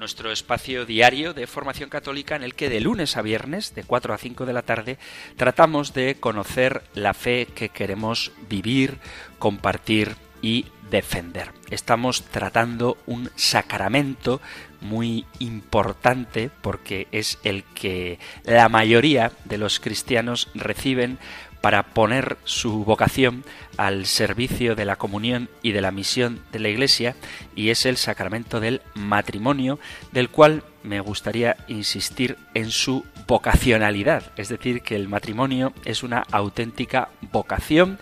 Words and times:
nuestro 0.00 0.32
espacio 0.32 0.86
diario 0.86 1.34
de 1.34 1.46
formación 1.46 1.90
católica 1.90 2.34
en 2.34 2.42
el 2.42 2.54
que 2.54 2.70
de 2.70 2.80
lunes 2.80 3.18
a 3.18 3.22
viernes, 3.22 3.74
de 3.74 3.84
4 3.84 4.14
a 4.14 4.18
5 4.18 4.46
de 4.46 4.52
la 4.54 4.62
tarde, 4.62 4.98
tratamos 5.36 5.92
de 5.92 6.16
conocer 6.18 6.82
la 6.94 7.12
fe 7.12 7.46
que 7.54 7.68
queremos 7.68 8.32
vivir, 8.48 8.98
compartir 9.38 10.16
y 10.40 10.64
defender. 10.90 11.52
Estamos 11.70 12.22
tratando 12.24 12.96
un 13.06 13.30
sacramento 13.36 14.40
muy 14.80 15.26
importante 15.38 16.50
porque 16.62 17.06
es 17.12 17.38
el 17.44 17.62
que 17.62 18.18
la 18.44 18.70
mayoría 18.70 19.32
de 19.44 19.58
los 19.58 19.80
cristianos 19.80 20.48
reciben 20.54 21.18
para 21.60 21.82
poner 21.82 22.38
su 22.44 22.84
vocación 22.84 23.44
al 23.76 24.06
servicio 24.06 24.74
de 24.74 24.84
la 24.84 24.96
comunión 24.96 25.48
y 25.62 25.72
de 25.72 25.80
la 25.80 25.90
misión 25.90 26.40
de 26.52 26.58
la 26.58 26.68
Iglesia 26.68 27.16
y 27.54 27.70
es 27.70 27.86
el 27.86 27.96
sacramento 27.96 28.60
del 28.60 28.82
matrimonio, 28.94 29.78
del 30.12 30.30
cual 30.30 30.62
me 30.82 31.00
gustaría 31.00 31.56
insistir 31.68 32.38
en 32.54 32.70
su 32.70 33.04
vocacionalidad, 33.26 34.32
es 34.36 34.48
decir, 34.48 34.82
que 34.82 34.96
el 34.96 35.08
matrimonio 35.08 35.72
es 35.84 36.02
una 36.02 36.24
auténtica 36.30 37.10
vocación 37.30 37.98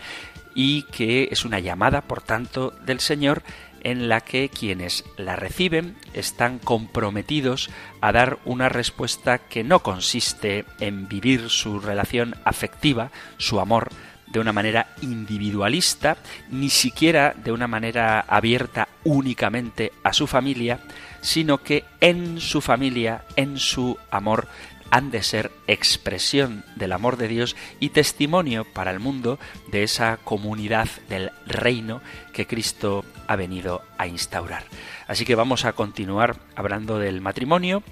y 0.55 0.83
que 0.85 1.29
es 1.31 1.45
una 1.45 1.61
llamada, 1.61 2.01
por 2.01 2.23
tanto, 2.23 2.71
del 2.85 3.01
Señor 3.01 3.43
en 3.91 4.09
la 4.09 4.21
que 4.21 4.51
quienes 4.51 5.05
la 5.17 5.35
reciben 5.37 5.97
están 6.13 6.59
comprometidos 6.59 7.71
a 8.01 8.13
dar 8.13 8.39
una 8.45 8.69
respuesta 8.69 9.39
que 9.39 9.65
no 9.65 9.81
consiste 9.83 10.65
en 10.79 11.09
vivir 11.09 11.49
su 11.49 11.81
relación 11.81 12.35
afectiva, 12.45 13.11
su 13.39 13.61
amor, 13.61 13.91
de 14.27 14.41
una 14.41 14.53
manera 14.53 14.89
individualista, 15.01 16.19
ni 16.51 16.69
siquiera 16.69 17.35
de 17.35 17.51
una 17.51 17.67
manera 17.67 18.21
abierta 18.21 18.89
únicamente 19.05 19.93
a 20.03 20.13
su 20.13 20.27
familia, 20.27 20.81
sino 21.23 21.59
que 21.59 21.85
en 22.01 22.39
su 22.39 22.61
familia, 22.61 23.25
en 23.37 23.59
su 23.59 23.97
amor, 24.11 24.49
han 24.91 25.11
de 25.11 25.23
ser 25.23 25.51
expresión 25.67 26.65
del 26.77 26.93
amor 26.93 27.17
de 27.17 27.29
Dios 27.29 27.57
y 27.81 27.91
testimonio 27.91 28.65
para 28.65 28.91
el 28.91 29.01
mundo 29.01 29.39
de 29.71 29.83
esa 29.83 30.19
comunidad 30.19 30.89
del 31.09 31.31
reino 31.47 32.01
que 32.33 32.47
Cristo 32.47 33.05
ha 33.27 33.37
venido 33.37 33.83
a 33.99 34.07
instaurar. 34.07 34.65
Así 35.07 35.25
que 35.25 35.35
vamos 35.35 35.65
a 35.65 35.73
continuar 35.73 36.37
hablando 36.57 36.99
del 36.99 37.21
matrimonio 37.21 37.83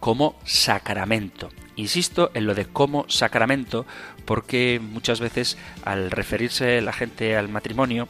como 0.00 0.36
sacramento. 0.44 1.50
Insisto 1.76 2.30
en 2.34 2.46
lo 2.46 2.54
de 2.54 2.66
como 2.66 3.06
sacramento 3.08 3.86
porque 4.24 4.80
muchas 4.82 5.20
veces 5.20 5.56
al 5.84 6.10
referirse 6.10 6.80
la 6.80 6.92
gente 6.92 7.36
al 7.36 7.48
matrimonio 7.48 8.08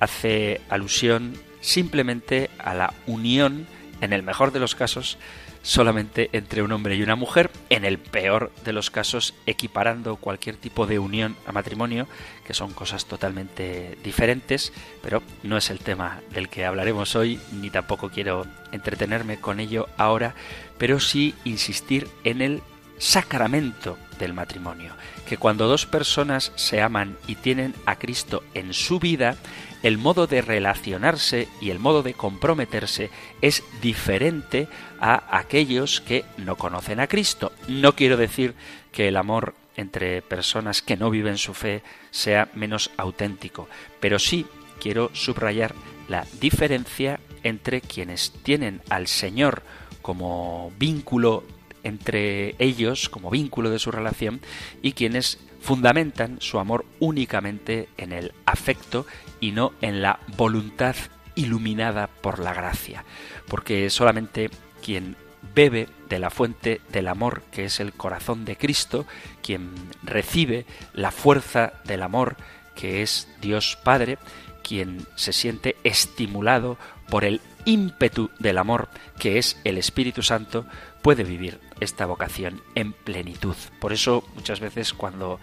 hace 0.00 0.60
alusión 0.68 1.36
simplemente 1.60 2.50
a 2.58 2.74
la 2.74 2.94
unión, 3.06 3.66
en 4.00 4.12
el 4.12 4.22
mejor 4.22 4.52
de 4.52 4.60
los 4.60 4.74
casos, 4.74 5.18
solamente 5.64 6.28
entre 6.32 6.62
un 6.62 6.70
hombre 6.72 6.94
y 6.94 7.02
una 7.02 7.16
mujer, 7.16 7.50
en 7.70 7.84
el 7.84 7.98
peor 7.98 8.52
de 8.64 8.74
los 8.74 8.90
casos 8.90 9.34
equiparando 9.46 10.16
cualquier 10.16 10.56
tipo 10.56 10.86
de 10.86 10.98
unión 10.98 11.36
a 11.46 11.52
matrimonio, 11.52 12.06
que 12.46 12.52
son 12.54 12.72
cosas 12.72 13.06
totalmente 13.06 13.98
diferentes, 14.04 14.72
pero 15.02 15.22
no 15.42 15.56
es 15.56 15.70
el 15.70 15.78
tema 15.78 16.20
del 16.32 16.50
que 16.50 16.66
hablaremos 16.66 17.16
hoy, 17.16 17.40
ni 17.60 17.70
tampoco 17.70 18.10
quiero 18.10 18.46
entretenerme 18.72 19.40
con 19.40 19.58
ello 19.58 19.88
ahora, 19.96 20.34
pero 20.78 21.00
sí 21.00 21.34
insistir 21.44 22.08
en 22.24 22.42
el 22.42 22.62
sacramento 22.98 23.98
del 24.18 24.34
matrimonio, 24.34 24.92
que 25.26 25.38
cuando 25.38 25.66
dos 25.66 25.86
personas 25.86 26.52
se 26.56 26.82
aman 26.82 27.16
y 27.26 27.36
tienen 27.36 27.74
a 27.86 27.96
Cristo 27.96 28.44
en 28.52 28.74
su 28.74 29.00
vida, 29.00 29.36
el 29.82 29.98
modo 29.98 30.26
de 30.26 30.40
relacionarse 30.40 31.46
y 31.60 31.70
el 31.70 31.78
modo 31.78 32.02
de 32.02 32.14
comprometerse 32.14 33.10
es 33.42 33.62
diferente 33.82 34.66
a 35.04 35.36
aquellos 35.36 36.00
que 36.00 36.24
no 36.38 36.56
conocen 36.56 36.98
a 36.98 37.08
Cristo. 37.08 37.52
No 37.68 37.94
quiero 37.94 38.16
decir 38.16 38.54
que 38.90 39.08
el 39.08 39.18
amor 39.18 39.54
entre 39.76 40.22
personas 40.22 40.80
que 40.80 40.96
no 40.96 41.10
viven 41.10 41.36
su 41.36 41.52
fe 41.52 41.82
sea 42.10 42.48
menos 42.54 42.90
auténtico, 42.96 43.68
pero 44.00 44.18
sí 44.18 44.46
quiero 44.80 45.10
subrayar 45.12 45.74
la 46.08 46.26
diferencia 46.40 47.20
entre 47.42 47.82
quienes 47.82 48.32
tienen 48.42 48.80
al 48.88 49.06
Señor 49.06 49.62
como 50.00 50.72
vínculo 50.78 51.44
entre 51.82 52.54
ellos, 52.58 53.10
como 53.10 53.28
vínculo 53.28 53.68
de 53.68 53.80
su 53.80 53.90
relación, 53.90 54.40
y 54.80 54.92
quienes 54.92 55.38
fundamentan 55.60 56.38
su 56.40 56.58
amor 56.58 56.86
únicamente 56.98 57.90
en 57.98 58.12
el 58.12 58.32
afecto 58.46 59.06
y 59.38 59.52
no 59.52 59.74
en 59.82 60.00
la 60.00 60.20
voluntad 60.38 60.96
iluminada 61.34 62.06
por 62.06 62.38
la 62.38 62.54
gracia, 62.54 63.04
porque 63.48 63.90
solamente 63.90 64.48
quien 64.84 65.16
bebe 65.54 65.88
de 66.08 66.18
la 66.18 66.30
fuente 66.30 66.82
del 66.92 67.08
amor 67.08 67.42
que 67.50 67.64
es 67.64 67.80
el 67.80 67.92
corazón 67.94 68.44
de 68.44 68.56
Cristo, 68.56 69.06
quien 69.42 69.70
recibe 70.02 70.66
la 70.92 71.10
fuerza 71.10 71.72
del 71.84 72.02
amor 72.02 72.36
que 72.74 73.02
es 73.02 73.28
Dios 73.40 73.78
Padre, 73.82 74.18
quien 74.62 75.06
se 75.14 75.32
siente 75.32 75.76
estimulado 75.84 76.76
por 77.08 77.24
el 77.24 77.40
ímpetu 77.64 78.30
del 78.38 78.58
amor 78.58 78.88
que 79.18 79.38
es 79.38 79.58
el 79.64 79.78
Espíritu 79.78 80.22
Santo, 80.22 80.66
puede 81.00 81.24
vivir 81.24 81.60
esta 81.80 82.04
vocación 82.04 82.62
en 82.74 82.92
plenitud. 82.92 83.56
Por 83.80 83.92
eso 83.92 84.22
muchas 84.34 84.60
veces 84.60 84.92
cuando 84.92 85.40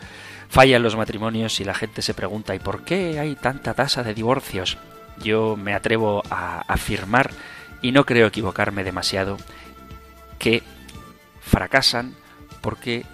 fallan 0.49 0.83
los 0.83 0.95
matrimonios 0.95 1.59
y 1.59 1.63
la 1.63 1.73
gente 1.73 2.01
se 2.01 2.13
pregunta 2.13 2.53
¿y 2.53 2.59
por 2.59 2.83
qué 2.83 3.19
hay 3.19 3.35
tanta 3.35 3.73
tasa 3.73 4.03
de 4.03 4.13
divorcios? 4.13 4.77
Yo 5.23 5.55
me 5.55 5.73
atrevo 5.73 6.23
a 6.29 6.61
afirmar, 6.61 7.31
y 7.81 7.91
no 7.91 8.05
creo 8.05 8.27
equivocarme 8.27 8.83
demasiado, 8.83 9.37
que 10.39 10.63
fracasan 11.41 12.15
porque 12.61 13.05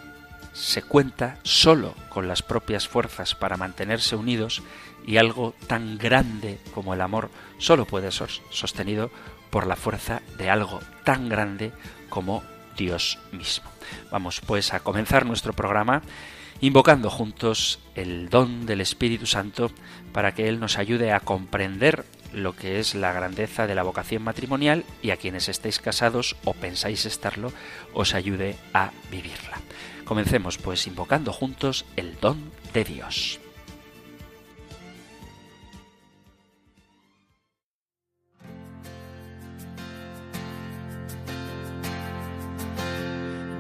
se 0.54 0.82
cuenta 0.82 1.38
solo 1.44 1.94
con 2.10 2.28
las 2.28 2.42
propias 2.42 2.88
fuerzas 2.88 3.36
para 3.36 3.58
mantenerse 3.58 4.16
unidos 4.16 4.64
y 5.06 5.18
algo 5.18 5.54
tan 5.68 5.98
grande 5.98 6.60
como 6.74 6.94
el 6.94 7.02
amor 7.02 7.30
solo 7.60 7.86
puede 7.86 8.12
ser 8.12 8.30
sostenido 8.50 9.12
por 9.50 9.68
la 9.68 9.76
fuerza 9.76 10.22
de 10.38 10.50
algo 10.50 10.80
tan 11.04 11.30
grande 11.30 11.72
como 12.10 12.44
Dios 12.76 13.20
mismo. 13.32 13.70
Vamos 14.12 14.42
pues 14.42 14.74
a 14.74 14.80
comenzar 14.80 15.26
nuestro 15.26 15.54
programa 15.54 16.02
invocando 16.60 17.10
juntos 17.10 17.80
el 17.96 18.30
don 18.30 18.66
del 18.66 18.82
Espíritu 18.82 19.26
Santo 19.26 19.72
para 20.12 20.34
que 20.34 20.48
Él 20.50 20.60
nos 20.60 20.78
ayude 20.78 21.12
a 21.12 21.20
comprender 21.20 22.06
lo 22.38 22.56
que 22.56 22.80
es 22.80 22.96
la 22.96 23.12
grandeza 23.12 23.68
de 23.68 23.76
la 23.76 23.84
vocación 23.84 24.24
matrimonial 24.24 24.86
y 25.02 25.12
a 25.12 25.18
quienes 25.18 25.50
estéis 25.50 25.80
casados 25.80 26.36
o 26.46 26.54
pensáis 26.54 27.06
estarlo, 27.06 27.52
os 27.94 28.14
ayude 28.14 28.56
a 28.74 28.92
vivirla. 29.12 29.60
Comencemos 30.06 30.58
pues 30.58 30.88
invocando 30.88 31.34
juntos 31.34 31.86
el 31.96 32.18
don 32.20 32.52
de 32.74 32.84
Dios. 32.84 33.40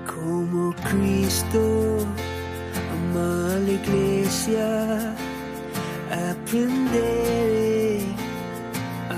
Como 0.05 0.73
Cristo 0.75 1.97
ama 2.91 3.53
a 3.53 3.59
la 3.59 3.71
iglesia, 3.71 5.15
aprenderé 6.11 7.37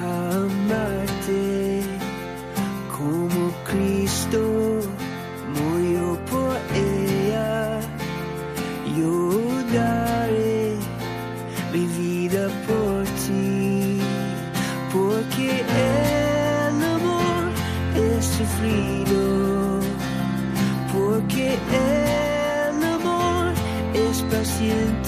amarte 0.10 1.82
como 2.98 3.52
Cristo 3.70 4.42
murió 5.58 6.20
por 6.32 6.56
ella. 6.74 7.80
Yo 8.98 9.14
daré 9.74 10.76
mi 11.74 11.86
vida 12.00 12.44
por 12.68 13.04
ti, 13.24 14.00
porque 14.92 15.50
el 15.62 16.76
amor 16.96 17.44
es 17.96 18.26
sufrido, 18.26 19.80
porque 20.92 21.46
el 21.54 22.84
amor 22.84 23.54
es 23.94 24.22
paciente. 24.24 24.99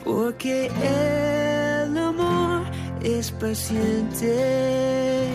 Porque 0.04 0.68
el 0.68 1.98
amor 1.98 2.64
es 3.02 3.32
paciente, 3.32 5.28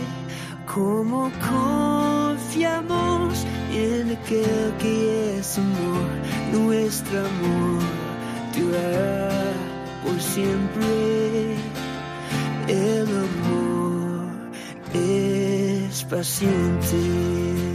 como 0.67 1.31
confiamos 1.49 3.47
en 3.73 4.11
aquel 4.13 4.73
que 4.79 5.39
es 5.39 5.59
amor, 5.59 6.09
nuestro 6.53 7.19
amor 7.19 7.83
durará 8.57 9.53
por 10.05 10.21
siempre, 10.21 11.57
el 12.69 13.09
amor 13.09 14.25
es 14.93 16.05
paciente. 16.05 17.74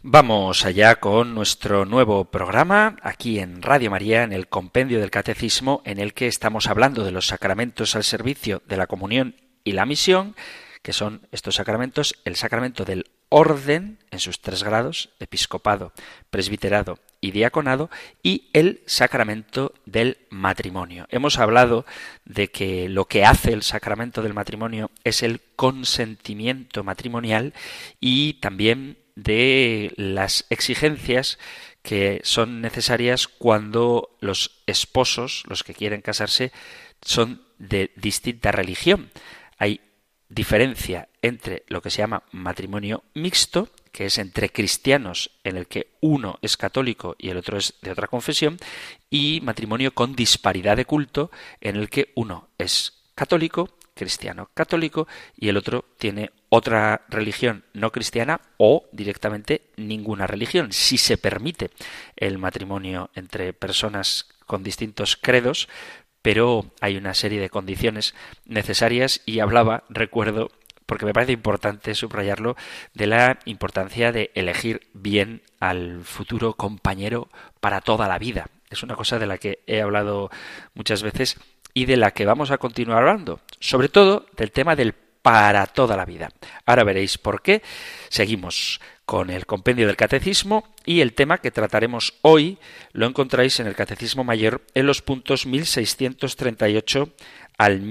Vamos 0.02 0.66
allá 0.66 0.98
con 0.98 1.34
nuestro 1.34 1.86
nuevo 1.86 2.26
programa 2.26 2.98
aquí 3.02 3.40
en 3.40 3.62
Radio 3.62 3.90
María, 3.90 4.24
en 4.24 4.34
el 4.34 4.50
Compendio 4.50 5.00
del 5.00 5.10
Catecismo, 5.10 5.82
en 5.86 6.02
el 6.02 6.14
que 6.14 6.28
estamos 6.28 6.68
hablando 6.68 7.06
de 7.06 7.12
los 7.12 7.28
sacramentos 7.28 7.96
al 7.96 8.04
servicio 8.04 8.62
de 8.68 8.76
la 8.76 8.88
comunión 8.88 9.38
y 9.64 9.72
la 9.72 9.86
misión, 9.86 10.36
que 10.82 10.92
son 10.92 11.30
estos 11.32 11.56
sacramentos, 11.56 12.20
el 12.26 12.36
sacramento 12.36 12.84
del 12.84 13.10
orden 13.36 13.98
en 14.12 14.20
sus 14.20 14.42
tres 14.42 14.64
grados, 14.64 15.10
episcopado, 15.20 15.92
presbiterado 16.30 17.00
y 17.20 17.32
diaconado, 17.32 17.90
y 18.22 18.52
el 18.54 18.84
sacramento 18.86 19.74
del 19.88 20.20
matrimonio. 20.30 21.08
Hemos 21.10 21.40
hablado 21.40 21.84
de 22.26 22.50
que 22.50 22.88
lo 22.90 23.06
que 23.06 23.26
hace 23.26 23.52
el 23.52 23.64
sacramento 23.64 24.22
del 24.22 24.36
matrimonio 24.36 24.92
es 25.04 25.24
el 25.24 25.42
consentimiento 25.56 26.84
matrimonial 26.84 27.56
y 28.00 28.34
también 28.34 29.00
de 29.16 29.94
las 29.98 30.46
exigencias 30.52 31.40
que 31.82 32.22
son 32.24 32.62
necesarias 32.62 33.28
cuando 33.28 34.16
los 34.20 34.62
esposos, 34.68 35.44
los 35.48 35.64
que 35.64 35.74
quieren 35.74 36.02
casarse, 36.02 36.52
son 37.02 37.42
de 37.58 37.92
distinta 37.96 38.52
religión. 38.52 39.10
Hay 39.58 39.82
diferencia 40.30 41.10
entre 41.24 41.64
lo 41.68 41.82
que 41.82 41.90
se 41.90 42.00
llama 42.00 42.24
matrimonio 42.32 43.04
mixto, 43.16 43.70
que 43.92 44.06
es 44.06 44.20
entre 44.20 44.50
cristianos 44.50 45.32
en 45.44 45.58
el 45.58 45.68
que 45.68 45.88
uno 46.02 46.38
es 46.42 46.58
católico 46.58 47.16
y 47.18 47.30
el 47.30 47.38
otro 47.38 47.58
es 47.58 47.74
de 47.82 47.92
otra 47.92 48.08
confesión, 48.08 48.58
y 49.10 49.40
matrimonio 49.42 49.94
con 49.94 50.16
disparidad 50.16 50.78
de 50.78 50.86
culto, 50.86 51.32
en 51.62 51.78
el 51.78 51.90
que 51.90 52.12
uno 52.16 52.50
es 52.58 53.02
católico, 53.16 53.78
cristiano 53.94 54.50
católico, 54.54 55.08
y 55.38 55.50
el 55.50 55.58
otro 55.58 55.86
tiene 55.98 56.32
otra 56.50 57.06
religión 57.10 57.64
no 57.74 57.92
cristiana 57.92 58.42
o 58.58 58.86
directamente 58.92 59.70
ninguna 59.78 60.28
religión, 60.28 60.74
si 60.74 60.98
se 60.98 61.18
permite 61.18 61.72
el 62.18 62.38
matrimonio 62.38 63.12
entre 63.16 63.54
personas 63.54 64.28
con 64.46 64.62
distintos 64.62 65.16
credos, 65.16 65.70
pero 66.22 66.72
hay 66.82 66.98
una 66.98 67.14
serie 67.14 67.40
de 67.40 67.50
condiciones 67.50 68.16
necesarias 68.46 69.22
y 69.26 69.40
hablaba, 69.40 69.84
recuerdo, 69.90 70.52
porque 70.94 71.08
me 71.08 71.14
parece 71.14 71.32
importante 71.32 71.96
subrayarlo, 71.96 72.56
de 72.94 73.08
la 73.08 73.40
importancia 73.46 74.12
de 74.12 74.30
elegir 74.36 74.90
bien 74.94 75.42
al 75.60 76.04
futuro 76.04 76.54
compañero 76.54 77.30
para 77.60 77.82
toda 77.82 78.08
la 78.08 78.20
vida. 78.20 78.46
Es 78.70 78.84
una 78.84 78.96
cosa 78.96 79.18
de 79.18 79.26
la 79.26 79.40
que 79.40 79.64
he 79.66 79.82
hablado 79.82 80.30
muchas 80.76 81.02
veces 81.02 81.40
y 81.74 81.86
de 81.86 81.98
la 81.98 82.12
que 82.12 82.28
vamos 82.28 82.52
a 82.52 82.60
continuar 82.60 83.00
hablando, 83.00 83.40
sobre 83.60 83.90
todo 83.90 84.28
del 84.38 84.52
tema 84.52 84.76
del 84.76 84.94
para 85.24 85.66
toda 85.66 85.98
la 85.98 86.06
vida. 86.06 86.30
Ahora 86.64 86.84
veréis 86.84 87.18
por 87.18 87.42
qué. 87.42 87.64
Seguimos 88.10 88.80
con 89.04 89.32
el 89.32 89.48
compendio 89.48 89.88
del 89.88 89.96
catecismo 89.96 90.76
y 90.86 91.02
el 91.02 91.14
tema 91.14 91.40
que 91.40 91.50
trataremos 91.50 92.14
hoy 92.22 92.60
lo 92.92 93.08
encontráis 93.08 93.60
en 93.60 93.66
el 93.66 93.74
catecismo 93.74 94.24
mayor 94.24 94.62
en 94.76 94.86
los 94.86 95.02
puntos 95.02 95.48
1638 95.48 97.10
al 97.58 97.82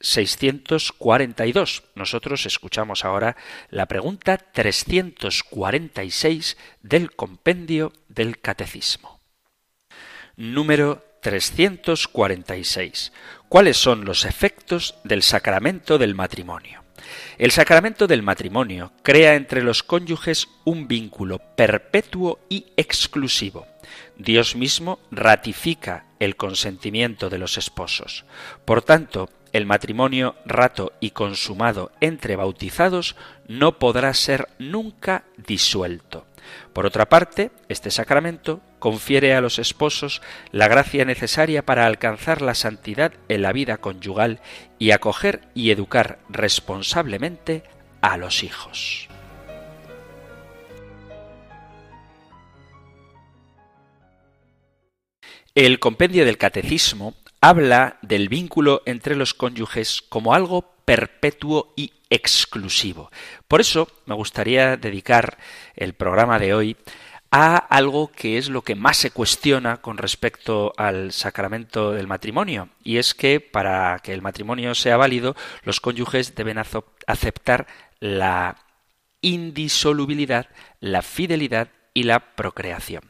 1642. 0.00 1.82
Nosotros 1.94 2.46
escuchamos 2.46 3.04
ahora 3.04 3.36
la 3.70 3.86
pregunta 3.86 4.38
346 4.38 6.56
del 6.82 7.14
compendio 7.14 7.92
del 8.08 8.40
catecismo. 8.40 9.20
Número 10.36 11.04
346. 11.20 13.12
¿Cuáles 13.48 13.76
son 13.76 14.04
los 14.04 14.24
efectos 14.24 14.96
del 15.04 15.22
sacramento 15.22 15.98
del 15.98 16.14
matrimonio? 16.14 16.84
El 17.38 17.50
sacramento 17.50 18.06
del 18.06 18.22
matrimonio 18.22 18.92
crea 19.02 19.34
entre 19.34 19.62
los 19.62 19.82
cónyuges 19.82 20.48
un 20.64 20.88
vínculo 20.88 21.38
perpetuo 21.56 22.40
y 22.48 22.66
exclusivo. 22.76 23.66
Dios 24.16 24.56
mismo 24.56 24.98
ratifica 25.10 26.06
el 26.18 26.36
consentimiento 26.36 27.30
de 27.30 27.38
los 27.38 27.56
esposos. 27.56 28.24
Por 28.64 28.82
tanto, 28.82 29.30
el 29.52 29.66
matrimonio 29.66 30.36
rato 30.44 30.92
y 31.00 31.10
consumado 31.10 31.92
entre 32.00 32.36
bautizados 32.36 33.16
no 33.46 33.78
podrá 33.78 34.12
ser 34.14 34.48
nunca 34.58 35.24
disuelto. 35.36 36.26
Por 36.72 36.86
otra 36.86 37.08
parte, 37.08 37.50
este 37.68 37.90
sacramento 37.90 38.60
confiere 38.78 39.34
a 39.34 39.40
los 39.40 39.58
esposos 39.58 40.22
la 40.52 40.68
gracia 40.68 41.04
necesaria 41.04 41.64
para 41.64 41.86
alcanzar 41.86 42.42
la 42.42 42.54
santidad 42.54 43.12
en 43.28 43.42
la 43.42 43.52
vida 43.52 43.78
conyugal 43.78 44.40
y 44.78 44.92
acoger 44.92 45.42
y 45.54 45.70
educar 45.70 46.18
responsablemente 46.28 47.64
a 48.00 48.16
los 48.16 48.42
hijos. 48.44 49.08
El 55.54 55.80
compendio 55.80 56.24
del 56.24 56.38
catecismo 56.38 57.14
habla 57.40 57.98
del 58.02 58.28
vínculo 58.28 58.82
entre 58.86 59.16
los 59.16 59.34
cónyuges 59.34 60.02
como 60.02 60.34
algo 60.34 60.74
perpetuo 60.84 61.72
y 61.76 61.92
exclusivo. 62.10 63.10
Por 63.46 63.60
eso 63.60 63.88
me 64.06 64.14
gustaría 64.14 64.76
dedicar 64.76 65.38
el 65.76 65.94
programa 65.94 66.38
de 66.38 66.54
hoy 66.54 66.76
a 67.30 67.56
algo 67.56 68.10
que 68.10 68.38
es 68.38 68.48
lo 68.48 68.62
que 68.62 68.74
más 68.74 68.96
se 68.96 69.10
cuestiona 69.10 69.82
con 69.82 69.98
respecto 69.98 70.72
al 70.78 71.12
sacramento 71.12 71.92
del 71.92 72.06
matrimonio, 72.06 72.70
y 72.82 72.96
es 72.96 73.12
que 73.12 73.40
para 73.40 73.98
que 74.02 74.14
el 74.14 74.22
matrimonio 74.22 74.74
sea 74.74 74.96
válido, 74.96 75.36
los 75.62 75.80
cónyuges 75.80 76.34
deben 76.34 76.56
aceptar 76.56 77.66
la 78.00 78.56
indisolubilidad, 79.20 80.48
la 80.80 81.02
fidelidad 81.02 81.68
y 81.92 82.04
la 82.04 82.34
procreación. 82.34 83.02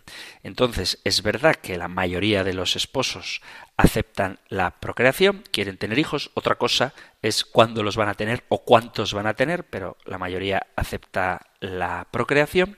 Entonces, 0.43 0.99
es 1.05 1.23
verdad 1.23 1.55
que 1.55 1.77
la 1.77 1.89
mayoría 1.89 2.43
de 2.43 2.55
los 2.55 2.75
esposos 2.75 3.43
aceptan 3.79 4.41
la 4.49 4.73
procreación, 4.73 5.45
quieren 5.53 5.79
tener 5.79 6.01
hijos, 6.01 6.31
otra 6.35 6.57
cosa 6.57 6.93
es 7.23 7.45
cuándo 7.45 7.85
los 7.85 7.97
van 7.97 8.09
a 8.09 8.15
tener 8.15 8.45
o 8.49 8.65
cuántos 8.65 9.15
van 9.15 9.29
a 9.29 9.35
tener, 9.35 9.65
pero 9.65 9.97
la 10.05 10.19
mayoría 10.19 10.67
acepta 10.75 11.47
la 11.61 12.09
procreación. 12.11 12.77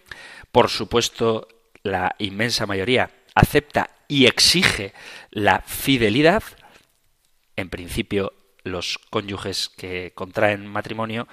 Por 0.52 0.68
supuesto, 0.68 1.48
la 1.82 2.14
inmensa 2.18 2.66
mayoría 2.66 3.10
acepta 3.34 3.90
y 4.08 4.26
exige 4.26 4.92
la 5.30 5.62
fidelidad. 5.66 6.42
En 7.56 7.70
principio, 7.70 8.34
los 8.62 8.98
cónyuges 8.98 9.70
que 9.70 10.12
contraen 10.14 10.66
matrimonio 10.66 11.28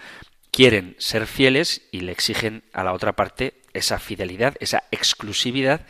quieren 0.50 0.96
ser 0.98 1.28
fieles 1.28 1.82
y 1.92 2.00
le 2.02 2.14
exigen 2.14 2.64
a 2.72 2.86
la 2.86 2.94
otra 2.94 3.18
parte 3.18 3.62
esa 3.74 4.00
fidelidad, 4.00 4.56
esa 4.62 4.86
exclusividad, 4.92 5.86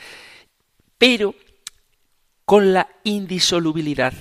pero 0.97 1.35
con 2.47 2.71
la 2.71 2.87
indisolubilidad 3.03 4.13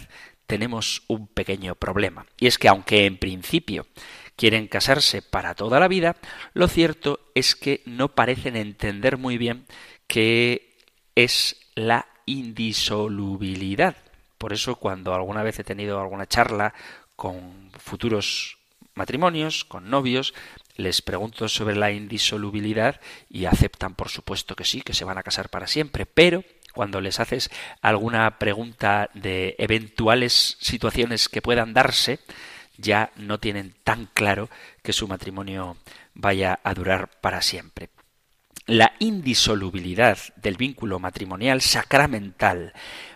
tenemos 0.48 1.04
un 1.06 1.28
pequeño 1.28 1.76
problema. 1.76 2.26
Y 2.40 2.48
es 2.48 2.58
que 2.58 2.66
aunque 2.66 3.06
en 3.06 3.18
principio 3.18 3.86
quieren 4.34 4.66
casarse 4.66 5.22
para 5.22 5.54
toda 5.54 5.78
la 5.78 5.86
vida, 5.86 6.16
lo 6.52 6.66
cierto 6.66 7.20
es 7.36 7.54
que 7.54 7.82
no 7.86 8.16
parecen 8.16 8.56
entender 8.56 9.16
muy 9.16 9.38
bien 9.38 9.64
qué 10.08 10.76
es 11.14 11.70
la 11.76 12.08
indisolubilidad. 12.26 13.96
Por 14.38 14.52
eso 14.52 14.74
cuando 14.74 15.14
alguna 15.14 15.44
vez 15.44 15.60
he 15.60 15.64
tenido 15.64 16.00
alguna 16.00 16.26
charla 16.26 16.74
con 17.14 17.70
futuros 17.78 18.58
matrimonios, 18.96 19.64
con 19.64 19.88
novios, 19.88 20.34
les 20.74 21.00
pregunto 21.00 21.48
sobre 21.48 21.76
la 21.76 21.92
indisolubilidad 21.92 23.00
y 23.30 23.44
aceptan 23.44 23.94
por 23.94 24.08
supuesto 24.08 24.56
que 24.56 24.64
sí, 24.64 24.82
que 24.82 24.94
se 24.94 25.04
van 25.04 25.16
a 25.16 25.22
casar 25.22 25.48
para 25.48 25.68
siempre, 25.68 26.06
pero 26.06 26.42
cuando 26.76 27.00
les 27.00 27.20
haces 27.20 27.50
alguna 27.80 28.38
pregunta 28.38 29.08
de 29.14 29.56
eventuales 29.58 30.58
situaciones 30.60 31.30
que 31.30 31.40
puedan 31.40 31.72
darse, 31.72 32.20
ya 32.76 33.10
no 33.16 33.40
tienen 33.40 33.74
tan 33.82 34.10
claro 34.12 34.50
que 34.82 34.92
su 34.92 35.08
matrimonio 35.08 35.78
vaya 36.12 36.60
a 36.62 36.74
durar 36.74 37.08
para 37.22 37.40
siempre. 37.40 37.88
La 38.66 38.92
indisolubilidad 38.98 40.18
del 40.36 40.58
vínculo 40.58 40.98
matrimonial 40.98 41.62
sacramental 41.62 42.74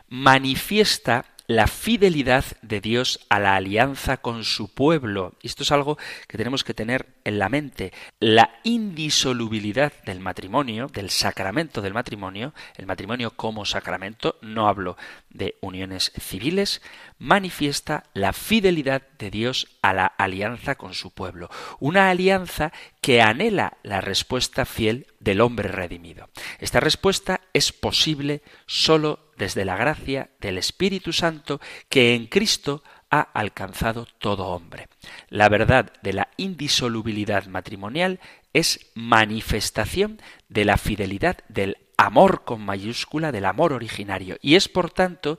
manifiesta 0.08 1.26
la 1.50 1.66
fidelidad 1.66 2.44
de 2.62 2.80
Dios 2.80 3.26
a 3.28 3.40
la 3.40 3.56
alianza 3.56 4.18
con 4.18 4.44
su 4.44 4.72
pueblo. 4.72 5.34
Esto 5.42 5.64
es 5.64 5.72
algo 5.72 5.98
que 6.28 6.38
tenemos 6.38 6.62
que 6.62 6.74
tener 6.74 7.08
en 7.24 7.40
la 7.40 7.48
mente. 7.48 7.92
La 8.20 8.60
indisolubilidad 8.62 9.92
del 10.04 10.20
matrimonio, 10.20 10.86
del 10.86 11.10
sacramento 11.10 11.82
del 11.82 11.92
matrimonio, 11.92 12.54
el 12.76 12.86
matrimonio 12.86 13.32
como 13.32 13.64
sacramento, 13.64 14.36
no 14.42 14.68
hablo 14.68 14.96
de 15.30 15.56
uniones 15.60 16.12
civiles, 16.18 16.82
manifiesta 17.18 18.04
la 18.14 18.32
fidelidad 18.32 19.02
de 19.18 19.30
Dios 19.30 19.68
a 19.82 19.92
la 19.92 20.06
alianza 20.06 20.74
con 20.74 20.94
su 20.94 21.12
pueblo. 21.12 21.48
Una 21.78 22.10
alianza 22.10 22.72
que 23.00 23.22
anhela 23.22 23.78
la 23.82 24.00
respuesta 24.00 24.64
fiel 24.64 25.06
del 25.20 25.40
hombre 25.40 25.68
redimido. 25.68 26.28
Esta 26.58 26.80
respuesta 26.80 27.40
es 27.52 27.72
posible 27.72 28.42
solo 28.66 29.30
desde 29.36 29.64
la 29.64 29.76
gracia 29.76 30.30
del 30.40 30.58
Espíritu 30.58 31.12
Santo 31.12 31.60
que 31.88 32.14
en 32.14 32.26
Cristo 32.26 32.82
ha 33.10 33.20
alcanzado 33.20 34.06
todo 34.18 34.46
hombre. 34.48 34.88
La 35.28 35.48
verdad 35.48 35.92
de 36.02 36.12
la 36.12 36.28
indisolubilidad 36.36 37.46
matrimonial 37.46 38.20
es 38.52 38.90
manifestación 38.94 40.20
de 40.48 40.64
la 40.64 40.76
fidelidad 40.76 41.38
del 41.48 41.78
amor 42.00 42.44
con 42.44 42.64
mayúscula, 42.64 43.30
del 43.30 43.44
amor 43.44 43.72
originario, 43.72 44.36
y 44.40 44.54
es 44.54 44.68
por 44.68 44.90
tanto 44.90 45.38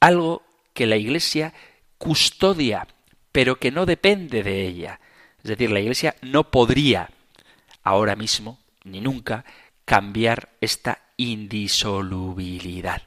algo 0.00 0.42
que 0.74 0.86
la 0.86 0.96
Iglesia 0.96 1.54
custodia, 1.98 2.88
pero 3.30 3.56
que 3.56 3.70
no 3.70 3.86
depende 3.86 4.42
de 4.42 4.66
ella. 4.66 5.00
Es 5.38 5.44
decir, 5.50 5.70
la 5.70 5.80
Iglesia 5.80 6.16
no 6.20 6.50
podría 6.50 7.10
ahora 7.84 8.16
mismo, 8.16 8.58
ni 8.84 9.00
nunca, 9.00 9.44
cambiar 9.84 10.50
esta 10.60 11.00
indisolubilidad. 11.16 13.02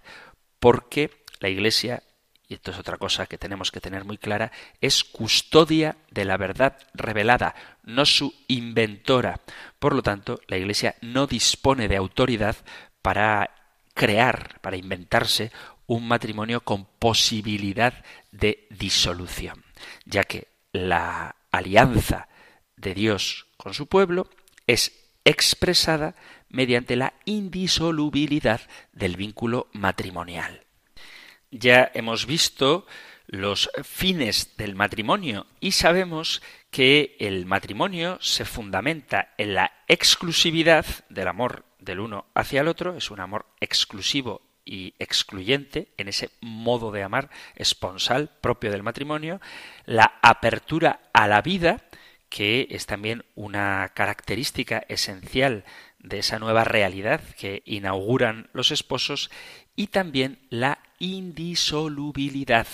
Porque 0.59 1.11
la 1.39 1.49
Iglesia, 1.49 2.03
y 2.47 2.55
esto 2.55 2.71
es 2.71 2.77
otra 2.77 2.97
cosa 2.97 3.25
que 3.25 3.37
tenemos 3.37 3.71
que 3.71 3.81
tener 3.81 4.05
muy 4.05 4.17
clara, 4.17 4.51
es 4.81 5.03
custodia 5.03 5.97
de 6.11 6.25
la 6.25 6.37
verdad 6.37 6.77
revelada, 6.93 7.55
no 7.83 8.05
su 8.05 8.33
inventora. 8.47 9.39
Por 9.79 9.95
lo 9.95 10.03
tanto, 10.03 10.39
la 10.47 10.57
Iglesia 10.57 10.95
no 11.01 11.27
dispone 11.27 11.87
de 11.87 11.97
autoridad 11.97 12.55
para 13.01 13.51
crear, 13.93 14.59
para 14.61 14.77
inventarse 14.77 15.51
un 15.87 16.07
matrimonio 16.07 16.61
con 16.61 16.85
posibilidad 16.85 18.03
de 18.31 18.67
disolución, 18.69 19.63
ya 20.05 20.23
que 20.23 20.47
la 20.71 21.35
alianza 21.51 22.27
de 22.75 22.93
Dios 22.93 23.47
con 23.57 23.73
su 23.73 23.87
pueblo 23.87 24.29
es 24.67 24.91
expresada 25.23 26.15
mediante 26.49 26.95
la 26.95 27.13
indisolubilidad 27.25 28.61
del 28.93 29.15
vínculo 29.15 29.67
matrimonial. 29.73 30.64
Ya 31.57 31.89
hemos 31.93 32.25
visto 32.25 32.85
los 33.27 33.69
fines 33.81 34.57
del 34.57 34.75
matrimonio 34.75 35.47
y 35.61 35.71
sabemos 35.71 36.41
que 36.69 37.15
el 37.17 37.45
matrimonio 37.45 38.17
se 38.19 38.43
fundamenta 38.43 39.33
en 39.37 39.53
la 39.53 39.71
exclusividad 39.87 40.85
del 41.07 41.29
amor 41.29 41.63
del 41.79 42.01
uno 42.01 42.25
hacia 42.33 42.59
el 42.59 42.67
otro, 42.67 42.97
es 42.97 43.09
un 43.09 43.21
amor 43.21 43.45
exclusivo 43.61 44.41
y 44.65 44.95
excluyente 44.99 45.93
en 45.95 46.09
ese 46.09 46.29
modo 46.41 46.91
de 46.91 47.03
amar 47.03 47.29
esponsal 47.55 48.31
propio 48.41 48.69
del 48.69 48.83
matrimonio, 48.83 49.39
la 49.85 50.19
apertura 50.21 51.09
a 51.13 51.29
la 51.29 51.41
vida, 51.41 51.85
que 52.27 52.67
es 52.69 52.85
también 52.85 53.23
una 53.33 53.93
característica 53.95 54.83
esencial 54.89 55.63
de 55.99 56.19
esa 56.19 56.37
nueva 56.37 56.65
realidad 56.65 57.21
que 57.39 57.63
inauguran 57.65 58.49
los 58.51 58.71
esposos 58.71 59.31
y 59.77 59.87
también 59.87 60.39
la 60.49 60.79
indisolubilidad 60.99 62.67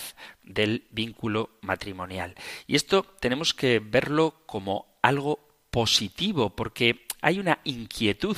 del 0.43 0.83
vínculo 0.91 1.49
matrimonial. 1.61 2.35
Y 2.67 2.75
esto 2.75 3.03
tenemos 3.19 3.53
que 3.53 3.79
verlo 3.79 4.35
como 4.45 4.85
algo 5.01 5.39
positivo 5.69 6.49
porque 6.49 7.05
hay 7.21 7.39
una 7.39 7.59
inquietud 7.63 8.37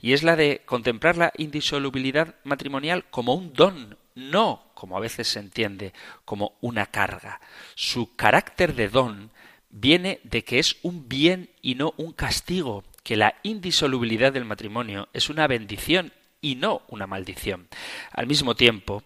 y 0.00 0.12
es 0.12 0.22
la 0.22 0.36
de 0.36 0.62
contemplar 0.64 1.16
la 1.16 1.32
indisolubilidad 1.36 2.36
matrimonial 2.44 3.04
como 3.10 3.34
un 3.34 3.52
don, 3.52 3.96
no 4.14 4.64
como 4.74 4.96
a 4.96 5.00
veces 5.00 5.26
se 5.28 5.40
entiende, 5.40 5.92
como 6.24 6.56
una 6.60 6.86
carga. 6.86 7.40
Su 7.74 8.14
carácter 8.14 8.74
de 8.74 8.88
don 8.88 9.30
viene 9.70 10.20
de 10.22 10.44
que 10.44 10.58
es 10.58 10.76
un 10.82 11.08
bien 11.08 11.50
y 11.62 11.74
no 11.74 11.94
un 11.96 12.12
castigo 12.12 12.84
que 13.02 13.16
la 13.16 13.34
indisolubilidad 13.42 14.32
del 14.32 14.44
matrimonio 14.44 15.08
es 15.12 15.30
una 15.30 15.46
bendición 15.46 16.12
y 16.40 16.54
no 16.54 16.82
una 16.88 17.06
maldición. 17.06 17.68
Al 18.12 18.26
mismo 18.26 18.54
tiempo, 18.54 19.02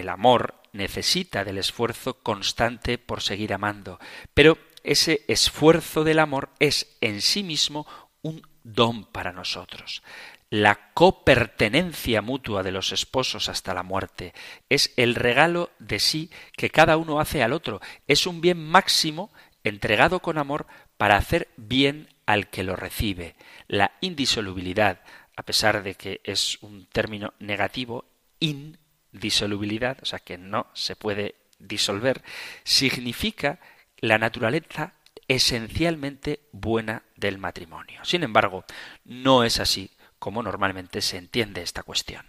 el 0.00 0.08
amor 0.08 0.62
necesita 0.72 1.44
del 1.44 1.58
esfuerzo 1.58 2.22
constante 2.22 2.98
por 2.98 3.22
seguir 3.22 3.52
amando, 3.54 3.98
pero 4.34 4.58
ese 4.82 5.24
esfuerzo 5.26 6.04
del 6.04 6.18
amor 6.18 6.50
es 6.58 6.96
en 7.00 7.20
sí 7.22 7.42
mismo 7.42 7.86
un 8.22 8.42
don 8.62 9.04
para 9.04 9.32
nosotros. 9.32 10.02
la 10.48 10.92
copertenencia 10.94 12.22
mutua 12.22 12.62
de 12.62 12.70
los 12.70 12.92
esposos 12.92 13.48
hasta 13.48 13.74
la 13.74 13.82
muerte, 13.82 14.32
es 14.68 14.92
el 14.96 15.16
regalo 15.16 15.70
de 15.80 15.98
sí 15.98 16.30
que 16.56 16.70
cada 16.70 16.96
uno 16.96 17.18
hace 17.18 17.42
al 17.42 17.52
otro, 17.52 17.80
es 18.06 18.28
un 18.28 18.40
bien 18.40 18.64
máximo 18.64 19.32
entregado 19.64 20.20
con 20.20 20.38
amor 20.38 20.66
para 20.96 21.16
hacer 21.16 21.48
bien 21.56 22.08
al 22.26 22.48
que 22.48 22.62
lo 22.62 22.76
recibe. 22.76 23.34
La 23.66 23.92
indisolubilidad, 24.00 25.00
a 25.36 25.42
pesar 25.42 25.82
de 25.82 25.94
que 25.94 26.20
es 26.22 26.62
un 26.62 26.86
término 26.86 27.34
negativo, 27.40 28.04
indisolubilidad, 29.16 29.98
o 30.02 30.04
sea 30.04 30.18
que 30.18 30.36
no 30.38 30.66
se 30.74 30.94
puede 30.94 31.34
disolver, 31.58 32.22
significa 32.64 33.58
la 33.98 34.18
naturaleza 34.18 34.92
esencialmente 35.26 36.40
buena 36.52 37.02
del 37.16 37.38
matrimonio. 37.38 38.04
Sin 38.04 38.22
embargo, 38.22 38.64
no 39.04 39.42
es 39.42 39.58
así 39.58 39.90
como 40.18 40.42
normalmente 40.42 41.00
se 41.00 41.16
entiende 41.16 41.62
esta 41.62 41.82
cuestión. 41.82 42.24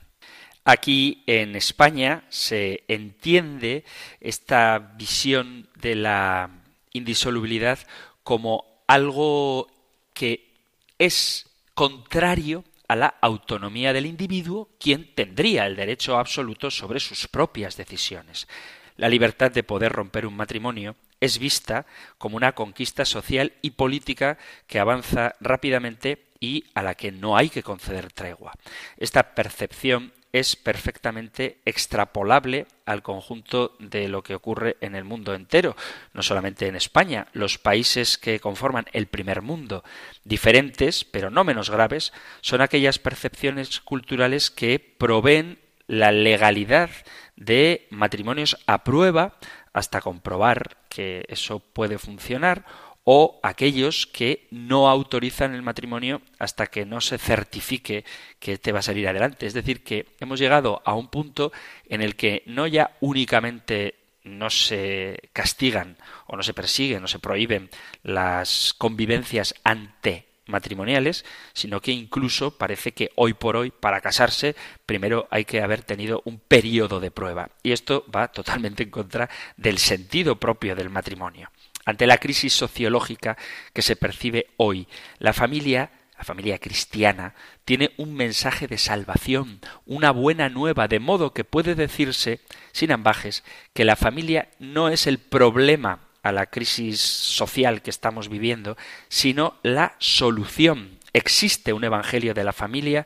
Aquí 0.64 1.24
en 1.28 1.56
España 1.56 2.24
se 2.30 2.84
entiende 2.88 3.86
esta 4.20 4.80
visión 4.80 5.70
de 5.76 5.96
la 5.96 6.50
indisolubilidad 6.94 7.80
como 8.24 8.66
algo 8.88 9.68
que 10.14 10.54
es 10.98 11.50
contrario 11.74 12.64
a 12.88 12.96
la 12.96 13.16
autonomía 13.22 13.94
del 13.94 14.06
individuo, 14.06 14.70
quien 14.80 15.14
tendría 15.14 15.66
el 15.66 15.76
derecho 15.76 16.18
absoluto 16.18 16.72
sobre 16.72 17.00
sus 17.00 17.28
propias 17.28 17.78
decisiones. 17.78 18.48
La 18.96 19.10
libertad 19.10 19.52
de 19.52 19.64
poder 19.64 19.92
romper 19.92 20.26
un 20.26 20.36
matrimonio 20.36 20.96
es 21.20 21.38
vista 21.40 21.86
como 22.18 22.38
una 22.38 22.54
conquista 22.54 23.06
social 23.06 23.54
y 23.62 23.72
política 23.72 24.38
que 24.68 24.80
avanza 24.80 25.36
rápidamente 25.40 26.28
y 26.40 26.66
a 26.74 26.84
la 26.84 26.96
que 26.96 27.12
no 27.12 27.38
hay 27.38 27.50
que 27.50 27.64
conceder 27.64 28.12
tregua. 28.12 28.54
Esta 28.98 29.36
percepción 29.36 30.14
es 30.40 30.56
perfectamente 30.56 31.60
extrapolable 31.66 32.68
al 32.86 33.04
conjunto 33.04 33.76
de 33.80 34.08
lo 34.08 34.24
que 34.24 34.36
ocurre 34.36 34.78
en 34.82 34.96
el 34.96 35.04
mundo 35.04 35.34
entero, 35.34 35.76
no 36.14 36.24
solamente 36.24 36.68
en 36.68 36.76
España, 36.76 37.28
los 37.34 37.58
países 37.58 38.18
que 38.18 38.40
conforman 38.40 38.86
el 38.94 39.08
primer 39.08 39.42
mundo, 39.42 39.84
diferentes, 40.24 41.04
pero 41.04 41.30
no 41.30 41.44
menos 41.44 41.70
graves, 41.70 42.14
son 42.42 42.62
aquellas 42.62 43.00
percepciones 43.00 43.80
culturales 43.82 44.52
que 44.52 44.80
proveen 44.80 45.60
la 45.88 46.12
legalidad 46.12 46.90
de 47.36 47.88
matrimonios 47.90 48.58
a 48.68 48.84
prueba 48.84 49.38
hasta 49.74 50.02
comprobar 50.02 50.78
que 50.90 51.26
eso 51.30 51.60
puede 51.60 51.98
funcionar 52.00 52.66
o 53.10 53.40
aquellos 53.42 54.06
que 54.06 54.48
no 54.52 54.90
autorizan 54.90 55.56
el 55.56 55.62
matrimonio 55.62 56.22
hasta 56.40 56.68
que 56.68 56.86
no 56.86 57.00
se 57.00 57.18
certifique 57.18 58.04
que 58.38 58.58
te 58.58 58.74
va 58.74 58.80
a 58.80 58.82
salir 58.82 59.08
adelante. 59.08 59.46
Es 59.46 59.54
decir, 59.54 59.82
que 59.82 60.08
hemos 60.20 60.40
llegado 60.40 60.82
a 60.84 60.94
un 60.94 61.08
punto 61.08 61.54
en 61.88 62.02
el 62.02 62.18
que 62.18 62.44
no 62.48 62.68
ya 62.68 62.98
únicamente 63.00 63.96
no 64.26 64.50
se 64.50 65.30
castigan 65.32 65.96
o 66.26 66.36
no 66.36 66.44
se 66.44 66.54
persiguen 66.54 67.02
o 67.02 67.08
se 67.08 67.20
prohíben 67.20 67.70
las 68.04 68.74
convivencias 68.78 69.56
ante 69.64 70.28
matrimoniales, 70.48 71.24
sino 71.54 71.80
que 71.80 71.94
incluso 71.94 72.58
parece 72.58 72.92
que 72.92 73.12
hoy 73.16 73.34
por 73.34 73.56
hoy, 73.56 73.72
para 73.72 74.02
casarse, 74.02 74.54
primero 74.86 75.30
hay 75.32 75.46
que 75.46 75.62
haber 75.62 75.82
tenido 75.82 76.22
un 76.26 76.40
periodo 76.40 77.00
de 77.00 77.12
prueba. 77.12 77.52
Y 77.64 77.72
esto 77.72 78.06
va 78.14 78.28
totalmente 78.28 78.84
en 78.84 78.90
contra 78.90 79.30
del 79.56 79.78
sentido 79.78 80.36
propio 80.36 80.76
del 80.76 80.90
matrimonio. 80.90 81.50
Ante 81.88 82.06
la 82.06 82.18
crisis 82.18 82.52
sociológica 82.52 83.38
que 83.72 83.82
se 83.82 83.96
percibe 83.96 84.48
hoy, 84.58 84.90
la 85.20 85.32
familia 85.32 85.90
la 86.18 86.26
familia 86.26 86.58
cristiana 86.58 87.34
tiene 87.64 87.92
un 87.96 88.14
mensaje 88.14 88.68
de 88.68 88.78
salvación, 88.78 89.62
una 89.86 90.12
buena 90.12 90.50
nueva, 90.50 90.90
de 90.90 91.00
modo 91.00 91.32
que 91.32 91.46
puede 91.46 91.76
decirse, 91.76 92.42
sin 92.74 92.92
ambajes, 92.92 93.44
que 93.74 93.86
la 93.86 93.96
familia 93.96 94.50
no 94.60 94.90
es 94.90 95.08
el 95.08 95.20
problema 95.20 96.00
a 96.24 96.34
la 96.34 96.48
crisis 96.48 97.00
social 97.00 97.82
que 97.84 97.92
estamos 97.92 98.28
viviendo, 98.28 98.76
sino 99.08 99.60
la 99.64 99.96
solución. 100.00 100.98
Existe 101.14 101.72
un 101.72 101.86
Evangelio 101.86 102.34
de 102.34 102.44
la 102.44 102.52
familia 102.52 103.06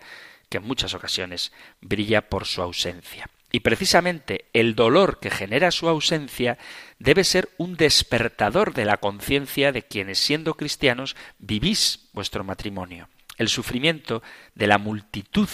que 0.50 0.58
en 0.58 0.63
muchas 0.63 0.96
ocasiones 0.96 1.52
brilla 1.82 2.30
por 2.30 2.46
su 2.46 2.63
ausencia. 2.63 3.30
Y 3.52 3.62
precisamente 3.62 4.46
el 4.54 4.76
dolor 4.76 5.20
que 5.20 5.30
genera 5.30 5.72
su 5.72 5.90
ausencia 5.90 6.58
debe 7.00 7.24
ser 7.24 7.50
un 7.58 7.76
despertador 7.76 8.74
de 8.74 8.86
la 8.86 8.98
conciencia 8.98 9.72
de 9.72 9.84
quienes, 9.84 10.20
siendo 10.20 10.54
cristianos, 10.54 11.16
vivís 11.38 12.10
vuestro 12.14 12.44
matrimonio. 12.44 13.10
El 13.38 13.50
sufrimiento 13.50 14.24
de 14.56 14.68
la 14.68 14.78
multitud 14.78 15.50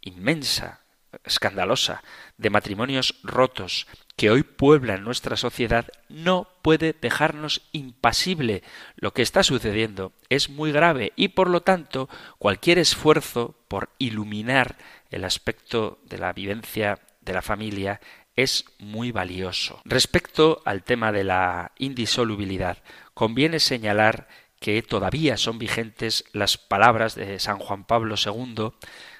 inmensa, 0.00 0.80
escandalosa, 1.24 2.02
de 2.36 2.50
matrimonios 2.50 3.18
rotos 3.22 3.86
que 4.16 4.30
hoy 4.30 4.42
pueblan 4.42 5.04
nuestra 5.04 5.36
sociedad 5.36 5.86
no 6.08 6.48
puede 6.62 6.94
dejarnos 6.98 7.62
impasible. 7.72 8.62
Lo 8.96 9.12
que 9.12 9.22
está 9.22 9.42
sucediendo 9.42 10.12
es 10.28 10.48
muy 10.48 10.72
grave 10.72 11.12
y 11.16 11.28
por 11.28 11.50
lo 11.50 11.62
tanto 11.62 12.08
cualquier 12.38 12.78
esfuerzo 12.78 13.56
por 13.68 13.90
iluminar 13.98 14.76
el 15.10 15.24
aspecto 15.24 15.98
de 16.04 16.18
la 16.18 16.32
vivencia 16.32 16.98
de 17.26 17.34
la 17.34 17.42
familia 17.42 18.00
es 18.34 18.64
muy 18.78 19.12
valioso. 19.12 19.82
Respecto 19.84 20.62
al 20.64 20.82
tema 20.84 21.12
de 21.12 21.24
la 21.24 21.72
indisolubilidad, 21.78 22.78
conviene 23.12 23.60
señalar 23.60 24.28
que 24.60 24.80
todavía 24.82 25.36
son 25.36 25.58
vigentes 25.58 26.24
las 26.32 26.56
palabras 26.56 27.14
de 27.14 27.38
San 27.38 27.58
Juan 27.58 27.84
Pablo 27.84 28.14
II 28.16 28.70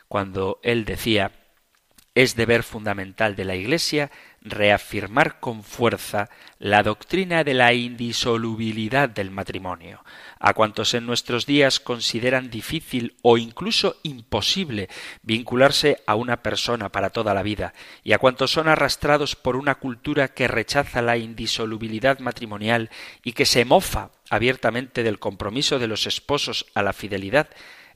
cuando 0.09 0.61
él 0.62 0.85
decía 0.87 1.33
es 2.14 2.35
deber 2.35 2.62
fundamental 2.62 3.37
de 3.37 3.45
la 3.45 3.57
Iglesia 3.57 4.11
reafirmar 4.42 5.40
con 5.40 5.62
fuerza 5.62 6.29
la 6.59 6.83
doctrina 6.83 7.44
de 7.44 7.55
la 7.55 7.72
indisolubilidad 7.75 9.09
del 9.09 9.31
matrimonio. 9.31 10.05
A 10.38 10.55
cuantos 10.55 10.94
en 10.94 11.07
nuestros 11.07 11.46
días 11.46 11.81
consideran 11.81 12.51
difícil 12.51 13.16
o 13.22 13.38
incluso 13.38 13.96
imposible 14.03 14.88
vincularse 15.22 16.03
a 16.07 16.14
una 16.14 16.42
persona 16.42 16.90
para 16.90 17.11
toda 17.11 17.35
la 17.35 17.42
vida, 17.42 17.75
y 18.05 18.12
a 18.12 18.18
cuantos 18.18 18.53
son 18.53 18.68
arrastrados 18.68 19.37
por 19.37 19.57
una 19.57 19.77
cultura 19.77 20.29
que 20.29 20.49
rechaza 20.49 21.03
la 21.03 21.16
indisolubilidad 21.16 22.18
matrimonial 22.20 22.90
y 23.22 23.33
que 23.33 23.46
se 23.46 23.64
mofa 23.64 24.11
abiertamente 24.31 25.03
del 25.03 25.18
compromiso 25.18 25.79
de 25.79 25.88
los 25.88 26.07
esposos 26.07 26.66
a 26.75 26.83
la 26.83 26.92
fidelidad, 26.92 27.49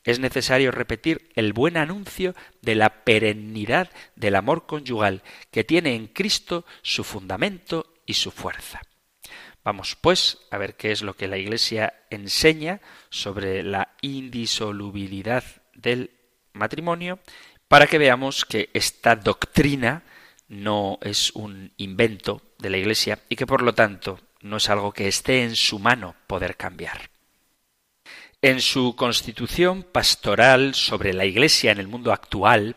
es 0.05 0.19
necesario 0.19 0.71
repetir 0.71 1.31
el 1.35 1.53
buen 1.53 1.77
anuncio 1.77 2.35
de 2.63 2.75
la 2.75 3.05
perennidad 3.05 3.91
del 4.17 4.37
amor 4.37 4.67
conyugal 4.67 5.23
que 5.51 5.65
tiene 5.65 5.95
en 5.95 6.07
Cristo 6.07 6.65
su 6.83 7.05
fundamento 7.05 7.95
y 8.07 8.15
su 8.15 8.31
fuerza. 8.31 8.81
Vamos, 9.63 9.97
pues, 10.01 10.39
a 10.51 10.59
ver 10.59 10.77
qué 10.77 10.91
es 10.91 11.03
lo 11.03 11.15
que 11.15 11.29
la 11.29 11.37
Iglesia 11.37 11.93
enseña 12.09 12.81
sobre 13.11 13.63
la 13.63 13.95
indisolubilidad 14.01 15.45
del 15.75 16.11
matrimonio, 16.55 17.21
para 17.69 17.87
que 17.87 17.99
veamos 17.99 18.45
que 18.45 18.71
esta 18.73 19.17
doctrina 19.17 20.03
no 20.49 20.99
es 21.03 21.31
un 21.33 21.73
invento 21.77 22.43
de 22.59 22.71
la 22.71 22.79
Iglesia 22.79 23.21
y 23.29 23.37
que 23.37 23.47
por 23.47 23.63
lo 23.63 23.75
tanto 23.75 24.19
no 24.41 24.57
es 24.57 24.69
algo 24.69 24.93
que 24.93 25.07
esté 25.07 25.45
en 25.45 25.55
su 25.55 25.79
mano 25.79 26.17
poder 26.27 26.57
cambiar. 26.57 27.10
En 28.43 28.63
su 28.63 28.97
constitución 28.97 29.83
pastoral 29.83 30.75
sobre 30.75 31.13
la 31.13 31.27
Iglesia 31.27 31.73
en 31.73 31.79
el 31.79 31.89
mundo 31.89 32.11
actual, 32.11 32.75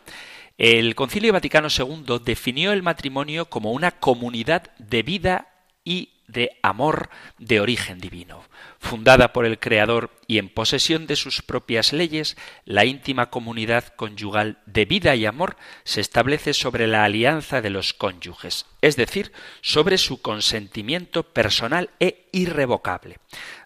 el 0.58 0.94
Concilio 0.94 1.32
Vaticano 1.32 1.68
II 1.68 2.20
definió 2.22 2.72
el 2.72 2.82
matrimonio 2.82 3.46
como 3.46 3.72
una 3.72 3.92
comunidad 3.92 4.74
de 4.76 5.02
vida 5.02 5.48
y 5.82 6.10
de 6.28 6.50
amor 6.62 7.08
de 7.38 7.60
origen 7.60 7.98
divino. 7.98 8.44
Fundada 8.78 9.32
por 9.32 9.46
el 9.46 9.58
Creador 9.58 10.10
y 10.26 10.36
en 10.36 10.50
posesión 10.50 11.06
de 11.06 11.16
sus 11.16 11.40
propias 11.40 11.94
leyes, 11.94 12.36
la 12.66 12.84
íntima 12.84 13.30
comunidad 13.30 13.88
conyugal 13.96 14.58
de 14.66 14.84
vida 14.84 15.14
y 15.16 15.24
amor 15.24 15.56
se 15.84 16.02
establece 16.02 16.52
sobre 16.52 16.86
la 16.86 17.04
alianza 17.04 17.62
de 17.62 17.70
los 17.70 17.94
cónyuges, 17.94 18.66
es 18.82 18.96
decir, 18.96 19.32
sobre 19.62 19.96
su 19.96 20.20
consentimiento 20.20 21.22
personal 21.22 21.88
e 22.00 22.28
irrevocable. 22.32 23.18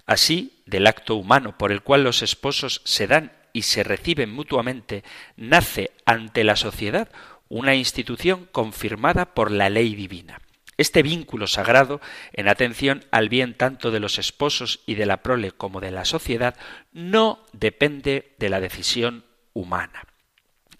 Así, 0.06 0.57
del 0.68 0.86
acto 0.86 1.16
humano 1.16 1.56
por 1.56 1.72
el 1.72 1.82
cual 1.82 2.04
los 2.04 2.22
esposos 2.22 2.82
se 2.84 3.06
dan 3.06 3.32
y 3.52 3.62
se 3.62 3.82
reciben 3.82 4.30
mutuamente, 4.30 5.02
nace 5.36 5.90
ante 6.04 6.44
la 6.44 6.56
sociedad 6.56 7.08
una 7.48 7.74
institución 7.74 8.46
confirmada 8.52 9.34
por 9.34 9.50
la 9.50 9.70
ley 9.70 9.94
divina. 9.94 10.40
Este 10.76 11.02
vínculo 11.02 11.46
sagrado, 11.46 12.00
en 12.32 12.46
atención 12.46 13.04
al 13.10 13.28
bien 13.28 13.54
tanto 13.54 13.90
de 13.90 13.98
los 13.98 14.18
esposos 14.18 14.80
y 14.86 14.94
de 14.94 15.06
la 15.06 15.22
prole 15.22 15.50
como 15.50 15.80
de 15.80 15.90
la 15.90 16.04
sociedad, 16.04 16.54
no 16.92 17.44
depende 17.52 18.36
de 18.38 18.48
la 18.48 18.60
decisión 18.60 19.24
humana. 19.54 20.04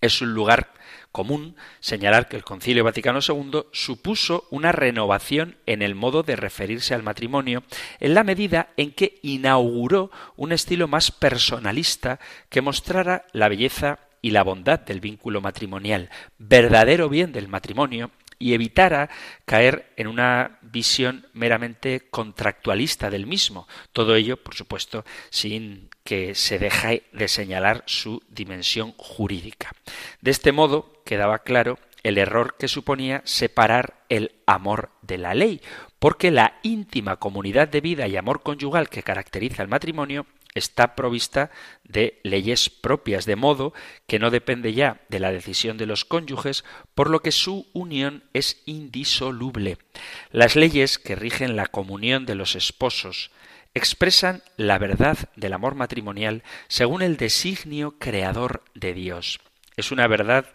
Es 0.00 0.20
un 0.20 0.34
lugar 0.34 0.72
común 1.12 1.56
señalar 1.80 2.28
que 2.28 2.36
el 2.36 2.44
Concilio 2.44 2.84
Vaticano 2.84 3.20
II 3.26 3.64
supuso 3.72 4.46
una 4.50 4.72
renovación 4.72 5.56
en 5.66 5.82
el 5.82 5.94
modo 5.94 6.22
de 6.22 6.36
referirse 6.36 6.94
al 6.94 7.02
matrimonio 7.02 7.62
en 8.00 8.14
la 8.14 8.24
medida 8.24 8.70
en 8.76 8.92
que 8.92 9.18
inauguró 9.22 10.10
un 10.36 10.52
estilo 10.52 10.88
más 10.88 11.10
personalista 11.10 12.20
que 12.48 12.62
mostrara 12.62 13.24
la 13.32 13.48
belleza 13.48 14.00
y 14.20 14.30
la 14.30 14.42
bondad 14.42 14.80
del 14.80 15.00
vínculo 15.00 15.40
matrimonial, 15.40 16.10
verdadero 16.38 17.08
bien 17.08 17.32
del 17.32 17.48
matrimonio, 17.48 18.10
y 18.38 18.54
evitara 18.54 19.10
caer 19.44 19.92
en 19.96 20.06
una 20.06 20.58
visión 20.62 21.26
meramente 21.32 22.08
contractualista 22.10 23.10
del 23.10 23.26
mismo. 23.26 23.66
Todo 23.92 24.14
ello, 24.14 24.36
por 24.36 24.54
supuesto, 24.54 25.04
sin 25.30 25.90
que 26.04 26.34
se 26.34 26.58
deje 26.58 27.04
de 27.12 27.28
señalar 27.28 27.82
su 27.86 28.22
dimensión 28.28 28.94
jurídica. 28.96 29.72
De 30.20 30.30
este 30.30 30.52
modo 30.52 31.02
quedaba 31.04 31.40
claro 31.40 31.78
el 32.02 32.18
error 32.18 32.56
que 32.58 32.68
suponía 32.68 33.22
separar 33.24 34.04
el 34.08 34.32
amor 34.46 34.90
de 35.02 35.18
la 35.18 35.34
ley, 35.34 35.60
porque 35.98 36.30
la 36.30 36.58
íntima 36.62 37.16
comunidad 37.16 37.68
de 37.68 37.80
vida 37.80 38.06
y 38.06 38.16
amor 38.16 38.42
conyugal 38.42 38.88
que 38.88 39.02
caracteriza 39.02 39.62
el 39.62 39.68
matrimonio 39.68 40.26
está 40.58 40.94
provista 40.94 41.50
de 41.84 42.20
leyes 42.22 42.68
propias, 42.68 43.24
de 43.24 43.36
modo 43.36 43.72
que 44.06 44.18
no 44.18 44.30
depende 44.30 44.74
ya 44.74 45.00
de 45.08 45.20
la 45.20 45.32
decisión 45.32 45.78
de 45.78 45.86
los 45.86 46.04
cónyuges, 46.04 46.64
por 46.94 47.08
lo 47.10 47.20
que 47.20 47.32
su 47.32 47.66
unión 47.72 48.24
es 48.34 48.62
indisoluble. 48.66 49.78
Las 50.30 50.56
leyes 50.56 50.98
que 50.98 51.16
rigen 51.16 51.56
la 51.56 51.66
comunión 51.66 52.26
de 52.26 52.34
los 52.34 52.56
esposos 52.56 53.30
expresan 53.74 54.42
la 54.56 54.78
verdad 54.78 55.16
del 55.36 55.52
amor 55.52 55.74
matrimonial 55.74 56.42
según 56.68 57.02
el 57.02 57.16
designio 57.16 57.94
creador 57.98 58.62
de 58.74 58.92
Dios. 58.94 59.40
Es 59.76 59.92
una 59.92 60.06
verdad 60.06 60.46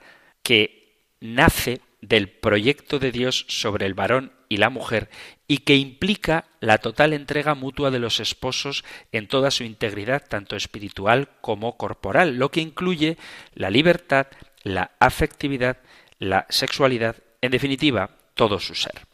que 0.44 0.98
nace 1.22 1.82
del 2.02 2.30
proyecto 2.30 3.00
de 3.00 3.12
Dios 3.12 3.46
sobre 3.48 3.86
el 3.86 3.94
varón 3.94 4.34
y 4.54 4.58
la 4.58 4.70
mujer 4.70 5.10
y 5.48 5.60
que 5.60 5.76
implica 5.76 6.46
la 6.60 6.78
total 6.78 7.14
entrega 7.14 7.56
mutua 7.56 7.90
de 7.90 7.98
los 7.98 8.20
esposos 8.20 8.86
en 9.12 9.28
toda 9.28 9.50
su 9.50 9.64
integridad, 9.64 10.24
tanto 10.28 10.56
espiritual 10.56 11.30
como 11.42 11.76
corporal, 11.76 12.38
lo 12.38 12.52
que 12.52 12.62
incluye 12.62 13.18
la 13.56 13.72
libertad, 13.72 14.28
la 14.62 14.92
afectividad, 15.00 15.78
la 16.20 16.46
sexualidad, 16.50 17.16
en 17.42 17.52
definitiva, 17.52 18.12
todo 18.36 18.60
su 18.60 18.76
ser. 18.76 19.08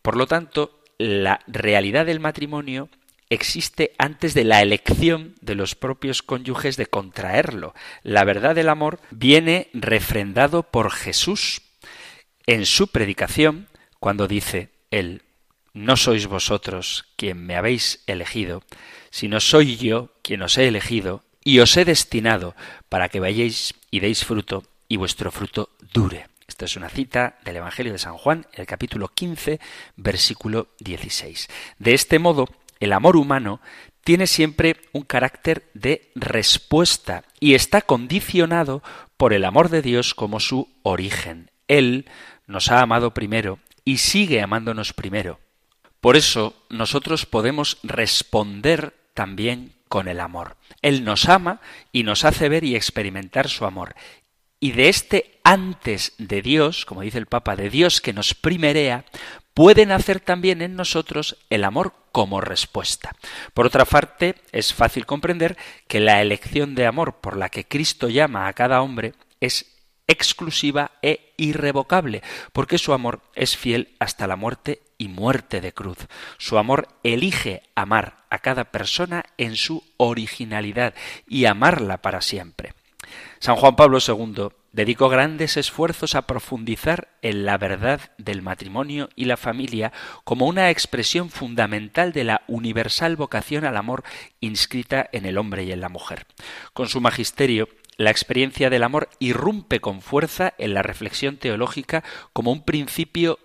Por 0.00 0.16
lo 0.16 0.26
tanto, 0.26 0.80
la 0.96 1.40
realidad 1.46 2.06
del 2.06 2.20
matrimonio 2.20 2.88
existe 3.28 3.92
antes 3.98 4.32
de 4.32 4.44
la 4.44 4.62
elección 4.62 5.34
de 5.42 5.54
los 5.54 5.74
propios 5.74 6.22
cónyuges 6.22 6.78
de 6.78 6.86
contraerlo. 6.86 7.74
La 8.02 8.24
verdad 8.24 8.54
del 8.54 8.70
amor 8.70 9.00
viene 9.10 9.68
refrendado 9.74 10.62
por 10.62 10.90
Jesús 10.90 11.60
en 12.46 12.64
su 12.64 12.88
predicación 12.88 13.68
cuando 14.02 14.26
dice 14.26 14.70
él, 14.90 15.22
no 15.74 15.96
sois 15.96 16.26
vosotros 16.26 17.04
quien 17.14 17.46
me 17.46 17.54
habéis 17.54 18.02
elegido, 18.08 18.64
sino 19.10 19.38
soy 19.38 19.76
yo 19.76 20.10
quien 20.22 20.42
os 20.42 20.58
he 20.58 20.66
elegido 20.66 21.22
y 21.44 21.60
os 21.60 21.76
he 21.76 21.84
destinado 21.84 22.56
para 22.88 23.08
que 23.08 23.20
vayáis 23.20 23.74
y 23.92 24.00
deis 24.00 24.24
fruto 24.24 24.64
y 24.88 24.96
vuestro 24.96 25.30
fruto 25.30 25.70
dure. 25.94 26.26
Esta 26.48 26.64
es 26.64 26.74
una 26.74 26.88
cita 26.88 27.38
del 27.44 27.58
Evangelio 27.58 27.92
de 27.92 28.00
San 28.00 28.16
Juan, 28.16 28.44
el 28.54 28.66
capítulo 28.66 29.06
15, 29.06 29.60
versículo 29.94 30.66
16. 30.80 31.46
De 31.78 31.94
este 31.94 32.18
modo, 32.18 32.48
el 32.80 32.94
amor 32.94 33.16
humano 33.16 33.60
tiene 34.02 34.26
siempre 34.26 34.78
un 34.90 35.02
carácter 35.02 35.70
de 35.74 36.10
respuesta 36.16 37.22
y 37.38 37.54
está 37.54 37.82
condicionado 37.82 38.82
por 39.16 39.32
el 39.32 39.44
amor 39.44 39.68
de 39.68 39.80
Dios 39.80 40.12
como 40.12 40.40
su 40.40 40.68
origen. 40.82 41.52
Él 41.68 42.10
nos 42.48 42.68
ha 42.72 42.80
amado 42.80 43.14
primero 43.14 43.60
y 43.84 43.98
sigue 43.98 44.40
amándonos 44.40 44.92
primero. 44.92 45.40
Por 46.00 46.16
eso 46.16 46.54
nosotros 46.68 47.26
podemos 47.26 47.78
responder 47.82 48.94
también 49.14 49.72
con 49.88 50.08
el 50.08 50.20
amor. 50.20 50.56
Él 50.80 51.04
nos 51.04 51.28
ama 51.28 51.60
y 51.92 52.02
nos 52.02 52.24
hace 52.24 52.48
ver 52.48 52.64
y 52.64 52.74
experimentar 52.74 53.48
su 53.48 53.64
amor. 53.64 53.94
Y 54.58 54.72
de 54.72 54.88
este 54.88 55.40
antes 55.44 56.14
de 56.18 56.40
Dios, 56.40 56.86
como 56.86 57.02
dice 57.02 57.18
el 57.18 57.26
Papa, 57.26 57.56
de 57.56 57.68
Dios 57.68 58.00
que 58.00 58.12
nos 58.12 58.34
primerea, 58.34 59.04
puede 59.54 59.86
nacer 59.86 60.20
también 60.20 60.62
en 60.62 60.76
nosotros 60.76 61.36
el 61.50 61.64
amor 61.64 61.94
como 62.12 62.40
respuesta. 62.40 63.14
Por 63.54 63.66
otra 63.66 63.84
parte, 63.84 64.36
es 64.52 64.72
fácil 64.72 65.06
comprender 65.06 65.56
que 65.88 66.00
la 66.00 66.22
elección 66.22 66.74
de 66.74 66.86
amor 66.86 67.16
por 67.20 67.36
la 67.36 67.48
que 67.48 67.66
Cristo 67.66 68.08
llama 68.08 68.46
a 68.46 68.52
cada 68.52 68.82
hombre 68.82 69.14
es 69.40 69.71
exclusiva 70.06 70.92
e 71.02 71.32
irrevocable, 71.36 72.22
porque 72.52 72.78
su 72.78 72.92
amor 72.92 73.22
es 73.34 73.56
fiel 73.56 73.96
hasta 73.98 74.26
la 74.26 74.36
muerte 74.36 74.82
y 74.98 75.08
muerte 75.08 75.60
de 75.60 75.72
cruz. 75.72 75.98
Su 76.38 76.58
amor 76.58 76.88
elige 77.02 77.62
amar 77.74 78.24
a 78.30 78.38
cada 78.38 78.64
persona 78.64 79.24
en 79.38 79.56
su 79.56 79.84
originalidad 79.96 80.94
y 81.26 81.46
amarla 81.46 82.02
para 82.02 82.20
siempre. 82.20 82.74
San 83.40 83.56
Juan 83.56 83.76
Pablo 83.76 83.98
II 84.06 84.48
dedicó 84.72 85.08
grandes 85.08 85.56
esfuerzos 85.56 86.14
a 86.14 86.26
profundizar 86.26 87.08
en 87.20 87.44
la 87.44 87.58
verdad 87.58 88.00
del 88.16 88.40
matrimonio 88.42 89.08
y 89.16 89.26
la 89.26 89.36
familia 89.36 89.92
como 90.24 90.46
una 90.46 90.70
expresión 90.70 91.28
fundamental 91.28 92.12
de 92.12 92.24
la 92.24 92.42
universal 92.46 93.16
vocación 93.16 93.64
al 93.64 93.76
amor 93.76 94.04
inscrita 94.40 95.08
en 95.12 95.26
el 95.26 95.38
hombre 95.38 95.64
y 95.64 95.72
en 95.72 95.80
la 95.80 95.88
mujer. 95.88 96.26
Con 96.72 96.88
su 96.88 97.00
magisterio 97.00 97.68
la 98.02 98.10
experiencia 98.10 98.68
del 98.68 98.82
amor 98.82 99.08
irrumpe 99.20 99.80
con 99.80 100.02
fuerza 100.02 100.54
en 100.58 100.74
la 100.74 100.82
reflexión 100.82 101.36
teológica 101.36 102.02
como 102.32 102.50
un 102.50 102.64
principio 102.64 103.38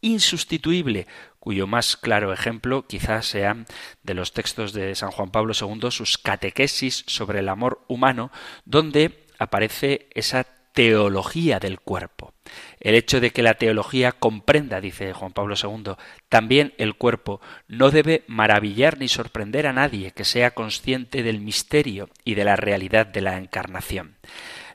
insustituible, 0.00 1.06
cuyo 1.38 1.66
más 1.66 1.96
claro 1.96 2.32
ejemplo 2.32 2.86
quizás 2.86 3.26
sean 3.26 3.66
de 4.02 4.14
los 4.14 4.32
textos 4.32 4.72
de 4.72 4.94
San 4.94 5.12
Juan 5.12 5.30
Pablo 5.30 5.52
II, 5.58 5.90
sus 5.90 6.18
catequesis 6.18 7.04
sobre 7.06 7.38
el 7.38 7.48
amor 7.48 7.84
humano, 7.86 8.32
donde 8.64 9.26
aparece 9.38 10.08
esa 10.14 10.44
teología 10.72 11.60
del 11.60 11.78
cuerpo. 11.78 12.34
El 12.80 12.94
hecho 12.94 13.20
de 13.20 13.30
que 13.30 13.42
la 13.42 13.54
teología 13.54 14.12
comprenda, 14.12 14.80
dice 14.80 15.12
Juan 15.12 15.32
Pablo 15.32 15.54
II, 15.62 15.92
también 16.28 16.72
el 16.78 16.94
cuerpo, 16.94 17.40
no 17.68 17.90
debe 17.90 18.24
maravillar 18.26 18.98
ni 18.98 19.08
sorprender 19.08 19.66
a 19.66 19.74
nadie 19.74 20.12
que 20.12 20.24
sea 20.24 20.52
consciente 20.52 21.22
del 21.22 21.40
misterio 21.40 22.08
y 22.24 22.34
de 22.34 22.44
la 22.44 22.56
realidad 22.56 23.06
de 23.06 23.20
la 23.20 23.36
encarnación. 23.36 24.16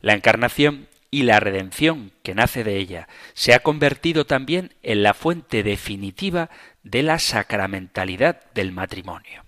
La 0.02 0.14
encarnación 0.14 0.88
y 1.10 1.24
la 1.24 1.40
redención 1.40 2.12
que 2.24 2.36
nace 2.36 2.64
de 2.64 2.78
ella 2.78 3.08
se 3.34 3.54
ha 3.54 3.60
convertido 3.60 4.26
también 4.26 4.74
en 4.84 5.02
la 5.02 5.14
fuente 5.14 5.64
definitiva 5.64 6.50
de 6.84 7.04
la 7.04 7.20
sacramentalidad 7.20 8.42
del 8.54 8.72
matrimonio. 8.72 9.44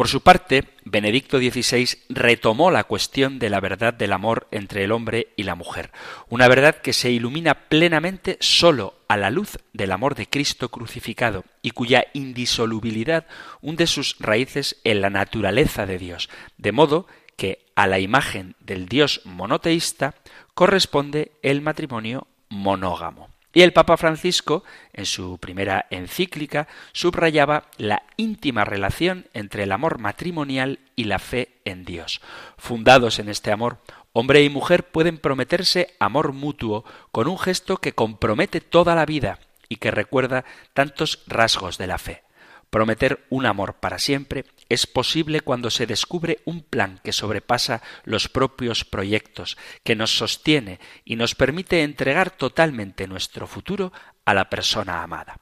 Por 0.00 0.08
su 0.08 0.22
parte, 0.22 0.64
Benedicto 0.86 1.36
XVI 1.36 1.86
retomó 2.08 2.70
la 2.70 2.84
cuestión 2.84 3.38
de 3.38 3.50
la 3.50 3.60
verdad 3.60 3.92
del 3.92 4.14
amor 4.14 4.48
entre 4.50 4.82
el 4.82 4.92
hombre 4.92 5.34
y 5.36 5.42
la 5.42 5.56
mujer, 5.56 5.92
una 6.30 6.48
verdad 6.48 6.76
que 6.76 6.94
se 6.94 7.10
ilumina 7.10 7.68
plenamente 7.68 8.38
sólo 8.40 8.94
a 9.08 9.18
la 9.18 9.28
luz 9.28 9.58
del 9.74 9.92
amor 9.92 10.14
de 10.14 10.26
Cristo 10.26 10.70
crucificado 10.70 11.44
y 11.60 11.72
cuya 11.72 12.06
indisolubilidad 12.14 13.26
hunde 13.60 13.86
sus 13.86 14.16
raíces 14.20 14.80
en 14.84 15.02
la 15.02 15.10
naturaleza 15.10 15.84
de 15.84 15.98
Dios, 15.98 16.30
de 16.56 16.72
modo 16.72 17.06
que 17.36 17.66
a 17.74 17.86
la 17.86 17.98
imagen 17.98 18.56
del 18.58 18.88
Dios 18.88 19.20
monoteísta 19.26 20.14
corresponde 20.54 21.32
el 21.42 21.60
matrimonio 21.60 22.26
monógamo. 22.48 23.28
Y 23.52 23.62
el 23.62 23.72
Papa 23.72 23.96
Francisco, 23.96 24.62
en 24.92 25.06
su 25.06 25.38
primera 25.38 25.86
encíclica, 25.90 26.68
subrayaba 26.92 27.64
la 27.78 28.04
íntima 28.16 28.64
relación 28.64 29.26
entre 29.34 29.64
el 29.64 29.72
amor 29.72 29.98
matrimonial 29.98 30.78
y 30.94 31.04
la 31.04 31.18
fe 31.18 31.56
en 31.64 31.84
Dios. 31.84 32.20
Fundados 32.56 33.18
en 33.18 33.28
este 33.28 33.50
amor, 33.50 33.78
hombre 34.12 34.42
y 34.42 34.50
mujer 34.50 34.84
pueden 34.84 35.18
prometerse 35.18 35.94
amor 35.98 36.32
mutuo 36.32 36.84
con 37.10 37.26
un 37.26 37.38
gesto 37.38 37.78
que 37.78 37.92
compromete 37.92 38.60
toda 38.60 38.94
la 38.94 39.06
vida 39.06 39.40
y 39.68 39.76
que 39.76 39.90
recuerda 39.90 40.44
tantos 40.72 41.22
rasgos 41.26 41.76
de 41.76 41.86
la 41.88 41.98
fe. 41.98 42.22
Prometer 42.70 43.26
un 43.30 43.46
amor 43.46 43.74
para 43.74 43.98
siempre 43.98 44.44
es 44.68 44.86
posible 44.86 45.40
cuando 45.40 45.70
se 45.70 45.86
descubre 45.86 46.38
un 46.44 46.62
plan 46.62 47.00
que 47.02 47.12
sobrepasa 47.12 47.82
los 48.04 48.28
propios 48.28 48.84
proyectos, 48.84 49.58
que 49.82 49.96
nos 49.96 50.16
sostiene 50.16 50.78
y 51.04 51.16
nos 51.16 51.34
permite 51.34 51.82
entregar 51.82 52.30
totalmente 52.30 53.08
nuestro 53.08 53.48
futuro 53.48 53.92
a 54.24 54.34
la 54.34 54.48
persona 54.48 55.02
amada. 55.02 55.40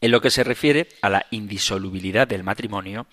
En 0.00 0.12
lo 0.12 0.20
que 0.20 0.30
se 0.30 0.44
refiere 0.44 0.88
a 1.02 1.10
la 1.10 1.26
indisolubilidad 1.30 2.26
del 2.26 2.44
matrimonio, 2.44 3.06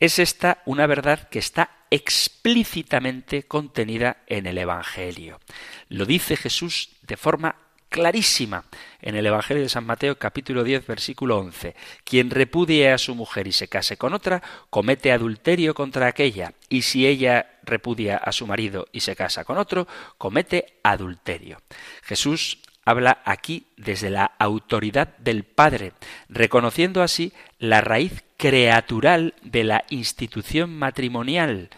es 0.00 0.18
esta 0.18 0.60
una 0.66 0.86
verdad 0.86 1.28
que 1.28 1.38
está 1.38 1.70
explícitamente 1.90 3.44
contenida 3.44 4.18
en 4.26 4.46
el 4.46 4.58
Evangelio. 4.58 5.40
Lo 5.88 6.04
dice 6.04 6.36
Jesús 6.36 6.90
de 7.02 7.16
forma 7.16 7.56
clarísima 7.92 8.64
en 9.00 9.14
el 9.14 9.26
Evangelio 9.26 9.62
de 9.62 9.68
San 9.68 9.84
Mateo 9.84 10.18
capítulo 10.18 10.64
10 10.64 10.86
versículo 10.86 11.38
11. 11.38 11.76
Quien 12.02 12.30
repudie 12.30 12.90
a 12.90 12.98
su 12.98 13.14
mujer 13.14 13.46
y 13.46 13.52
se 13.52 13.68
case 13.68 13.96
con 13.96 14.14
otra, 14.14 14.42
comete 14.70 15.12
adulterio 15.12 15.74
contra 15.74 16.08
aquella, 16.08 16.54
y 16.68 16.82
si 16.82 17.06
ella 17.06 17.58
repudia 17.62 18.16
a 18.16 18.32
su 18.32 18.46
marido 18.46 18.88
y 18.90 19.00
se 19.00 19.14
casa 19.14 19.44
con 19.44 19.58
otro, 19.58 19.86
comete 20.18 20.78
adulterio. 20.82 21.60
Jesús 22.02 22.58
habla 22.84 23.22
aquí 23.24 23.66
desde 23.76 24.10
la 24.10 24.32
autoridad 24.38 25.16
del 25.18 25.44
Padre, 25.44 25.92
reconociendo 26.28 27.02
así 27.02 27.32
la 27.58 27.82
raíz 27.82 28.24
creatural 28.38 29.34
de 29.42 29.64
la 29.64 29.84
institución 29.90 30.76
matrimonial, 30.76 31.68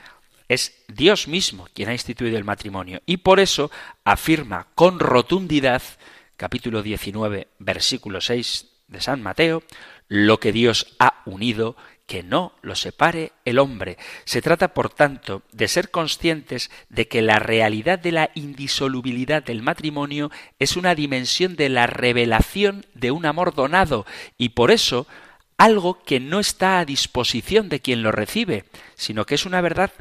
Es 0.48 0.84
Dios 0.88 1.26
mismo 1.26 1.68
quien 1.72 1.88
ha 1.88 1.92
instituido 1.92 2.36
el 2.36 2.44
matrimonio 2.44 3.00
y 3.06 3.18
por 3.18 3.40
eso 3.40 3.70
afirma 4.04 4.68
con 4.74 5.00
rotundidad, 5.00 5.82
capítulo 6.36 6.82
19, 6.82 7.48
versículo 7.58 8.20
6 8.20 8.66
de 8.88 9.00
San 9.00 9.22
Mateo, 9.22 9.62
lo 10.08 10.38
que 10.40 10.52
Dios 10.52 10.94
ha 10.98 11.22
unido, 11.24 11.76
que 12.06 12.22
no 12.22 12.52
lo 12.60 12.74
separe 12.74 13.32
el 13.46 13.58
hombre. 13.58 13.96
Se 14.26 14.42
trata, 14.42 14.74
por 14.74 14.90
tanto, 14.90 15.42
de 15.52 15.68
ser 15.68 15.90
conscientes 15.90 16.70
de 16.90 17.08
que 17.08 17.22
la 17.22 17.38
realidad 17.38 17.98
de 17.98 18.12
la 18.12 18.30
indisolubilidad 18.34 19.42
del 19.42 19.62
matrimonio 19.62 20.30
es 20.58 20.76
una 20.76 20.94
dimensión 20.94 21.56
de 21.56 21.70
la 21.70 21.86
revelación 21.86 22.84
de 22.92 23.10
un 23.10 23.24
amor 23.24 23.54
donado 23.54 24.04
y 24.36 24.50
por 24.50 24.70
eso 24.70 25.06
algo 25.56 26.02
que 26.02 26.20
no 26.20 26.40
está 26.40 26.80
a 26.80 26.84
disposición 26.84 27.70
de 27.70 27.80
quien 27.80 28.02
lo 28.02 28.12
recibe, 28.12 28.64
sino 28.96 29.24
que 29.24 29.36
es 29.36 29.46
una 29.46 29.62
verdad 29.62 29.92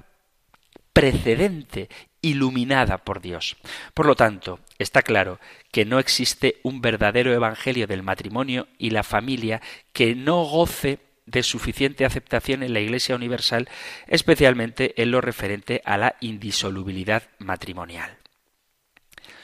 precedente, 0.94 1.90
iluminada 2.22 3.00
por 3.00 3.20
Dios. 3.20 3.58
Por 3.94 4.06
lo 4.06 4.16
tanto, 4.16 4.60
está 4.80 5.02
claro 5.02 5.40
que 5.72 5.86
no 5.86 6.00
existe 6.00 6.60
un 6.64 6.82
verdadero 6.82 7.34
evangelio 7.34 7.88
del 7.88 8.04
matrimonio 8.04 8.68
y 8.78 8.92
la 8.92 9.04
familia 9.04 9.62
que 9.92 10.16
no 10.16 10.44
goce 10.46 11.00
de 11.26 11.44
suficiente 11.44 12.06
aceptación 12.06 12.64
en 12.64 12.74
la 12.74 12.80
Iglesia 12.80 13.16
Universal, 13.16 13.70
especialmente 14.08 15.02
en 15.02 15.12
lo 15.12 15.22
referente 15.22 15.82
a 15.86 15.98
la 15.98 16.16
indisolubilidad 16.22 17.24
matrimonial. 17.40 18.18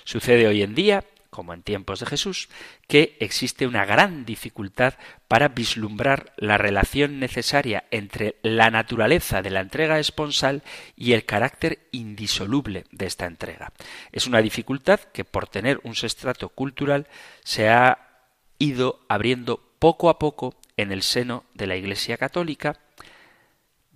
Sucede 0.03 0.47
hoy 0.47 0.62
en 0.62 0.75
día 0.75 1.03
como 1.39 1.54
en 1.54 1.63
tiempos 1.63 2.02
de 2.02 2.06
Jesús, 2.06 2.49
que 2.86 3.15
existe 3.21 3.65
una 3.65 3.86
gran 3.86 4.25
dificultad 4.25 4.95
para 5.30 5.47
vislumbrar 5.47 6.34
la 6.36 6.58
relación 6.58 7.17
necesaria 7.17 7.86
entre 7.91 8.36
la 8.41 8.69
naturaleza 8.69 9.41
de 9.41 9.49
la 9.49 9.62
entrega 9.62 9.99
esponsal 9.99 10.63
y 10.97 11.13
el 11.13 11.23
carácter 11.23 11.80
indisoluble 11.93 12.84
de 12.91 13.06
esta 13.06 13.25
entrega. 13.25 13.71
Es 14.12 14.28
una 14.28 14.41
dificultad 14.41 14.99
que 14.99 15.23
por 15.23 15.47
tener 15.47 15.80
un 15.84 15.95
sustrato 15.95 16.49
cultural 16.49 17.08
se 17.45 17.69
ha 17.69 18.25
ido 18.58 18.99
abriendo 19.08 19.63
poco 19.80 20.10
a 20.10 20.19
poco 20.19 20.56
en 20.75 20.91
el 20.91 21.04
seno 21.04 21.45
de 21.54 21.67
la 21.67 21.78
Iglesia 21.78 22.17
católica 22.17 22.82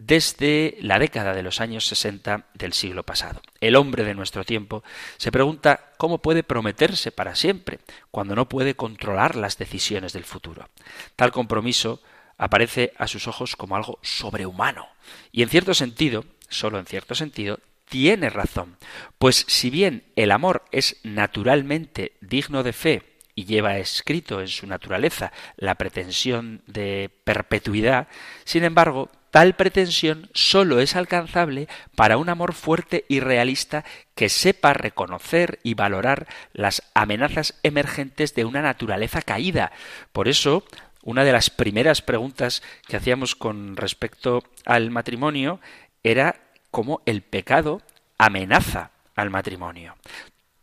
desde 0.05 0.77
la 0.81 0.99
década 0.99 1.33
de 1.33 1.43
los 1.43 1.61
años 1.61 1.87
60 1.87 2.47
del 2.53 2.73
siglo 2.73 3.03
pasado. 3.03 3.41
El 3.61 3.75
hombre 3.75 4.03
de 4.03 4.13
nuestro 4.13 4.43
tiempo 4.43 4.83
se 5.17 5.31
pregunta 5.31 5.91
cómo 5.97 6.21
puede 6.21 6.43
prometerse 6.43 7.11
para 7.11 7.35
siempre 7.35 7.79
cuando 8.11 8.35
no 8.35 8.49
puede 8.49 8.75
controlar 8.75 9.35
las 9.35 9.57
decisiones 9.57 10.11
del 10.13 10.25
futuro. 10.25 10.69
Tal 11.15 11.31
compromiso 11.31 12.01
aparece 12.37 12.93
a 12.97 13.07
sus 13.07 13.27
ojos 13.27 13.55
como 13.55 13.75
algo 13.75 13.99
sobrehumano 14.01 14.87
y 15.31 15.43
en 15.43 15.49
cierto 15.49 15.73
sentido, 15.73 16.25
solo 16.49 16.79
en 16.79 16.85
cierto 16.85 17.15
sentido, 17.15 17.59
tiene 17.87 18.29
razón, 18.29 18.77
pues 19.19 19.45
si 19.47 19.69
bien 19.69 20.03
el 20.15 20.31
amor 20.31 20.65
es 20.71 20.97
naturalmente 21.03 22.13
digno 22.21 22.63
de 22.63 22.73
fe 22.73 23.03
y 23.35 23.45
lleva 23.45 23.77
escrito 23.77 24.41
en 24.41 24.47
su 24.47 24.67
naturaleza 24.67 25.31
la 25.57 25.75
pretensión 25.75 26.61
de 26.65 27.11
perpetuidad, 27.23 28.07
sin 28.45 28.63
embargo, 28.63 29.09
Tal 29.33 29.55
pretensión 29.55 30.29
sólo 30.35 30.79
es 30.79 30.95
alcanzable 30.95 31.67
para 31.95 32.17
un 32.17 32.29
amor 32.29 32.53
fuerte 32.53 33.03
y 33.07 33.19
realista 33.19 33.83
que 34.13 34.29
sepa 34.29 34.73
reconocer 34.73 35.57
y 35.63 35.73
valorar 35.73 36.27
las 36.53 36.83
amenazas 36.93 37.55
emergentes 37.63 38.35
de 38.35 38.45
una 38.45 38.61
naturaleza 38.61 39.23
caída. 39.23 39.71
Por 40.11 40.27
eso, 40.27 40.63
una 41.01 41.23
de 41.23 41.31
las 41.31 41.49
primeras 41.49 42.03
preguntas 42.03 42.61
que 42.87 42.95
hacíamos 42.95 43.33
con 43.33 43.75
respecto 43.75 44.43
al 44.65 44.91
matrimonio 44.91 45.59
era 46.03 46.35
cómo 46.69 47.01
el 47.07 47.23
pecado 47.23 47.81
amenaza 48.19 48.91
al 49.15 49.31
matrimonio. 49.31 49.95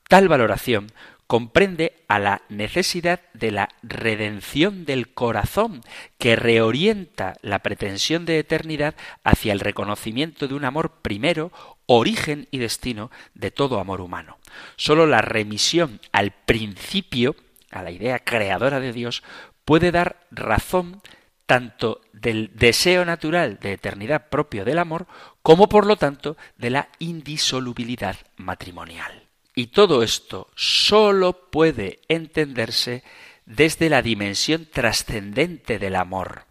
Tal 0.09 0.29
valoración 0.29 0.93
comprende 1.31 1.93
a 2.09 2.19
la 2.19 2.43
necesidad 2.49 3.21
de 3.35 3.53
la 3.53 3.69
redención 3.85 4.85
del 4.85 5.15
corazón, 5.15 5.81
que 6.19 6.35
reorienta 6.35 7.37
la 7.41 7.61
pretensión 7.61 8.27
de 8.27 8.41
eternidad 8.41 8.97
hacia 9.23 9.53
el 9.53 9.61
reconocimiento 9.61 10.49
de 10.49 10.55
un 10.55 10.65
amor 10.65 10.91
primero, 11.03 11.53
origen 11.87 12.49
y 12.51 12.59
destino 12.59 13.13
de 13.35 13.53
todo 13.53 13.79
amor 13.79 14.01
humano. 14.01 14.39
Sólo 14.75 15.07
la 15.07 15.23
remisión 15.23 16.01
al 16.11 16.33
principio, 16.33 17.37
a 17.71 17.85
la 17.85 17.93
idea 17.93 18.19
creadora 18.19 18.81
de 18.81 18.93
Dios, 18.93 19.23
puede 19.65 19.93
dar 19.93 20.27
razón 20.33 21.01
tanto 21.47 22.01
del 22.13 22.51
deseo 22.57 23.05
natural 23.05 23.61
de 23.61 23.75
eternidad 23.75 24.31
propio 24.31 24.65
del 24.65 24.81
amor, 24.81 25.07
como 25.43 25.69
por 25.69 25.87
lo 25.87 25.95
tanto 25.95 26.37
de 26.57 26.71
la 26.71 26.89
indisolubilidad 26.99 28.17
matrimonial. 28.37 29.30
Y 29.55 29.69
todo 29.69 30.03
esto 30.03 30.49
sólo 30.55 31.51
puede 31.51 32.01
entenderse 32.09 33.03
desde 33.47 33.89
la 33.91 34.01
dimensión 34.01 34.69
trascendente 34.71 35.79
del 35.79 35.97
amor, 35.97 36.47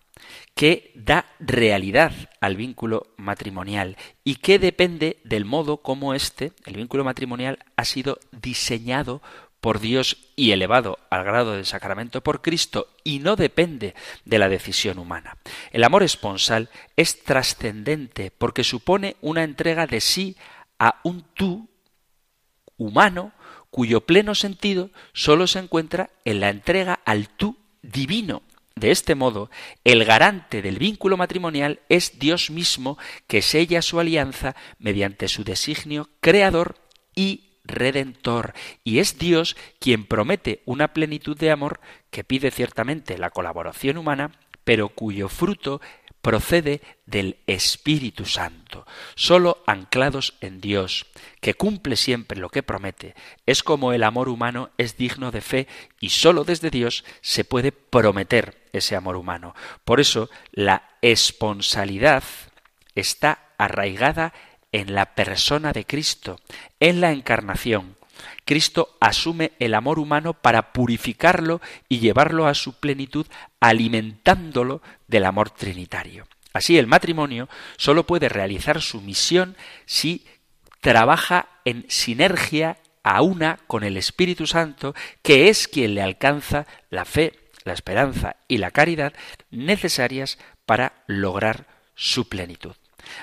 que 0.53 0.91
da 0.95 1.25
realidad 1.39 2.11
al 2.41 2.57
vínculo 2.57 3.07
matrimonial 3.15 3.95
y 4.25 4.35
que 4.35 4.59
depende 4.59 5.21
del 5.23 5.45
modo 5.45 5.77
como 5.77 6.13
éste, 6.13 6.51
el 6.65 6.75
vínculo 6.75 7.05
matrimonial, 7.05 7.59
ha 7.77 7.85
sido 7.85 8.19
diseñado 8.31 9.21
por 9.61 9.79
Dios 9.79 10.17
y 10.35 10.51
elevado 10.51 10.99
al 11.09 11.23
grado 11.23 11.53
de 11.53 11.65
sacramento 11.65 12.21
por 12.21 12.41
Cristo 12.41 12.87
y 13.03 13.19
no 13.19 13.35
depende 13.35 13.95
de 14.25 14.39
la 14.39 14.49
decisión 14.49 14.99
humana. 14.99 15.37
El 15.71 15.83
amor 15.83 16.03
esponsal 16.03 16.69
es 16.95 17.23
trascendente 17.23 18.31
porque 18.31 18.63
supone 18.63 19.15
una 19.21 19.43
entrega 19.43 19.87
de 19.87 20.01
sí 20.01 20.35
a 20.79 20.99
un 21.03 21.23
tú 21.33 21.68
humano 22.79 23.33
cuyo 23.69 24.01
pleno 24.01 24.33
sentido 24.33 24.89
sólo 25.13 25.45
se 25.45 25.59
encuentra 25.59 26.09
en 26.25 26.39
la 26.39 26.49
entrega 26.49 26.99
al 27.05 27.29
tú 27.29 27.57
divino. 27.83 28.41
De 28.75 28.91
este 28.91 29.13
modo, 29.13 29.51
el 29.83 30.05
garante 30.05 30.61
del 30.61 30.79
vínculo 30.79 31.17
matrimonial 31.17 31.81
es 31.89 32.17
Dios 32.17 32.49
mismo 32.49 32.97
que 33.27 33.41
sella 33.41 33.81
su 33.81 33.99
alianza 33.99 34.55
mediante 34.79 35.27
su 35.27 35.43
designio 35.43 36.09
creador 36.21 36.77
y 37.13 37.49
redentor, 37.65 38.53
y 38.83 38.99
es 38.99 39.19
Dios 39.19 39.55
quien 39.79 40.05
promete 40.05 40.61
una 40.65 40.93
plenitud 40.93 41.37
de 41.37 41.51
amor 41.51 41.81
que 42.09 42.23
pide 42.23 42.51
ciertamente 42.51 43.17
la 43.17 43.29
colaboración 43.29 43.97
humana, 43.97 44.31
pero 44.63 44.89
cuyo 44.89 45.29
fruto 45.29 45.81
procede 46.21 46.81
del 47.05 47.37
Espíritu 47.47 48.25
Santo. 48.25 48.85
Solo 49.15 49.63
anclados 49.65 50.35
en 50.41 50.61
Dios, 50.61 51.05
que 51.41 51.53
cumple 51.53 51.95
siempre 51.95 52.39
lo 52.39 52.49
que 52.49 52.63
promete, 52.63 53.15
es 53.45 53.63
como 53.63 53.93
el 53.93 54.03
amor 54.03 54.29
humano 54.29 54.71
es 54.77 54.97
digno 54.97 55.31
de 55.31 55.41
fe 55.41 55.67
y 55.99 56.09
solo 56.09 56.43
desde 56.43 56.69
Dios 56.69 57.03
se 57.21 57.43
puede 57.43 57.71
prometer 57.71 58.69
ese 58.73 58.95
amor 58.95 59.15
humano. 59.15 59.55
Por 59.85 59.99
eso 59.99 60.29
la 60.51 60.89
esponsalidad 61.01 62.23
está 62.95 63.53
arraigada 63.57 64.33
en 64.71 64.93
la 64.93 65.15
persona 65.15 65.71
de 65.71 65.85
Cristo, 65.85 66.39
en 66.79 67.01
la 67.01 67.11
encarnación, 67.11 67.97
Cristo 68.49 68.97
asume 68.99 69.51
el 69.59 69.75
amor 69.75 69.99
humano 69.99 70.33
para 70.33 70.73
purificarlo 70.73 71.61
y 71.87 71.99
llevarlo 71.99 72.47
a 72.47 72.55
su 72.55 72.79
plenitud, 72.79 73.27
alimentándolo 73.59 74.81
del 75.07 75.25
amor 75.25 75.51
trinitario. 75.51 76.27
Así 76.51 76.79
el 76.79 76.87
matrimonio 76.87 77.47
solo 77.77 78.07
puede 78.07 78.27
realizar 78.27 78.81
su 78.81 79.01
misión 79.01 79.55
si 79.85 80.25
trabaja 80.81 81.47
en 81.63 81.85
sinergia 81.89 82.77
a 83.03 83.21
una 83.21 83.59
con 83.67 83.83
el 83.83 83.97
Espíritu 83.97 84.47
Santo, 84.47 84.95
que 85.21 85.49
es 85.49 85.67
quien 85.67 85.93
le 85.93 86.01
alcanza 86.01 86.65
la 86.89 87.05
fe, 87.05 87.51
la 87.65 87.73
esperanza 87.73 88.37
y 88.47 88.57
la 88.57 88.71
caridad 88.71 89.13
necesarias 89.51 90.39
para 90.65 91.03
lograr 91.05 91.67
su 91.93 92.27
plenitud. 92.27 92.73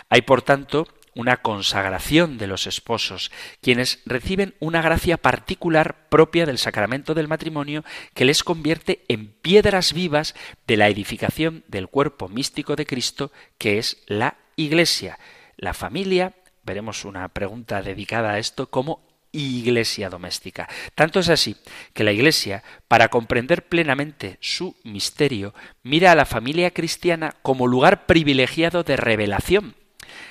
Hay, 0.08 0.22
por 0.22 0.42
tanto, 0.42 0.86
una 1.16 1.38
consagración 1.38 2.36
de 2.38 2.46
los 2.46 2.66
esposos, 2.66 3.32
quienes 3.62 4.00
reciben 4.04 4.54
una 4.60 4.82
gracia 4.82 5.16
particular 5.16 6.08
propia 6.10 6.44
del 6.44 6.58
sacramento 6.58 7.14
del 7.14 7.26
matrimonio 7.26 7.84
que 8.14 8.26
les 8.26 8.44
convierte 8.44 9.02
en 9.08 9.28
piedras 9.28 9.94
vivas 9.94 10.34
de 10.66 10.76
la 10.76 10.88
edificación 10.88 11.64
del 11.68 11.88
cuerpo 11.88 12.28
místico 12.28 12.76
de 12.76 12.86
Cristo, 12.86 13.32
que 13.56 13.78
es 13.78 14.02
la 14.06 14.36
Iglesia. 14.56 15.18
La 15.56 15.72
familia, 15.72 16.34
veremos 16.62 17.06
una 17.06 17.26
pregunta 17.28 17.80
dedicada 17.80 18.32
a 18.32 18.38
esto, 18.38 18.68
como 18.68 19.06
iglesia 19.32 20.10
doméstica. 20.10 20.68
Tanto 20.94 21.20
es 21.20 21.30
así 21.30 21.56
que 21.94 22.04
la 22.04 22.12
Iglesia, 22.12 22.62
para 22.88 23.08
comprender 23.08 23.66
plenamente 23.66 24.36
su 24.40 24.76
misterio, 24.84 25.54
mira 25.82 26.12
a 26.12 26.14
la 26.14 26.26
familia 26.26 26.72
cristiana 26.72 27.34
como 27.42 27.66
lugar 27.66 28.06
privilegiado 28.06 28.82
de 28.82 28.96
revelación 28.96 29.74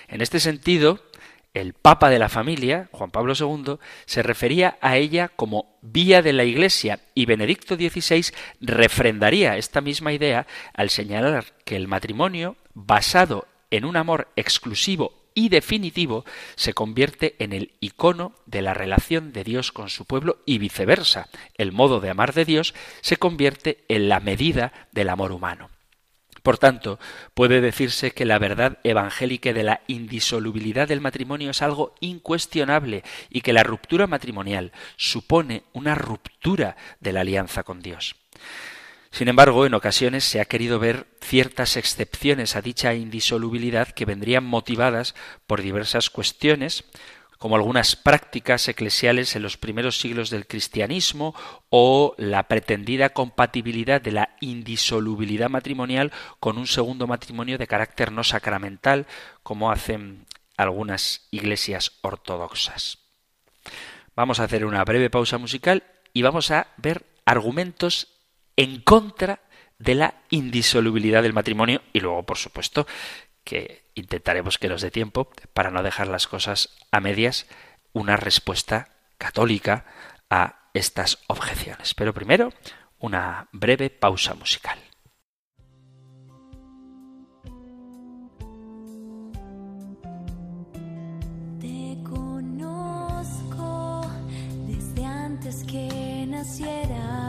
en 0.07 0.21
este 0.21 0.39
sentido, 0.39 0.99
el 1.53 1.73
Papa 1.73 2.09
de 2.09 2.19
la 2.19 2.29
familia, 2.29 2.89
Juan 2.91 3.11
Pablo 3.11 3.33
II, 3.39 3.77
se 4.05 4.21
refería 4.21 4.77
a 4.81 4.97
ella 4.97 5.29
como 5.29 5.77
vía 5.81 6.21
de 6.21 6.33
la 6.33 6.43
Iglesia 6.43 6.99
y 7.13 7.25
Benedicto 7.25 7.75
XVI 7.75 8.33
refrendaría 8.59 9.57
esta 9.57 9.81
misma 9.81 10.11
idea 10.11 10.47
al 10.73 10.89
señalar 10.89 11.45
que 11.63 11.77
el 11.77 11.87
matrimonio, 11.87 12.57
basado 12.73 13.47
en 13.71 13.85
un 13.85 13.95
amor 13.95 14.27
exclusivo 14.35 15.13
y 15.33 15.49
definitivo 15.49 16.25
se 16.55 16.73
convierte 16.73 17.35
en 17.39 17.53
el 17.53 17.73
icono 17.79 18.33
de 18.45 18.61
la 18.61 18.73
relación 18.73 19.31
de 19.33 19.43
Dios 19.43 19.71
con 19.71 19.89
su 19.89 20.05
pueblo 20.05 20.39
y 20.45 20.57
viceversa. 20.57 21.29
El 21.55 21.71
modo 21.71 21.99
de 21.99 22.09
amar 22.09 22.33
de 22.33 22.45
Dios 22.45 22.73
se 23.01 23.17
convierte 23.17 23.83
en 23.87 24.09
la 24.09 24.19
medida 24.19 24.73
del 24.91 25.09
amor 25.09 25.31
humano. 25.31 25.69
Por 26.45 26.60
tanto, 26.60 26.99
puede 27.34 27.60
decirse 27.60 28.12
que 28.12 28.23
la 28.23 28.38
verdad 28.38 28.77
evangélica 28.84 29.51
de 29.51 29.63
la 29.63 29.81
indisolubilidad 29.88 30.88
del 30.88 31.01
matrimonio 31.01 31.49
es 31.49 31.63
algo 31.63 31.95
incuestionable 32.01 33.03
y 33.31 33.41
que 33.41 33.51
la 33.51 33.63
ruptura 33.63 34.05
matrimonial 34.05 34.71
supone 34.95 35.63
una 35.73 35.95
ruptura 35.95 36.77
de 36.99 37.13
la 37.13 37.21
alianza 37.21 37.63
con 37.63 37.81
Dios. 37.81 38.15
Sin 39.10 39.27
embargo, 39.27 39.65
en 39.65 39.73
ocasiones 39.73 40.23
se 40.23 40.39
ha 40.39 40.45
querido 40.45 40.77
ver 40.77 41.08
ciertas 41.19 41.77
excepciones 41.77 42.55
a 42.55 42.62
dicha 42.62 42.93
indisolubilidad 42.93 43.88
que 43.88 44.05
vendrían 44.05 44.43
motivadas 44.43 45.15
por 45.47 45.63
diversas 45.63 46.12
cuestiones, 46.12 46.84
como 47.37 47.55
algunas 47.55 47.95
prácticas 47.95 48.67
eclesiales 48.67 49.35
en 49.35 49.43
los 49.43 49.57
primeros 49.57 49.99
siglos 49.99 50.29
del 50.29 50.47
cristianismo 50.47 51.35
o 51.69 52.15
la 52.17 52.47
pretendida 52.47 53.09
compatibilidad 53.09 54.01
de 54.01 54.11
la 54.11 54.35
indisolubilidad 54.41 55.49
matrimonial 55.49 56.11
con 56.39 56.57
un 56.57 56.67
segundo 56.67 57.07
matrimonio 57.07 57.57
de 57.57 57.67
carácter 57.67 58.11
no 58.11 58.23
sacramental, 58.23 59.07
como 59.43 59.71
hacen 59.71 60.25
algunas 60.57 61.27
iglesias 61.31 61.93
ortodoxas. 62.01 62.99
Vamos 64.15 64.39
a 64.39 64.45
hacer 64.45 64.65
una 64.65 64.83
breve 64.85 65.09
pausa 65.09 65.37
musical 65.37 65.83
y 66.13 66.21
vamos 66.21 66.51
a 66.51 66.67
ver 66.77 67.05
argumentos 67.25 68.07
en 68.55 68.81
contra 68.81 69.41
de 69.77 69.95
la 69.95 70.21
indisolubilidad 70.29 71.21
del 71.21 71.33
matrimonio 71.33 71.81
y 71.91 71.99
luego, 71.99 72.23
por 72.23 72.37
supuesto, 72.37 72.87
que 73.43 73.84
intentaremos 73.95 74.60
que 74.60 74.69
nos 74.69 74.81
dé 74.81 74.91
tiempo, 74.91 75.29
para 75.53 75.71
no 75.71 75.81
dejar 75.81 76.08
las 76.08 76.27
cosas 76.27 76.69
a 76.91 76.99
medias, 76.99 77.47
una 77.93 78.17
respuesta 78.17 78.89
católica 79.17 79.86
a 80.29 80.69
estas 80.73 81.19
objeciones. 81.27 81.93
Pero 81.93 82.13
primero, 82.13 82.53
una 82.99 83.47
breve 83.51 83.89
pausa 83.89 84.36
musical. 84.36 84.77
Te 91.60 91.97
conozco 92.03 94.01
desde 94.67 95.05
antes 95.05 95.63
que 95.63 96.25
nacieras. 96.27 97.24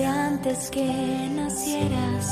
Antes 0.00 0.70
que 0.70 0.86
nacieras. 1.34 2.26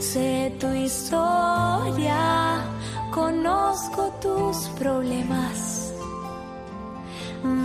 Sé 0.00 0.54
tu 0.58 0.68
historia, 0.72 2.62
conozco 3.10 4.10
tus 4.20 4.68
problemas. 4.78 5.92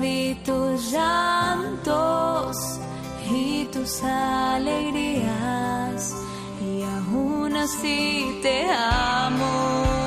Vi 0.01 0.35
tus 0.43 0.91
llantos 0.91 2.57
y 3.31 3.65
tus 3.65 4.03
alegrías, 4.03 5.25
y 6.61 6.83
aún 6.83 7.55
así 7.55 8.39
te 8.41 8.67
amo. 8.69 10.06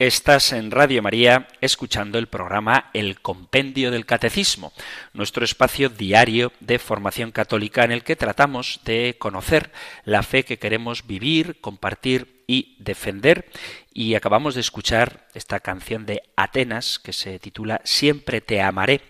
Estás 0.00 0.52
en 0.52 0.70
Radio 0.70 1.02
María 1.02 1.48
escuchando 1.60 2.18
el 2.18 2.28
programa 2.28 2.88
El 2.94 3.20
Compendio 3.20 3.90
del 3.90 4.06
Catecismo, 4.06 4.72
nuestro 5.12 5.44
espacio 5.44 5.88
diario 5.88 6.52
de 6.60 6.78
formación 6.78 7.32
católica 7.32 7.82
en 7.82 7.90
el 7.90 8.04
que 8.04 8.14
tratamos 8.14 8.78
de 8.84 9.16
conocer 9.18 9.72
la 10.04 10.22
fe 10.22 10.44
que 10.44 10.60
queremos 10.60 11.04
vivir, 11.04 11.60
compartir 11.60 12.44
y 12.46 12.76
defender. 12.78 13.50
Y 13.92 14.14
acabamos 14.14 14.54
de 14.54 14.60
escuchar 14.60 15.26
esta 15.34 15.58
canción 15.58 16.06
de 16.06 16.22
Atenas 16.36 17.00
que 17.00 17.12
se 17.12 17.40
titula 17.40 17.80
Siempre 17.82 18.40
te 18.40 18.62
amaré, 18.62 19.00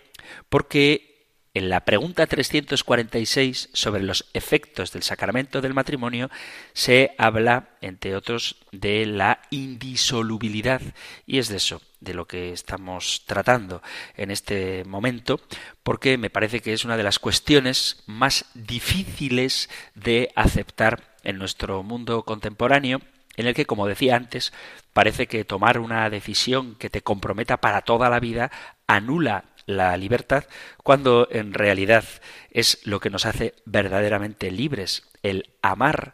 porque 0.49 1.08
en 1.53 1.69
la 1.69 1.85
pregunta 1.85 2.27
346 2.27 3.69
sobre 3.73 4.03
los 4.03 4.29
efectos 4.33 4.91
del 4.91 5.03
sacramento 5.03 5.61
del 5.61 5.73
matrimonio 5.73 6.29
se 6.73 7.15
habla, 7.17 7.69
entre 7.81 8.15
otros, 8.15 8.57
de 8.71 9.05
la 9.05 9.41
indisolubilidad. 9.49 10.81
Y 11.25 11.39
es 11.39 11.49
de 11.49 11.57
eso 11.57 11.81
de 11.99 12.13
lo 12.13 12.27
que 12.27 12.53
estamos 12.53 13.23
tratando 13.25 13.81
en 14.15 14.31
este 14.31 14.83
momento, 14.85 15.41
porque 15.83 16.17
me 16.17 16.29
parece 16.29 16.61
que 16.61 16.73
es 16.73 16.85
una 16.85 16.97
de 16.97 17.03
las 17.03 17.19
cuestiones 17.19 18.03
más 18.05 18.45
difíciles 18.53 19.69
de 19.95 20.31
aceptar 20.35 21.15
en 21.23 21.37
nuestro 21.37 21.83
mundo 21.83 22.23
contemporáneo, 22.23 23.01
en 23.35 23.47
el 23.47 23.53
que, 23.53 23.65
como 23.65 23.87
decía 23.87 24.15
antes, 24.15 24.53
parece 24.93 25.27
que 25.27 25.45
tomar 25.45 25.79
una 25.79 26.09
decisión 26.09 26.75
que 26.75 26.89
te 26.89 27.01
comprometa 27.01 27.57
para 27.57 27.81
toda 27.81 28.09
la 28.09 28.19
vida 28.19 28.51
anula 28.87 29.45
la 29.69 29.95
libertad, 29.97 30.45
cuando 30.83 31.27
en 31.31 31.53
realidad 31.53 32.03
es 32.49 32.79
lo 32.83 32.99
que 32.99 33.09
nos 33.09 33.25
hace 33.25 33.53
verdaderamente 33.65 34.51
libres, 34.51 35.03
el 35.21 35.51
amar 35.61 36.13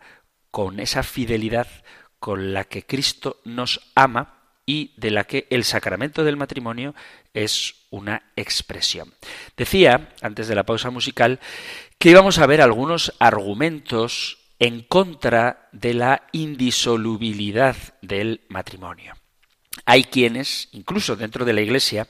con 0.52 0.80
esa 0.80 1.04
fidelidad 1.04 1.68
con 2.20 2.54
la 2.54 2.66
que 2.66 2.86
Cristo 2.86 3.42
nos 3.46 3.92
ama 3.96 4.36
y 4.66 4.94
de 4.98 5.12
la 5.12 5.26
que 5.26 5.48
el 5.50 5.64
sacramento 5.64 6.24
del 6.24 6.38
matrimonio 6.38 6.96
es 7.34 7.76
una 7.92 8.32
expresión. 8.36 9.14
Decía, 9.56 10.10
antes 10.22 10.48
de 10.48 10.56
la 10.56 10.64
pausa 10.66 10.90
musical, 10.90 11.40
que 11.98 12.10
íbamos 12.10 12.40
a 12.40 12.48
ver 12.48 12.62
algunos 12.62 13.14
argumentos 13.20 14.40
en 14.60 14.82
contra 14.82 15.70
de 15.72 15.94
la 15.94 16.28
indisolubilidad 16.32 17.76
del 18.02 18.42
matrimonio. 18.50 19.14
Hay 19.86 20.06
quienes, 20.06 20.70
incluso 20.72 21.16
dentro 21.16 21.46
de 21.46 21.54
la 21.54 21.62
Iglesia, 21.62 22.08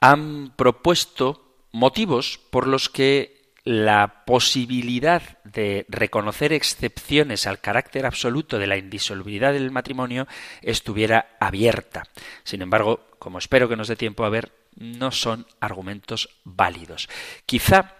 han 0.00 0.52
propuesto 0.56 1.56
motivos 1.72 2.40
por 2.50 2.66
los 2.66 2.88
que 2.88 3.38
la 3.64 4.24
posibilidad 4.24 5.22
de 5.44 5.84
reconocer 5.88 6.52
excepciones 6.52 7.46
al 7.46 7.60
carácter 7.60 8.06
absoluto 8.06 8.58
de 8.58 8.66
la 8.66 8.78
indisolubilidad 8.78 9.52
del 9.52 9.70
matrimonio 9.70 10.26
estuviera 10.62 11.36
abierta. 11.38 12.04
Sin 12.44 12.62
embargo, 12.62 13.06
como 13.18 13.38
espero 13.38 13.68
que 13.68 13.76
nos 13.76 13.88
dé 13.88 13.96
tiempo 13.96 14.24
a 14.24 14.30
ver, 14.30 14.52
no 14.76 15.10
son 15.10 15.46
argumentos 15.60 16.30
válidos. 16.44 17.08
Quizá 17.44 17.96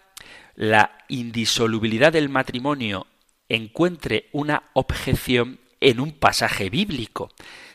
la 0.55 0.99
indisolubilidad 1.09 2.13
del 2.13 2.29
matrimonio 2.29 3.07
encuentre 3.49 4.29
una 4.33 4.63
objeción 4.73 5.61
en 5.81 6.01
un 6.01 6.13
pasaje 6.13 6.71
bíblico. 6.71 7.31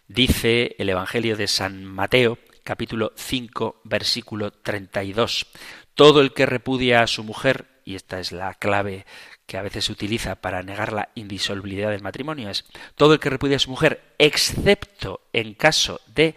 Dice 0.07 0.75
el 0.79 0.89
Evangelio 0.89 1.37
de 1.37 1.47
San 1.47 1.85
Mateo 1.85 2.37
capítulo 2.63 3.11
5, 3.15 3.81
versículo 3.83 4.51
32. 4.51 5.47
Todo 5.93 6.21
el 6.21 6.33
que 6.33 6.45
repudia 6.45 7.03
a 7.03 7.07
su 7.07 7.23
mujer, 7.23 7.67
y 7.85 7.95
esta 7.95 8.19
es 8.19 8.31
la 8.31 8.53
clave 8.53 9.05
que 9.45 9.57
a 9.57 9.61
veces 9.61 9.85
se 9.85 9.91
utiliza 9.91 10.35
para 10.35 10.63
negar 10.63 10.93
la 10.93 11.09
indisolubilidad 11.15 11.91
del 11.91 12.01
matrimonio, 12.01 12.49
es 12.49 12.65
todo 12.95 13.13
el 13.13 13.19
que 13.19 13.29
repudia 13.29 13.57
a 13.57 13.59
su 13.59 13.69
mujer, 13.69 14.01
excepto 14.17 15.21
en 15.33 15.53
caso 15.53 15.99
de 16.07 16.35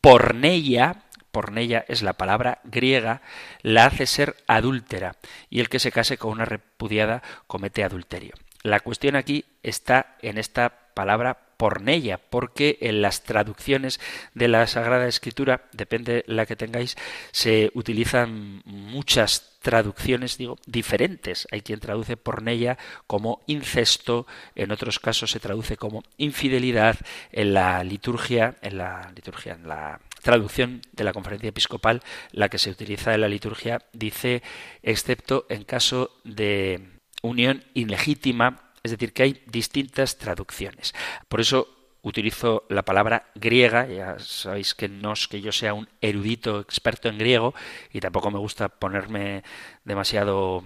porneia, 0.00 1.04
porneia 1.30 1.84
es 1.88 2.02
la 2.02 2.12
palabra 2.12 2.60
griega, 2.64 3.22
la 3.62 3.86
hace 3.86 4.06
ser 4.06 4.36
adúltera, 4.46 5.16
y 5.48 5.60
el 5.60 5.68
que 5.68 5.80
se 5.80 5.92
case 5.92 6.18
con 6.18 6.32
una 6.32 6.44
repudiada 6.44 7.22
comete 7.46 7.82
adulterio. 7.82 8.34
La 8.62 8.80
cuestión 8.80 9.16
aquí 9.16 9.44
está 9.62 10.16
en 10.20 10.38
esta 10.38 10.90
palabra 10.94 11.51
pornella, 11.62 12.18
porque 12.18 12.76
en 12.80 13.02
las 13.02 13.22
traducciones 13.22 14.00
de 14.34 14.48
la 14.48 14.66
Sagrada 14.66 15.06
Escritura, 15.06 15.68
depende 15.70 16.24
la 16.26 16.44
que 16.44 16.56
tengáis, 16.56 16.96
se 17.30 17.70
utilizan 17.74 18.62
muchas 18.64 19.60
traducciones, 19.62 20.38
digo, 20.38 20.58
diferentes. 20.66 21.46
Hay 21.52 21.60
quien 21.60 21.78
traduce 21.78 22.16
pornella 22.16 22.78
como 23.06 23.44
incesto, 23.46 24.26
en 24.56 24.72
otros 24.72 24.98
casos 24.98 25.30
se 25.30 25.38
traduce 25.38 25.76
como 25.76 26.02
infidelidad, 26.16 26.96
en 27.30 27.54
la 27.54 27.84
liturgia, 27.84 28.56
en 28.60 28.78
la 28.78 29.12
liturgia, 29.14 29.52
en 29.52 29.68
la 29.68 30.00
traducción 30.20 30.82
de 30.90 31.04
la 31.04 31.12
conferencia 31.12 31.50
episcopal, 31.50 32.02
la 32.32 32.48
que 32.48 32.58
se 32.58 32.70
utiliza 32.70 33.14
en 33.14 33.20
la 33.20 33.28
liturgia, 33.28 33.82
dice, 33.92 34.42
excepto 34.82 35.46
en 35.48 35.62
caso 35.62 36.10
de 36.24 36.98
unión 37.22 37.62
ilegítima 37.72 38.71
es 38.82 38.90
decir, 38.90 39.12
que 39.12 39.22
hay 39.22 39.42
distintas 39.46 40.18
traducciones. 40.18 40.94
Por 41.28 41.40
eso 41.40 41.68
utilizo 42.02 42.64
la 42.68 42.82
palabra 42.82 43.30
griega, 43.34 43.86
ya 43.86 44.18
sabéis 44.18 44.74
que 44.74 44.88
no 44.88 45.12
es 45.12 45.28
que 45.28 45.40
yo 45.40 45.52
sea 45.52 45.72
un 45.72 45.88
erudito 46.00 46.60
experto 46.60 47.08
en 47.08 47.18
griego 47.18 47.54
y 47.92 48.00
tampoco 48.00 48.30
me 48.30 48.38
gusta 48.38 48.68
ponerme 48.68 49.44
demasiado 49.84 50.64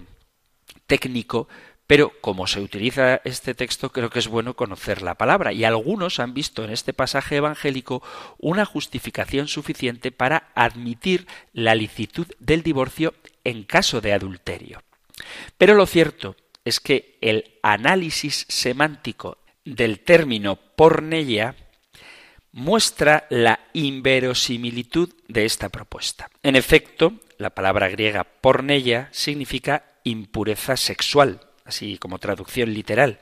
técnico, 0.87 1.47
pero 1.87 2.13
como 2.21 2.47
se 2.47 2.61
utiliza 2.61 3.21
este 3.25 3.55
texto, 3.55 3.93
creo 3.93 4.11
que 4.11 4.19
es 4.19 4.29
bueno 4.29 4.57
conocer 4.57 5.03
la 5.03 5.15
palabra. 5.15 5.53
Y 5.53 5.65
algunos 5.65 6.19
han 6.19 6.35
visto 6.35 6.65
en 6.65 6.71
este 6.71 6.93
pasaje 6.93 7.37
evangélico 7.37 8.03
una 8.39 8.65
justificación 8.65 9.47
suficiente 9.47 10.11
para 10.11 10.49
admitir 10.55 11.29
la 11.53 11.77
licitud 11.77 12.27
del 12.41 12.63
divorcio 12.63 13.15
en 13.45 13.63
caso 13.63 14.01
de 14.01 14.15
adulterio. 14.15 14.83
Pero 15.59 15.75
lo 15.75 15.87
cierto 15.87 16.35
es 16.67 16.81
que 16.81 17.17
el 17.21 17.59
análisis 17.63 18.45
semántico 18.49 19.39
del 19.65 20.01
término 20.01 20.57
porneia 20.57 21.55
muestra 22.51 23.27
la 23.31 23.61
inverosimilitud 23.73 25.15
de 25.29 25.45
esta 25.45 25.69
propuesta. 25.69 26.29
En 26.43 26.57
efecto, 26.57 27.15
la 27.39 27.51
palabra 27.51 27.89
griega 27.89 28.25
porneia 28.25 29.09
significa 29.13 29.85
impureza 30.03 30.77
sexual, 30.77 31.41
así 31.65 31.99
como 31.99 32.19
traducción 32.19 32.75
literal. 32.75 33.21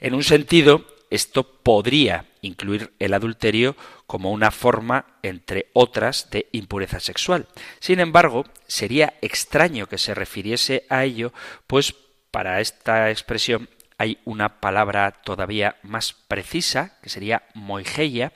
En 0.00 0.14
un 0.14 0.22
sentido, 0.24 0.86
esto 1.10 1.44
podría 1.44 2.24
incluir 2.40 2.94
el 2.98 3.12
adulterio 3.12 3.76
como 4.06 4.32
una 4.32 4.50
forma, 4.50 5.18
entre 5.22 5.66
otras, 5.74 6.30
de 6.30 6.48
impureza 6.52 6.98
sexual. 6.98 7.46
Sin 7.78 8.00
embargo, 8.00 8.46
sería 8.66 9.18
extraño 9.20 9.86
que 9.86 9.98
se 9.98 10.14
refiriese 10.14 10.86
a 10.88 11.04
ello, 11.04 11.34
pues 11.66 11.94
para 12.36 12.60
esta 12.60 13.10
expresión 13.10 13.66
hay 13.96 14.18
una 14.26 14.60
palabra 14.60 15.10
todavía 15.10 15.76
más 15.82 16.12
precisa, 16.12 16.98
que 17.00 17.08
sería 17.08 17.44
moigeia, 17.54 18.34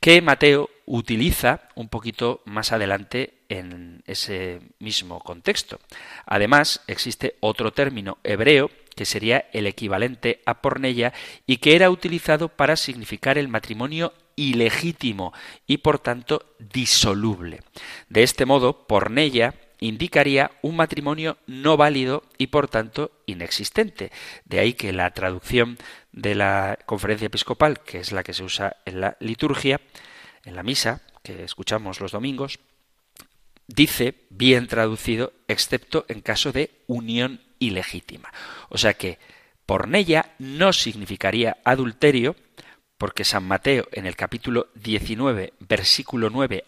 que 0.00 0.22
Mateo 0.22 0.70
utiliza 0.86 1.68
un 1.74 1.90
poquito 1.90 2.40
más 2.46 2.72
adelante 2.72 3.34
en 3.50 4.02
ese 4.06 4.62
mismo 4.78 5.20
contexto. 5.20 5.78
Además, 6.24 6.80
existe 6.86 7.36
otro 7.40 7.74
término 7.74 8.16
hebreo 8.24 8.70
que 8.96 9.04
sería 9.04 9.44
el 9.52 9.66
equivalente 9.66 10.40
a 10.46 10.62
pornella 10.62 11.12
y 11.46 11.58
que 11.58 11.76
era 11.76 11.90
utilizado 11.90 12.48
para 12.48 12.76
significar 12.76 13.36
el 13.36 13.48
matrimonio 13.48 14.14
ilegítimo 14.36 15.34
y 15.66 15.76
por 15.78 15.98
tanto 15.98 16.54
disoluble. 16.58 17.60
De 18.08 18.22
este 18.22 18.46
modo, 18.46 18.86
pornella 18.86 19.52
indicaría 19.80 20.52
un 20.62 20.76
matrimonio 20.76 21.38
no 21.46 21.76
válido 21.76 22.24
y 22.38 22.48
por 22.48 22.68
tanto 22.68 23.12
inexistente. 23.26 24.10
De 24.44 24.58
ahí 24.60 24.74
que 24.74 24.92
la 24.92 25.12
traducción 25.12 25.78
de 26.12 26.34
la 26.34 26.78
conferencia 26.86 27.26
episcopal, 27.26 27.80
que 27.80 27.98
es 27.98 28.12
la 28.12 28.22
que 28.22 28.34
se 28.34 28.44
usa 28.44 28.76
en 28.84 29.00
la 29.00 29.16
liturgia, 29.20 29.80
en 30.44 30.56
la 30.56 30.62
misa, 30.62 31.02
que 31.22 31.44
escuchamos 31.44 32.00
los 32.00 32.12
domingos, 32.12 32.60
dice, 33.66 34.14
bien 34.30 34.66
traducido, 34.66 35.32
excepto 35.48 36.04
en 36.08 36.20
caso 36.20 36.52
de 36.52 36.82
unión 36.86 37.40
ilegítima. 37.58 38.32
O 38.68 38.78
sea 38.78 38.94
que 38.94 39.18
pornella 39.66 40.34
no 40.38 40.72
significaría 40.72 41.56
adulterio, 41.64 42.36
porque 42.98 43.24
San 43.24 43.44
Mateo 43.44 43.88
en 43.92 44.06
el 44.06 44.16
capítulo 44.16 44.68
19, 44.74 45.54
versículo 45.60 46.30
9 46.30 46.64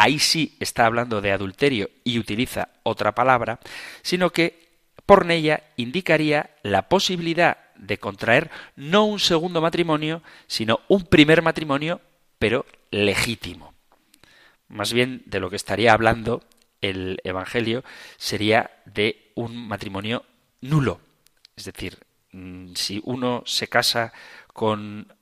ahí 0.00 0.18
sí 0.18 0.56
está 0.60 0.86
hablando 0.86 1.20
de 1.20 1.30
adulterio 1.30 1.90
y 2.04 2.18
utiliza 2.18 2.70
otra 2.84 3.14
palabra, 3.14 3.60
sino 4.00 4.30
que 4.30 4.70
porneia 5.04 5.62
indicaría 5.76 6.50
la 6.62 6.88
posibilidad 6.88 7.58
de 7.76 7.98
contraer 7.98 8.50
no 8.76 9.04
un 9.04 9.20
segundo 9.20 9.60
matrimonio, 9.60 10.22
sino 10.46 10.80
un 10.88 11.04
primer 11.04 11.42
matrimonio, 11.42 12.00
pero 12.38 12.64
legítimo. 12.90 13.74
Más 14.68 14.94
bien 14.94 15.22
de 15.26 15.38
lo 15.38 15.50
que 15.50 15.56
estaría 15.56 15.92
hablando 15.92 16.42
el 16.80 17.20
Evangelio 17.22 17.84
sería 18.16 18.70
de 18.86 19.32
un 19.34 19.68
matrimonio 19.68 20.24
nulo. 20.62 21.00
Es 21.56 21.66
decir, 21.66 21.98
mm, 22.32 22.72
si 22.74 23.02
uno 23.04 23.42
se 23.44 23.68
casa 23.68 24.14
con 24.54 25.12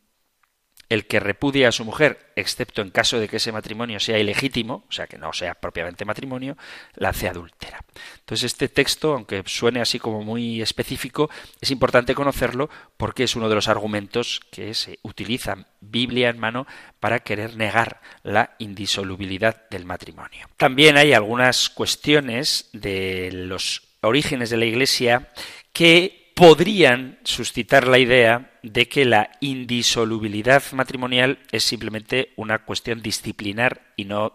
el 0.89 1.07
que 1.07 1.21
repudia 1.21 1.69
a 1.69 1.73
su 1.73 1.85
mujer, 1.85 2.33
excepto 2.35 2.81
en 2.81 2.91
caso 2.91 3.19
de 3.19 3.29
que 3.29 3.37
ese 3.37 3.53
matrimonio 3.53 4.01
sea 4.01 4.19
ilegítimo, 4.19 4.85
o 4.89 4.93
sea, 4.93 5.07
que 5.07 5.19
no 5.19 5.33
sea 5.33 5.55
propiamente 5.55 6.05
matrimonio, 6.05 6.57
la 6.95 7.11
hace 7.11 7.29
adúltera. 7.29 7.85
Entonces, 8.21 8.53
este 8.53 8.69
texto, 8.69 9.13
aunque 9.15 9.43
suene 9.47 9.81
así 9.81 9.99
como 9.99 10.23
muy 10.23 10.63
específico, 10.63 11.31
es 11.61 11.71
importante 11.71 12.15
conocerlo 12.15 12.71
porque 12.97 13.25
es 13.25 13.37
uno 13.37 13.49
de 13.49 13.55
los 13.55 13.69
argumentos 13.69 14.41
que 14.51 14.73
se 14.73 14.99
utilizan 15.03 15.67
Biblia 15.81 16.31
en 16.31 16.39
mano 16.39 16.67
para 17.01 17.21
querer 17.21 17.57
negar 17.57 18.01
la 18.23 18.55
indisolubilidad 18.59 19.69
del 19.71 19.85
matrimonio. 19.85 20.49
También 20.57 20.97
hay 20.97 21.13
algunas 21.13 21.69
cuestiones 21.69 22.71
de 22.73 23.31
los 23.33 23.83
orígenes 24.01 24.51
de 24.51 24.57
la 24.57 24.65
Iglesia 24.65 25.29
que 25.73 26.28
podrían 26.39 27.19
suscitar 27.25 27.89
la 27.89 27.99
idea 27.99 28.53
de 28.63 28.89
que 28.89 29.05
la 29.05 29.33
indisolubilidad 29.41 30.63
matrimonial 30.71 31.41
es 31.51 31.65
simplemente 31.65 32.33
una 32.37 32.61
cuestión 32.61 33.03
disciplinar 33.03 33.83
y 33.97 34.05
no 34.05 34.35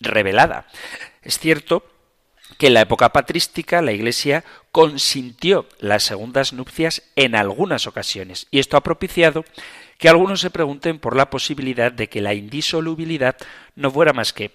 revelada. 0.00 0.66
Es 1.22 1.38
cierto 1.38 1.86
que 2.58 2.66
en 2.66 2.74
la 2.74 2.80
época 2.80 3.10
patrística 3.10 3.82
la 3.82 3.92
Iglesia 3.92 4.42
consintió 4.72 5.68
las 5.78 6.02
segundas 6.02 6.52
nupcias 6.52 7.04
en 7.14 7.36
algunas 7.36 7.86
ocasiones 7.86 8.48
y 8.50 8.58
esto 8.58 8.76
ha 8.76 8.82
propiciado 8.82 9.44
que 9.98 10.08
algunos 10.08 10.40
se 10.40 10.50
pregunten 10.50 10.98
por 10.98 11.14
la 11.14 11.30
posibilidad 11.30 11.92
de 11.92 12.08
que 12.08 12.20
la 12.20 12.34
indisolubilidad 12.34 13.36
no 13.76 13.92
fuera 13.92 14.12
más 14.12 14.32
que 14.32 14.50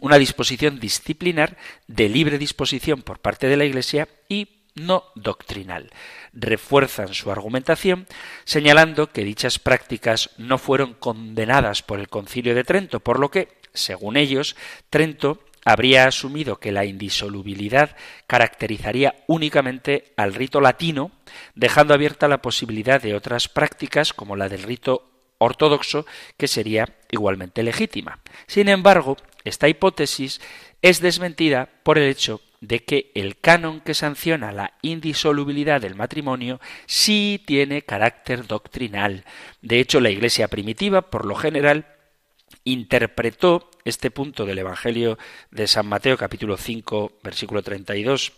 una 0.00 0.16
disposición 0.16 0.80
disciplinar 0.80 1.58
de 1.88 2.08
libre 2.08 2.38
disposición 2.38 3.02
por 3.02 3.18
parte 3.18 3.48
de 3.48 3.58
la 3.58 3.66
Iglesia 3.66 4.08
y 4.30 4.61
no 4.74 5.04
doctrinal. 5.14 5.90
Refuerzan 6.32 7.14
su 7.14 7.30
argumentación 7.30 8.06
señalando 8.44 9.12
que 9.12 9.24
dichas 9.24 9.58
prácticas 9.58 10.30
no 10.38 10.58
fueron 10.58 10.94
condenadas 10.94 11.82
por 11.82 12.00
el 12.00 12.08
concilio 12.08 12.54
de 12.54 12.64
Trento, 12.64 13.00
por 13.00 13.18
lo 13.18 13.30
que, 13.30 13.48
según 13.74 14.16
ellos, 14.16 14.56
Trento 14.90 15.44
habría 15.64 16.06
asumido 16.06 16.58
que 16.58 16.72
la 16.72 16.84
indisolubilidad 16.84 17.96
caracterizaría 18.26 19.14
únicamente 19.26 20.12
al 20.16 20.34
rito 20.34 20.60
latino, 20.60 21.12
dejando 21.54 21.94
abierta 21.94 22.28
la 22.28 22.42
posibilidad 22.42 23.00
de 23.00 23.14
otras 23.14 23.48
prácticas 23.48 24.12
como 24.12 24.36
la 24.36 24.48
del 24.48 24.62
rito 24.62 25.08
ortodoxo, 25.38 26.06
que 26.36 26.48
sería 26.48 26.96
igualmente 27.10 27.62
legítima. 27.62 28.20
Sin 28.46 28.68
embargo, 28.68 29.16
esta 29.44 29.68
hipótesis 29.68 30.40
es 30.82 31.00
desmentida 31.00 31.68
por 31.82 31.98
el 31.98 32.08
hecho 32.08 32.40
de 32.62 32.84
que 32.84 33.10
el 33.16 33.38
canon 33.40 33.80
que 33.80 33.92
sanciona 33.92 34.52
la 34.52 34.74
indisolubilidad 34.82 35.80
del 35.80 35.96
matrimonio 35.96 36.60
sí 36.86 37.42
tiene 37.44 37.82
carácter 37.82 38.46
doctrinal. 38.46 39.24
De 39.60 39.80
hecho, 39.80 40.00
la 40.00 40.10
Iglesia 40.10 40.46
primitiva, 40.46 41.02
por 41.02 41.26
lo 41.26 41.34
general, 41.34 41.86
interpretó 42.62 43.68
este 43.84 44.12
punto 44.12 44.46
del 44.46 44.60
Evangelio 44.60 45.18
de 45.50 45.66
San 45.66 45.88
Mateo 45.88 46.16
capítulo 46.16 46.56
5 46.56 47.18
versículo 47.24 47.62
32 47.62 48.32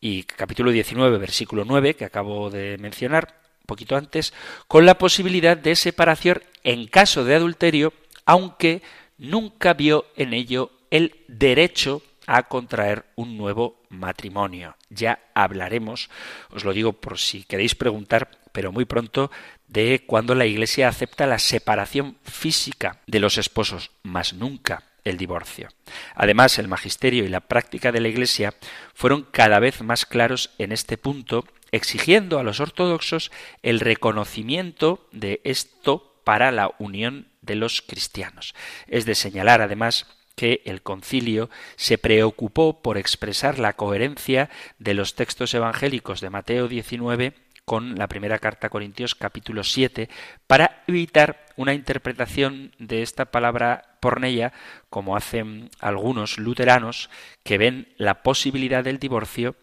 y 0.00 0.24
capítulo 0.24 0.72
19 0.72 1.16
versículo 1.18 1.64
9 1.64 1.94
que 1.94 2.04
acabo 2.04 2.50
de 2.50 2.78
mencionar 2.78 3.40
un 3.60 3.66
poquito 3.66 3.94
antes 3.94 4.32
con 4.66 4.86
la 4.86 4.98
posibilidad 4.98 5.56
de 5.56 5.76
separación 5.76 6.42
en 6.64 6.88
caso 6.88 7.24
de 7.24 7.36
adulterio 7.36 7.92
aunque 8.24 8.82
nunca 9.18 9.74
vio 9.74 10.06
en 10.16 10.32
ello 10.32 10.72
el 10.90 11.14
derecho 11.28 12.02
a 12.28 12.42
contraer 12.44 13.06
un 13.16 13.38
nuevo 13.38 13.82
matrimonio. 13.88 14.76
Ya 14.90 15.18
hablaremos, 15.34 16.10
os 16.50 16.64
lo 16.64 16.74
digo 16.74 16.92
por 16.92 17.18
si 17.18 17.42
queréis 17.44 17.74
preguntar, 17.74 18.28
pero 18.52 18.70
muy 18.70 18.84
pronto, 18.84 19.30
de 19.66 20.04
cuando 20.06 20.34
la 20.34 20.44
Iglesia 20.44 20.88
acepta 20.88 21.26
la 21.26 21.38
separación 21.38 22.18
física 22.22 23.00
de 23.06 23.18
los 23.18 23.38
esposos, 23.38 23.92
más 24.02 24.34
nunca 24.34 24.84
el 25.04 25.16
divorcio. 25.16 25.70
Además, 26.14 26.58
el 26.58 26.68
magisterio 26.68 27.24
y 27.24 27.28
la 27.28 27.40
práctica 27.40 27.92
de 27.92 28.00
la 28.00 28.08
Iglesia 28.08 28.54
fueron 28.92 29.26
cada 29.30 29.58
vez 29.58 29.80
más 29.80 30.04
claros 30.04 30.50
en 30.58 30.72
este 30.72 30.98
punto, 30.98 31.46
exigiendo 31.72 32.38
a 32.38 32.42
los 32.42 32.60
ortodoxos 32.60 33.30
el 33.62 33.80
reconocimiento 33.80 35.08
de 35.12 35.40
esto 35.44 36.20
para 36.24 36.52
la 36.52 36.72
unión 36.78 37.28
de 37.40 37.54
los 37.54 37.80
cristianos. 37.80 38.54
Es 38.86 39.06
de 39.06 39.14
señalar, 39.14 39.62
además, 39.62 40.06
que 40.38 40.62
el 40.66 40.82
concilio 40.82 41.50
se 41.74 41.98
preocupó 41.98 42.80
por 42.80 42.96
expresar 42.96 43.58
la 43.58 43.72
coherencia 43.72 44.50
de 44.78 44.94
los 44.94 45.16
textos 45.16 45.52
evangélicos 45.52 46.20
de 46.20 46.30
Mateo 46.30 46.68
19 46.68 47.34
con 47.64 47.96
la 47.96 48.06
primera 48.06 48.38
carta 48.38 48.68
a 48.68 48.70
Corintios 48.70 49.16
capítulo 49.16 49.64
7 49.64 50.08
para 50.46 50.84
evitar 50.86 51.44
una 51.56 51.74
interpretación 51.74 52.72
de 52.78 53.02
esta 53.02 53.24
palabra 53.24 53.98
pornella 54.00 54.52
como 54.90 55.16
hacen 55.16 55.70
algunos 55.80 56.38
luteranos 56.38 57.10
que 57.42 57.58
ven 57.58 57.92
la 57.96 58.22
posibilidad 58.22 58.84
del 58.84 59.00
divorcio 59.00 59.56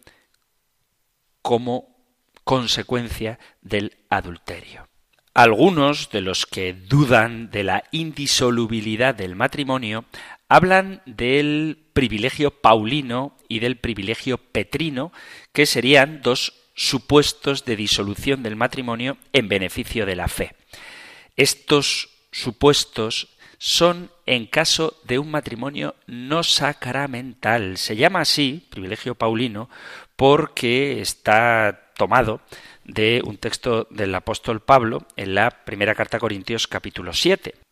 como 1.41 1.95
consecuencia 2.43 3.39
del 3.61 3.95
adulterio. 4.09 4.89
Algunos 5.33 6.11
de 6.11 6.21
los 6.21 6.45
que 6.45 6.71
dudan 6.71 7.49
de 7.51 7.65
la 7.65 7.83
indisolubilidad 7.91 9.13
del 9.13 9.35
matrimonio 9.35 10.05
hablan 10.49 11.01
del 11.05 11.77
privilegio 11.93 12.51
paulino 12.51 13.37
y 13.47 13.59
del 13.59 13.77
privilegio 13.77 14.37
petrino, 14.37 15.11
que 15.53 15.65
serían 15.65 16.21
dos 16.21 16.53
supuestos 16.75 17.65
de 17.65 17.75
disolución 17.75 18.43
del 18.43 18.55
matrimonio 18.55 19.17
en 19.33 19.47
beneficio 19.47 20.05
de 20.05 20.15
la 20.15 20.27
fe. 20.27 20.55
Estos 21.35 22.09
supuestos 22.31 23.29
son 23.57 24.11
en 24.25 24.45
caso 24.45 24.99
de 25.03 25.19
un 25.19 25.31
matrimonio 25.31 25.95
no 26.07 26.43
sacramental. 26.43 27.77
Se 27.77 27.95
llama 27.95 28.21
así, 28.21 28.67
privilegio 28.69 29.15
paulino, 29.15 29.69
porque 30.15 31.01
está 31.01 31.91
tomado 31.97 32.41
de 32.83 33.21
un 33.25 33.37
texto 33.37 33.87
del 33.89 34.13
apóstol 34.13 34.61
Pablo 34.61 35.07
en 35.15 35.33
la 35.33 35.49
primera 35.65 35.95
carta 35.95 36.17
a 36.17 36.19
Corintios 36.19 36.67
capítulo 36.67 37.13
7. 37.13 37.64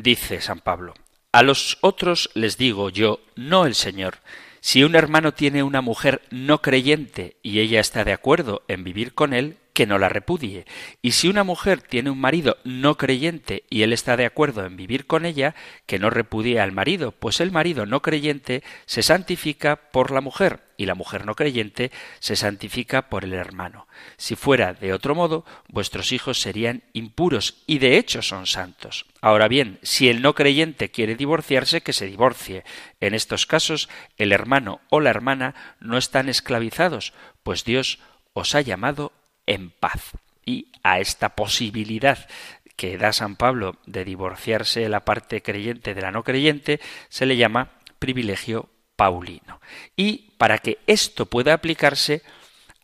Dice 0.00 0.40
San 0.40 0.60
Pablo, 0.60 0.94
a 1.32 1.42
los 1.42 1.76
otros 1.80 2.30
les 2.34 2.56
digo 2.56 2.88
yo, 2.88 3.18
no 3.34 3.66
el 3.66 3.74
Señor, 3.74 4.18
si 4.60 4.84
un 4.84 4.94
hermano 4.94 5.34
tiene 5.34 5.64
una 5.64 5.80
mujer 5.80 6.22
no 6.30 6.62
creyente 6.62 7.36
y 7.42 7.58
ella 7.58 7.80
está 7.80 8.04
de 8.04 8.12
acuerdo 8.12 8.62
en 8.68 8.84
vivir 8.84 9.12
con 9.12 9.32
él, 9.32 9.56
que 9.78 9.86
no 9.86 10.00
la 10.00 10.08
repudie. 10.08 10.66
Y 11.02 11.12
si 11.12 11.28
una 11.28 11.44
mujer 11.44 11.82
tiene 11.82 12.10
un 12.10 12.20
marido 12.20 12.56
no 12.64 12.96
creyente 12.96 13.62
y 13.70 13.82
él 13.82 13.92
está 13.92 14.16
de 14.16 14.26
acuerdo 14.26 14.66
en 14.66 14.76
vivir 14.76 15.06
con 15.06 15.24
ella, 15.24 15.54
que 15.86 16.00
no 16.00 16.10
repudie 16.10 16.58
al 16.58 16.72
marido, 16.72 17.12
pues 17.12 17.38
el 17.38 17.52
marido 17.52 17.86
no 17.86 18.02
creyente 18.02 18.64
se 18.86 19.04
santifica 19.04 19.76
por 19.76 20.10
la 20.10 20.20
mujer 20.20 20.64
y 20.76 20.86
la 20.86 20.96
mujer 20.96 21.24
no 21.24 21.36
creyente 21.36 21.92
se 22.18 22.34
santifica 22.34 23.08
por 23.08 23.22
el 23.22 23.34
hermano. 23.34 23.86
Si 24.16 24.34
fuera 24.34 24.74
de 24.74 24.92
otro 24.92 25.14
modo, 25.14 25.44
vuestros 25.68 26.10
hijos 26.10 26.40
serían 26.40 26.82
impuros 26.92 27.62
y 27.68 27.78
de 27.78 27.98
hecho 27.98 28.20
son 28.20 28.48
santos. 28.48 29.06
Ahora 29.20 29.46
bien, 29.46 29.78
si 29.84 30.08
el 30.08 30.22
no 30.22 30.34
creyente 30.34 30.90
quiere 30.90 31.14
divorciarse, 31.14 31.82
que 31.82 31.92
se 31.92 32.06
divorcie. 32.06 32.64
En 32.98 33.14
estos 33.14 33.46
casos, 33.46 33.88
el 34.16 34.32
hermano 34.32 34.80
o 34.90 34.98
la 34.98 35.10
hermana 35.10 35.54
no 35.78 35.98
están 35.98 36.28
esclavizados, 36.28 37.12
pues 37.44 37.62
Dios 37.62 38.00
os 38.32 38.56
ha 38.56 38.60
llamado 38.60 39.12
en 39.48 39.70
paz. 39.70 40.12
Y 40.44 40.68
a 40.82 41.00
esta 41.00 41.34
posibilidad 41.34 42.28
que 42.76 42.96
da 42.96 43.12
San 43.12 43.34
Pablo 43.34 43.76
de 43.86 44.04
divorciarse 44.04 44.88
la 44.88 45.04
parte 45.04 45.42
creyente 45.42 45.94
de 45.94 46.00
la 46.00 46.12
no 46.12 46.22
creyente 46.22 46.80
se 47.08 47.26
le 47.26 47.36
llama 47.36 47.72
privilegio 47.98 48.68
paulino. 48.94 49.60
Y 49.96 50.30
para 50.38 50.58
que 50.58 50.78
esto 50.86 51.26
pueda 51.26 51.54
aplicarse 51.54 52.22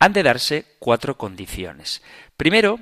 han 0.00 0.12
de 0.12 0.24
darse 0.24 0.66
cuatro 0.80 1.16
condiciones. 1.16 2.02
Primero, 2.36 2.80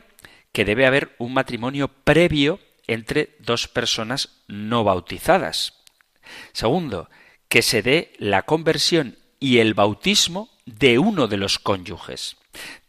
que 0.53 0.64
debe 0.64 0.87
haber 0.87 1.14
un 1.18 1.35
matrimonio 1.35 1.89
previo 1.89 2.61
entre 2.87 3.37
dos 3.39 3.68
personas 3.68 4.43
no 4.49 4.85
bautizadas. 4.85 5.83
Segundo, 6.53 7.11
que 7.49 7.62
se 7.62 7.83
dé 7.83 8.12
la 8.18 8.43
conversión 8.43 9.18
y 9.39 9.59
el 9.59 9.74
bautismo 9.74 10.51
de 10.66 10.99
uno 10.99 11.28
de 11.28 11.37
los 11.37 11.59
cónyuges. 11.59 12.37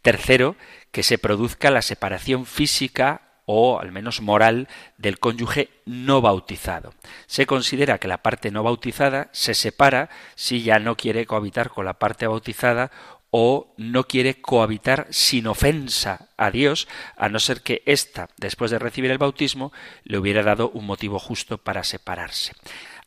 Tercero, 0.02 0.56
que 0.94 1.02
se 1.02 1.18
produzca 1.18 1.72
la 1.72 1.82
separación 1.82 2.46
física 2.46 3.42
o 3.46 3.80
al 3.80 3.90
menos 3.90 4.20
moral 4.20 4.68
del 4.96 5.18
cónyuge 5.18 5.68
no 5.86 6.20
bautizado. 6.20 6.94
Se 7.26 7.46
considera 7.46 7.98
que 7.98 8.06
la 8.06 8.22
parte 8.22 8.52
no 8.52 8.62
bautizada 8.62 9.28
se 9.32 9.54
separa 9.54 10.08
si 10.36 10.62
ya 10.62 10.78
no 10.78 10.96
quiere 10.96 11.26
cohabitar 11.26 11.70
con 11.70 11.84
la 11.84 11.94
parte 11.94 12.28
bautizada 12.28 12.92
o 13.30 13.74
no 13.76 14.04
quiere 14.04 14.40
cohabitar 14.40 15.08
sin 15.10 15.48
ofensa 15.48 16.28
a 16.36 16.52
Dios, 16.52 16.86
a 17.16 17.28
no 17.28 17.40
ser 17.40 17.62
que 17.62 17.82
ésta, 17.86 18.28
después 18.36 18.70
de 18.70 18.78
recibir 18.78 19.10
el 19.10 19.18
bautismo, 19.18 19.72
le 20.04 20.18
hubiera 20.18 20.44
dado 20.44 20.70
un 20.70 20.86
motivo 20.86 21.18
justo 21.18 21.58
para 21.58 21.82
separarse. 21.82 22.52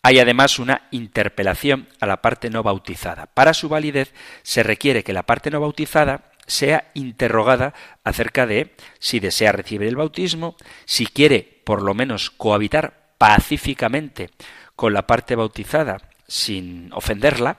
Hay 0.03 0.19
además 0.19 0.59
una 0.59 0.89
interpelación 0.91 1.88
a 2.01 2.05
la 2.05 2.21
parte 2.21 2.49
no 2.49 2.63
bautizada. 2.63 3.27
Para 3.27 3.53
su 3.53 3.69
validez 3.69 4.13
se 4.43 4.61
requiere 4.61 5.05
que 5.05 5.13
la 5.13 5.23
parte 5.23 5.51
no 5.51 5.61
bautizada 5.61 6.31
sea 6.47 6.89
interrogada 6.93 7.73
acerca 8.03 8.47
de 8.47 8.75
si 8.99 9.19
desea 9.19 9.51
recibir 9.51 9.87
el 9.87 9.95
bautismo, 9.95 10.55
si 10.85 11.05
quiere 11.05 11.61
por 11.63 11.81
lo 11.81 11.93
menos 11.93 12.31
cohabitar 12.31 13.11
pacíficamente 13.17 14.29
con 14.75 14.93
la 14.93 15.05
parte 15.07 15.35
bautizada 15.35 15.97
sin 16.27 16.91
ofenderla 16.93 17.57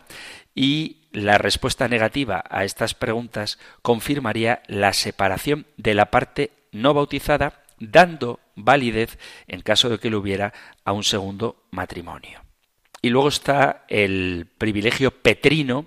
y 0.55 1.09
la 1.12 1.39
respuesta 1.39 1.89
negativa 1.89 2.45
a 2.49 2.64
estas 2.64 2.95
preguntas 2.95 3.59
confirmaría 3.82 4.62
la 4.66 4.93
separación 4.93 5.66
de 5.76 5.95
la 5.95 6.11
parte 6.11 6.53
no 6.72 6.95
bautizada, 6.95 7.62
dando 7.78 8.41
validez, 8.55 9.18
en 9.47 9.62
caso 9.62 9.89
de 9.89 9.99
que 9.99 10.11
lo 10.11 10.18
hubiera, 10.18 10.53
a 10.84 10.93
un 10.93 11.05
segundo 11.05 11.64
matrimonio. 11.70 12.43
Y 13.01 13.11
luego 13.11 13.28
está 13.28 13.84
el 13.89 14.49
privilegio 14.59 15.11
petrino, 15.11 15.86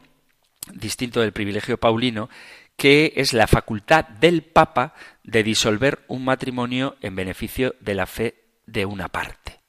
distinto 0.74 1.22
del 1.22 1.34
privilegio 1.34 1.78
paulino, 1.78 2.30
que 2.78 3.14
es 3.16 3.34
la 3.34 3.48
facultad 3.48 4.06
del 4.06 4.44
Papa 4.44 4.96
de 5.24 5.44
disolver 5.44 6.04
un 6.08 6.26
matrimonio 6.26 6.98
en 7.02 7.16
beneficio 7.16 7.76
de 7.80 7.96
la 7.96 8.06
fe 8.06 8.36
de 8.66 8.86
una 8.86 9.08
parte. 9.08 9.60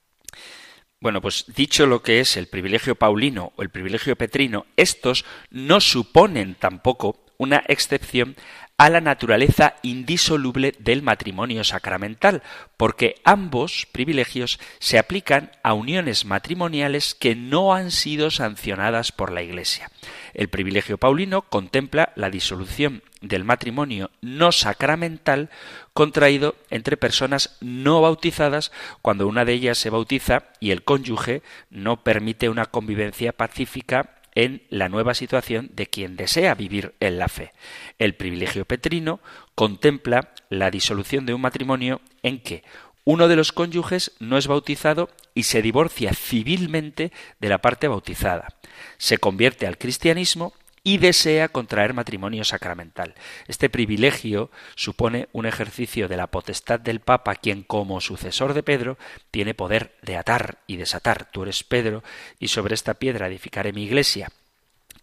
Bueno, 1.01 1.21
pues 1.21 1.47
dicho 1.49 1.87
lo 1.87 2.03
que 2.03 2.21
es 2.21 2.37
el 2.37 2.47
privilegio 2.47 2.95
paulino 2.95 3.53
o 3.57 3.63
el 3.63 3.71
privilegio 3.71 4.15
petrino, 4.15 4.67
estos 4.77 5.25
no 5.51 5.81
suponen 5.81 6.55
tampoco 6.55 7.27
una 7.39 7.65
excepción 7.67 8.37
a 8.83 8.91
la 8.91 9.01
naturaleza 9.01 9.77
indisoluble 9.83 10.75
del 10.81 11.03
matrimonio 11.03 11.63
sacramental, 11.63 12.43
porque 12.77 13.15
ambos 13.23 13.87
privilegios 13.93 14.59
se 14.81 14.99
aplican 14.99 15.53
a 15.63 15.73
uniones 15.73 16.25
matrimoniales 16.25 17.15
que 17.15 17.37
no 17.37 17.75
han 17.75 17.93
sido 17.93 18.33
sancionadas 18.33 19.13
por 19.13 19.31
la 19.31 19.41
Iglesia. 19.43 19.93
El 20.35 20.49
privilegio 20.49 20.99
paulino 20.99 21.43
contempla 21.43 22.13
la 22.17 22.29
disolución 22.29 23.05
del 23.21 23.45
matrimonio 23.45 24.11
no 24.21 24.51
sacramental 24.51 25.49
contraído 25.93 26.57
entre 26.69 26.97
personas 26.97 27.57
no 27.61 28.01
bautizadas 28.01 28.73
cuando 29.01 29.29
una 29.29 29.45
de 29.45 29.53
ellas 29.53 29.79
se 29.79 29.91
bautiza 29.91 30.47
y 30.59 30.73
el 30.73 30.83
cónyuge 30.83 31.43
no 31.71 32.03
permite 32.03 32.49
una 32.49 32.67
convivencia 32.67 33.33
pacífica 33.33 34.22
en 34.35 34.63
la 34.69 34.89
nueva 34.89 35.15
situación 35.15 35.71
de 35.75 35.87
quien 35.87 36.17
desea 36.17 36.55
vivir 36.55 36.95
en 37.01 37.19
la 37.19 37.29
fe. 37.29 37.53
El 37.99 38.15
privilegio 38.15 38.65
petrino 38.65 39.21
contempla 39.55 40.33
la 40.49 40.71
disolución 40.71 41.27
de 41.27 41.35
un 41.35 41.41
matrimonio 41.41 42.01
en 42.23 42.41
que 42.41 42.63
uno 43.05 43.29
de 43.29 43.37
los 43.37 43.53
cónyuges 43.53 44.13
no 44.21 44.39
es 44.39 44.47
bautizado 44.47 45.11
y 45.35 45.45
se 45.45 45.61
divorcia 45.61 46.15
civilmente 46.15 47.13
de 47.41 47.49
la 47.49 47.59
parte 47.59 47.89
bautizada. 47.89 48.49
Se 48.97 49.19
convierte 49.19 49.67
al 49.67 49.79
cristianismo 49.79 50.53
y 50.85 50.99
desea 50.99 51.49
contraer 51.49 51.95
matrimonio 51.95 52.45
sacramental. 52.45 53.15
Este 53.47 53.71
privilegio 53.71 54.51
supone 54.75 55.29
un 55.33 55.47
ejercicio 55.47 56.09
de 56.09 56.17
la 56.17 56.27
potestad 56.27 56.81
del 56.81 57.01
Papa, 57.01 57.37
quien 57.37 57.63
como 57.63 58.01
sucesor 58.01 58.55
de 58.55 58.63
Pedro 58.63 58.99
tiene 59.31 59.55
poder 59.55 59.97
de 60.03 60.17
atar 60.17 60.59
y 60.67 60.77
desatar. 60.77 61.31
Tú 61.31 61.43
eres 61.45 61.63
Pedro, 61.63 62.03
y 62.39 62.49
sobre 62.49 62.75
esta 62.75 62.95
piedra 62.95 63.29
edificaré 63.29 63.73
mi 63.73 63.85
iglesia. 63.85 64.31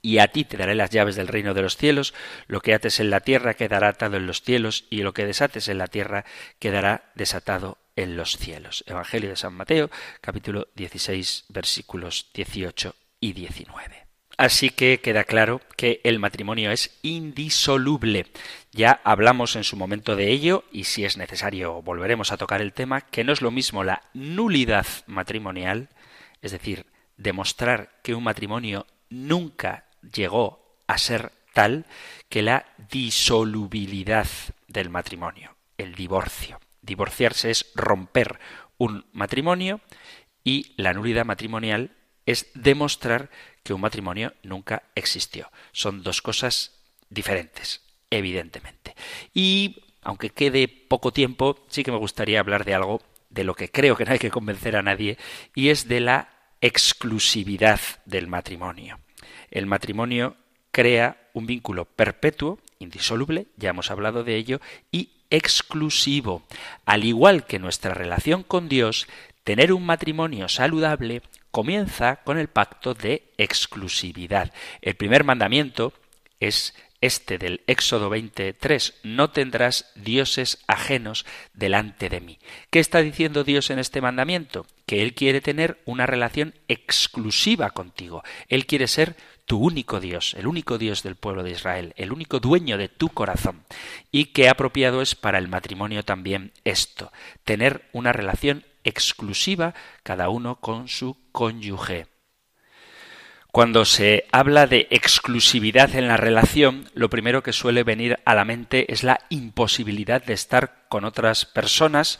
Y 0.01 0.19
a 0.19 0.27
ti 0.27 0.45
te 0.45 0.57
daré 0.57 0.75
las 0.75 0.91
llaves 0.91 1.15
del 1.15 1.27
reino 1.27 1.53
de 1.53 1.61
los 1.61 1.75
cielos, 1.75 2.13
lo 2.47 2.61
que 2.61 2.73
ates 2.73 2.99
en 2.99 3.09
la 3.09 3.19
tierra 3.19 3.53
quedará 3.53 3.89
atado 3.89 4.17
en 4.17 4.27
los 4.27 4.41
cielos, 4.41 4.85
y 4.89 5.01
lo 5.01 5.13
que 5.13 5.25
desates 5.25 5.67
en 5.67 5.77
la 5.77 5.87
tierra 5.87 6.25
quedará 6.59 7.11
desatado 7.15 7.77
en 7.95 8.15
los 8.15 8.37
cielos. 8.37 8.83
Evangelio 8.87 9.29
de 9.29 9.35
San 9.35 9.53
Mateo, 9.53 9.89
capítulo 10.21 10.67
16, 10.75 11.45
versículos 11.49 12.29
18 12.33 12.95
y 13.19 13.33
19. 13.33 14.08
Así 14.39 14.69
que 14.69 15.01
queda 15.01 15.25
claro 15.25 15.59
que 15.75 15.99
el 16.05 16.17
matrimonio 16.17 16.71
es 16.71 16.97
indisoluble. 17.01 18.27
Ya 18.71 19.01
hablamos 19.03 19.57
en 19.57 19.65
su 19.65 19.75
momento 19.75 20.15
de 20.15 20.31
ello 20.31 20.63
y 20.71 20.85
si 20.85 21.03
es 21.03 21.17
necesario 21.17 21.81
volveremos 21.81 22.31
a 22.31 22.37
tocar 22.37 22.61
el 22.61 22.71
tema, 22.71 23.01
que 23.01 23.25
no 23.25 23.33
es 23.33 23.41
lo 23.41 23.51
mismo 23.51 23.83
la 23.83 24.01
nulidad 24.13 24.87
matrimonial, 25.07 25.89
es 26.41 26.53
decir, 26.53 26.85
demostrar 27.17 27.99
que 28.01 28.15
un 28.15 28.23
matrimonio 28.23 28.87
nunca 29.09 29.83
llegó 30.15 30.77
a 30.87 30.97
ser 30.97 31.33
tal, 31.53 31.85
que 32.29 32.41
la 32.41 32.65
disolubilidad 32.89 34.27
del 34.69 34.89
matrimonio, 34.89 35.57
el 35.77 35.95
divorcio. 35.95 36.61
Divorciarse 36.81 37.51
es 37.51 37.69
romper 37.75 38.39
un 38.77 39.05
matrimonio 39.11 39.81
y 40.45 40.71
la 40.77 40.93
nulidad 40.93 41.25
matrimonial 41.25 41.91
es 42.29 42.47
demostrar 42.53 43.29
que 43.63 43.73
un 43.73 43.81
matrimonio 43.81 44.33
nunca 44.43 44.83
existió. 44.95 45.51
Son 45.71 46.03
dos 46.03 46.21
cosas 46.21 46.79
diferentes, 47.09 47.81
evidentemente. 48.09 48.95
Y 49.33 49.83
aunque 50.01 50.29
quede 50.29 50.67
poco 50.67 51.11
tiempo, 51.11 51.65
sí 51.69 51.83
que 51.83 51.91
me 51.91 51.97
gustaría 51.97 52.39
hablar 52.39 52.65
de 52.65 52.73
algo 52.73 53.01
de 53.29 53.43
lo 53.43 53.53
que 53.53 53.69
creo 53.69 53.95
que 53.95 54.05
no 54.05 54.11
hay 54.11 54.19
que 54.19 54.31
convencer 54.31 54.75
a 54.75 54.81
nadie, 54.81 55.17
y 55.53 55.69
es 55.69 55.87
de 55.87 55.99
la 55.99 56.29
exclusividad 56.61 57.79
del 58.05 58.27
matrimonio. 58.27 58.99
El 59.51 59.65
matrimonio 59.65 60.35
crea 60.71 61.29
un 61.33 61.45
vínculo 61.45 61.85
perpetuo, 61.85 62.59
indisoluble, 62.79 63.47
ya 63.57 63.69
hemos 63.69 63.91
hablado 63.91 64.23
de 64.23 64.35
ello, 64.35 64.61
y 64.91 65.11
exclusivo. 65.29 66.43
Al 66.85 67.03
igual 67.03 67.45
que 67.45 67.59
nuestra 67.59 67.93
relación 67.93 68.43
con 68.43 68.67
Dios, 68.67 69.07
tener 69.43 69.73
un 69.73 69.85
matrimonio 69.85 70.47
saludable 70.49 71.21
comienza 71.51 72.17
con 72.17 72.37
el 72.37 72.47
pacto 72.47 72.93
de 72.93 73.23
exclusividad. 73.37 74.53
El 74.81 74.95
primer 74.95 75.23
mandamiento 75.23 75.93
es 76.39 76.73
este 77.01 77.37
del 77.37 77.61
Éxodo 77.67 78.09
23, 78.09 78.95
no 79.03 79.29
tendrás 79.29 79.91
dioses 79.95 80.59
ajenos 80.67 81.25
delante 81.53 82.09
de 82.09 82.19
mí. 82.19 82.39
¿Qué 82.69 82.79
está 82.79 83.01
diciendo 83.01 83.43
Dios 83.43 83.69
en 83.69 83.79
este 83.79 84.01
mandamiento? 84.01 84.65
Que 84.85 85.01
Él 85.01 85.13
quiere 85.13 85.39
tener 85.39 85.79
una 85.85 86.05
relación 86.05 86.53
exclusiva 86.67 87.69
contigo. 87.71 88.23
Él 88.49 88.65
quiere 88.65 88.87
ser 88.87 89.15
tu 89.45 89.57
único 89.57 89.99
Dios, 89.99 90.35
el 90.37 90.45
único 90.45 90.77
Dios 90.77 91.01
del 91.01 91.15
pueblo 91.15 91.43
de 91.43 91.51
Israel, 91.51 91.93
el 91.95 92.11
único 92.11 92.39
dueño 92.39 92.77
de 92.77 92.89
tu 92.89 93.09
corazón. 93.09 93.63
Y 94.11 94.25
qué 94.25 94.49
apropiado 94.49 95.01
es 95.01 95.15
para 95.15 95.39
el 95.39 95.47
matrimonio 95.47 96.03
también 96.03 96.51
esto, 96.65 97.11
tener 97.45 97.89
una 97.93 98.13
relación 98.13 98.65
exclusiva 98.83 99.73
cada 100.03 100.29
uno 100.29 100.59
con 100.59 100.87
su 100.87 101.17
cónyuge. 101.31 102.07
Cuando 103.51 103.83
se 103.83 104.25
habla 104.31 104.67
de 104.67 104.87
exclusividad 104.91 105.95
en 105.95 106.07
la 106.07 106.17
relación, 106.17 106.87
lo 106.93 107.09
primero 107.09 107.41
que 107.41 107.51
suele 107.51 107.83
venir 107.83 108.19
a 108.23 108.35
la 108.35 108.45
mente 108.45 108.93
es 108.93 109.03
la 109.03 109.21
imposibilidad 109.29 110.23
de 110.23 110.33
estar 110.33 110.85
con 110.87 111.03
otras 111.03 111.45
personas, 111.45 112.19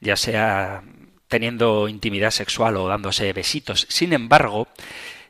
ya 0.00 0.16
sea 0.16 0.84
teniendo 1.26 1.88
intimidad 1.88 2.30
sexual 2.30 2.76
o 2.76 2.86
dándose 2.86 3.32
besitos. 3.32 3.86
Sin 3.90 4.12
embargo, 4.12 4.68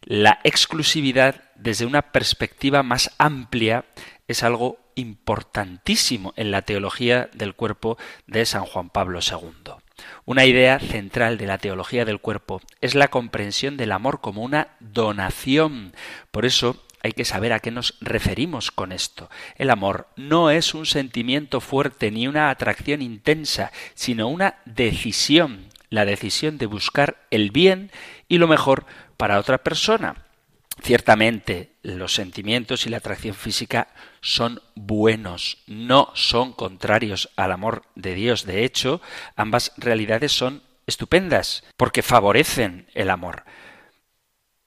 la 0.02 0.38
exclusividad 0.44 1.44
desde 1.54 1.86
una 1.86 2.12
perspectiva 2.12 2.82
más 2.82 3.10
amplia 3.16 3.86
es 4.28 4.42
algo 4.42 4.78
importantísimo 4.96 6.34
en 6.36 6.50
la 6.50 6.62
teología 6.62 7.30
del 7.32 7.54
cuerpo 7.54 7.96
de 8.26 8.44
San 8.44 8.64
Juan 8.64 8.90
Pablo 8.90 9.20
II. 9.20 9.87
Una 10.24 10.44
idea 10.44 10.78
central 10.78 11.38
de 11.38 11.46
la 11.46 11.58
teología 11.58 12.04
del 12.04 12.20
cuerpo 12.20 12.60
es 12.80 12.94
la 12.94 13.08
comprensión 13.08 13.76
del 13.76 13.92
amor 13.92 14.20
como 14.20 14.42
una 14.42 14.68
donación. 14.80 15.94
Por 16.30 16.44
eso 16.44 16.84
hay 17.02 17.12
que 17.12 17.24
saber 17.24 17.52
a 17.52 17.60
qué 17.60 17.70
nos 17.70 17.94
referimos 18.00 18.70
con 18.70 18.92
esto. 18.92 19.30
El 19.56 19.70
amor 19.70 20.08
no 20.16 20.50
es 20.50 20.74
un 20.74 20.86
sentimiento 20.86 21.60
fuerte 21.60 22.10
ni 22.10 22.26
una 22.26 22.50
atracción 22.50 23.02
intensa, 23.02 23.72
sino 23.94 24.28
una 24.28 24.56
decisión, 24.64 25.68
la 25.90 26.04
decisión 26.04 26.58
de 26.58 26.66
buscar 26.66 27.24
el 27.30 27.50
bien 27.50 27.90
y 28.28 28.38
lo 28.38 28.48
mejor 28.48 28.84
para 29.16 29.38
otra 29.38 29.58
persona. 29.58 30.24
Ciertamente, 30.82 31.72
los 31.82 32.14
sentimientos 32.14 32.86
y 32.86 32.90
la 32.90 32.98
atracción 32.98 33.34
física 33.34 33.88
son 34.20 34.60
buenos, 34.74 35.58
no 35.66 36.10
son 36.14 36.52
contrarios 36.52 37.30
al 37.36 37.52
amor 37.52 37.84
de 37.94 38.14
Dios. 38.14 38.44
De 38.44 38.64
hecho, 38.64 39.00
ambas 39.36 39.72
realidades 39.76 40.32
son 40.32 40.62
estupendas, 40.86 41.64
porque 41.76 42.02
favorecen 42.02 42.86
el 42.94 43.10
amor. 43.10 43.44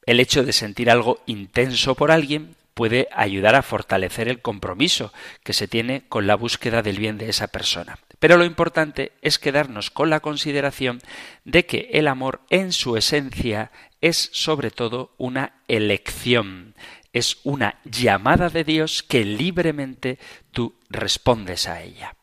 El 0.05 0.19
hecho 0.19 0.43
de 0.43 0.53
sentir 0.53 0.89
algo 0.89 1.21
intenso 1.25 1.95
por 1.95 2.11
alguien 2.11 2.55
puede 2.73 3.07
ayudar 3.11 3.55
a 3.55 3.61
fortalecer 3.61 4.27
el 4.27 4.41
compromiso 4.41 5.13
que 5.43 5.53
se 5.53 5.67
tiene 5.67 6.03
con 6.07 6.27
la 6.27 6.35
búsqueda 6.35 6.81
del 6.81 6.97
bien 6.97 7.17
de 7.17 7.29
esa 7.29 7.47
persona. 7.47 7.99
Pero 8.19 8.37
lo 8.37 8.45
importante 8.45 9.13
es 9.21 9.39
quedarnos 9.39 9.89
con 9.89 10.09
la 10.09 10.19
consideración 10.19 11.01
de 11.43 11.65
que 11.65 11.89
el 11.93 12.07
amor 12.07 12.41
en 12.49 12.71
su 12.71 12.97
esencia 12.97 13.71
es 13.99 14.29
sobre 14.33 14.71
todo 14.71 15.13
una 15.17 15.53
elección, 15.67 16.75
es 17.13 17.37
una 17.43 17.79
llamada 17.83 18.49
de 18.49 18.63
Dios 18.63 19.03
que 19.03 19.25
libremente 19.25 20.19
tú 20.51 20.75
respondes 20.89 21.67
a 21.67 21.81
ella. 21.81 22.15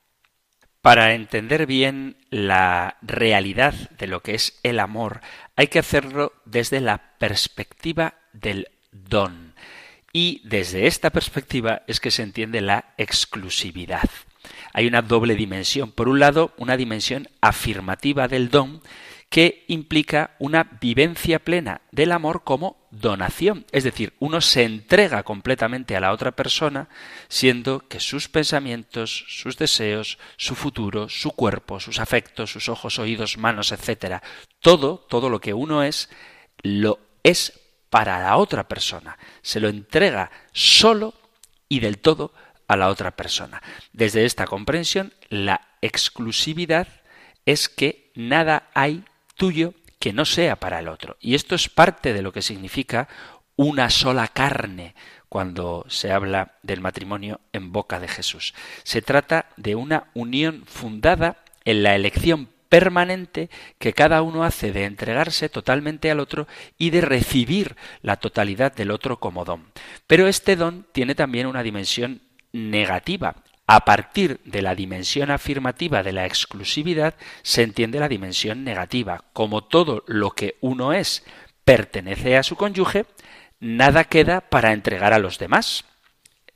Para 0.81 1.15
entender 1.15 1.67
bien 1.67 2.17
la 2.31 2.97
realidad 3.03 3.75
de 3.99 4.07
lo 4.07 4.23
que 4.23 4.35
es 4.35 4.59
el 4.63 4.81
amor, 4.81 5.21
hay 5.57 5.67
que 5.67 5.81
hacerlo 5.81 6.33
desde 6.45 6.81
la 6.81 7.19
perspectiva 7.19 8.15
del 8.33 8.69
don. 8.93 9.55
Y 10.13 10.41
desde 10.45 10.87
esta 10.87 11.11
perspectiva 11.11 11.83
es 11.87 12.01
que 12.01 12.11
se 12.11 12.23
entiende 12.23 12.61
la 12.61 12.95
exclusividad. 12.97 14.09
Hay 14.73 14.87
una 14.87 15.03
doble 15.03 15.35
dimensión. 15.35 15.93
Por 15.93 16.09
un 16.09 16.21
lado, 16.21 16.55
una 16.57 16.77
dimensión 16.77 17.29
afirmativa 17.41 18.29
del 18.29 18.49
don 18.49 18.81
que 19.29 19.65
implica 19.69 20.35
una 20.39 20.65
vivencia 20.81 21.39
plena 21.39 21.83
del 21.91 22.13
amor 22.13 22.45
como 22.45 22.89
donación. 22.91 23.67
Es 23.73 23.85
decir, 23.85 24.15
uno 24.21 24.41
se 24.41 24.65
entrega 24.65 25.23
completamente 25.23 25.97
a 25.97 26.01
la 26.01 26.13
otra 26.13 26.33
persona, 26.33 26.89
siendo 27.29 27.87
que 27.89 28.01
sus 28.01 28.29
pensamientos, 28.29 29.27
sus 29.29 29.59
deseos, 29.59 30.19
su 30.39 30.55
futuro, 30.55 31.09
su 31.09 31.33
cuerpo, 31.33 31.79
sus 31.79 32.01
afectos, 32.01 32.51
sus 32.51 32.69
ojos, 32.71 32.99
oídos, 32.99 33.37
manos, 33.37 33.71
etcétera, 33.73 34.23
todo, 34.61 35.07
todo 35.09 35.29
lo 35.29 35.41
que 35.41 35.53
uno 35.53 35.83
es, 35.83 36.09
lo 36.63 36.99
es 37.23 37.61
para 37.91 38.21
la 38.21 38.37
otra 38.39 38.67
persona. 38.67 39.19
Se 39.43 39.61
lo 39.61 39.69
entrega 39.69 40.31
solo 40.53 41.15
y 41.69 41.81
del 41.81 41.99
todo 41.99 42.33
a 42.67 42.77
la 42.77 42.89
otra 42.89 43.11
persona. 43.11 43.63
Desde 43.93 44.25
esta 44.25 44.47
comprensión, 44.47 45.13
la 45.29 45.69
exclusividad 45.83 46.89
es 47.45 47.69
que 47.69 48.11
nada 48.15 48.71
hay 48.75 49.05
tuyo 49.39 49.73
que 49.99 50.13
no 50.13 50.27
sea 50.27 50.57
para 50.57 50.81
el 50.81 50.89
otro. 50.89 51.17
Y 51.21 51.35
esto 51.35 51.55
es 51.55 51.71
parte 51.71 52.13
de 52.13 52.21
lo 52.21 52.33
que 52.33 52.43
significa 52.43 53.09
una 53.57 53.89
sola 53.89 54.29
carne 54.29 54.95
cuando 55.29 55.85
se 55.89 56.13
habla 56.13 56.59
del 56.63 56.81
matrimonio 56.81 57.41
en 57.53 57.73
boca 57.73 57.99
de 57.99 58.09
Jesús. 58.09 58.55
Se 58.83 59.01
trata 59.01 59.47
de 59.57 59.75
una 59.75 60.09
unión 60.15 60.65
fundada 60.67 61.39
en 61.65 61.83
la 61.83 61.95
elección 61.95 62.51
permanente 62.69 63.51
que 63.79 63.95
cada 63.95 64.23
uno 64.23 64.45
hace 64.45 64.73
de 64.73 64.85
entregarse 64.85 65.49
totalmente 65.49 66.11
al 66.11 66.21
otro 66.21 66.47
y 66.77 66.91
de 66.91 67.01
recibir 67.01 67.77
la 68.03 68.17
totalidad 68.17 68.75
del 68.75 68.91
otro 68.91 69.19
como 69.19 69.45
don. 69.45 69.65
Pero 70.07 70.29
este 70.29 70.57
don 70.57 70.87
tiene 70.93 71.15
también 71.15 71.47
una 71.47 71.63
dimensión 71.63 72.21
negativa 72.53 73.37
a 73.69 73.85
partir 73.85 74.41
de 74.45 74.63
la 74.63 74.75
dimensión 74.75 75.31
afirmativa 75.31 76.03
de 76.03 76.13
la 76.13 76.25
exclusividad 76.25 77.15
se 77.43 77.63
entiende 77.63 78.01
la 78.01 78.09
dimensión 78.09 78.65
negativa. 78.65 79.25
Como 79.35 79.63
todo 79.63 80.05
lo 80.07 80.31
que 80.31 80.57
uno 80.63 80.95
es 80.95 81.23
pertenece 81.65 82.39
a 82.39 82.43
su 82.43 82.57
cónyuge, 82.57 83.05
nada 83.61 84.05
queda 84.05 84.41
para 84.41 84.73
entregar 84.73 85.13
a 85.13 85.19
los 85.19 85.39
demás. 85.39 85.85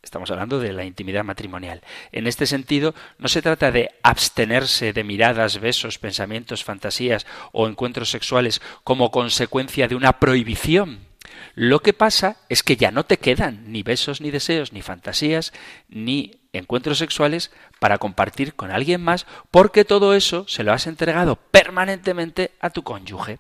Estamos 0.02 0.30
hablando 0.30 0.58
de 0.58 0.72
la 0.72 0.84
intimidad 0.84 1.22
matrimonial. 1.22 1.82
En 2.12 2.26
este 2.26 2.46
sentido, 2.46 2.94
no 3.18 3.28
se 3.28 3.42
trata 3.42 3.70
de 3.70 3.90
abstenerse 4.02 4.94
de 4.94 5.04
miradas, 5.04 5.60
besos, 5.60 5.98
pensamientos, 5.98 6.64
fantasías 6.64 7.26
o 7.52 7.68
encuentros 7.68 8.10
sexuales 8.10 8.62
como 8.84 9.10
consecuencia 9.10 9.86
de 9.86 9.96
una 9.96 10.18
prohibición. 10.18 11.11
Lo 11.54 11.80
que 11.80 11.92
pasa 11.92 12.38
es 12.48 12.62
que 12.62 12.76
ya 12.76 12.90
no 12.90 13.04
te 13.04 13.18
quedan 13.18 13.70
ni 13.70 13.82
besos, 13.82 14.20
ni 14.20 14.30
deseos, 14.30 14.72
ni 14.72 14.82
fantasías, 14.82 15.52
ni 15.88 16.42
encuentros 16.52 16.98
sexuales 16.98 17.50
para 17.78 17.98
compartir 17.98 18.54
con 18.54 18.70
alguien 18.70 19.02
más, 19.02 19.26
porque 19.50 19.84
todo 19.84 20.14
eso 20.14 20.46
se 20.48 20.64
lo 20.64 20.72
has 20.72 20.86
entregado 20.86 21.36
permanentemente 21.36 22.52
a 22.60 22.70
tu 22.70 22.82
cónyuge. 22.82 23.38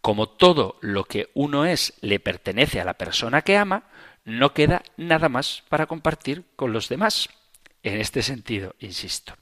Como 0.00 0.28
todo 0.28 0.78
lo 0.80 1.04
que 1.04 1.30
uno 1.34 1.64
es 1.64 1.94
le 2.00 2.20
pertenece 2.20 2.80
a 2.80 2.84
la 2.84 2.94
persona 2.94 3.42
que 3.42 3.56
ama, 3.56 3.84
no 4.24 4.52
queda 4.52 4.82
nada 4.96 5.28
más 5.28 5.64
para 5.68 5.86
compartir 5.86 6.44
con 6.54 6.72
los 6.72 6.88
demás. 6.88 7.28
En 7.82 8.00
este 8.00 8.22
sentido, 8.22 8.74
insisto. 8.78 9.34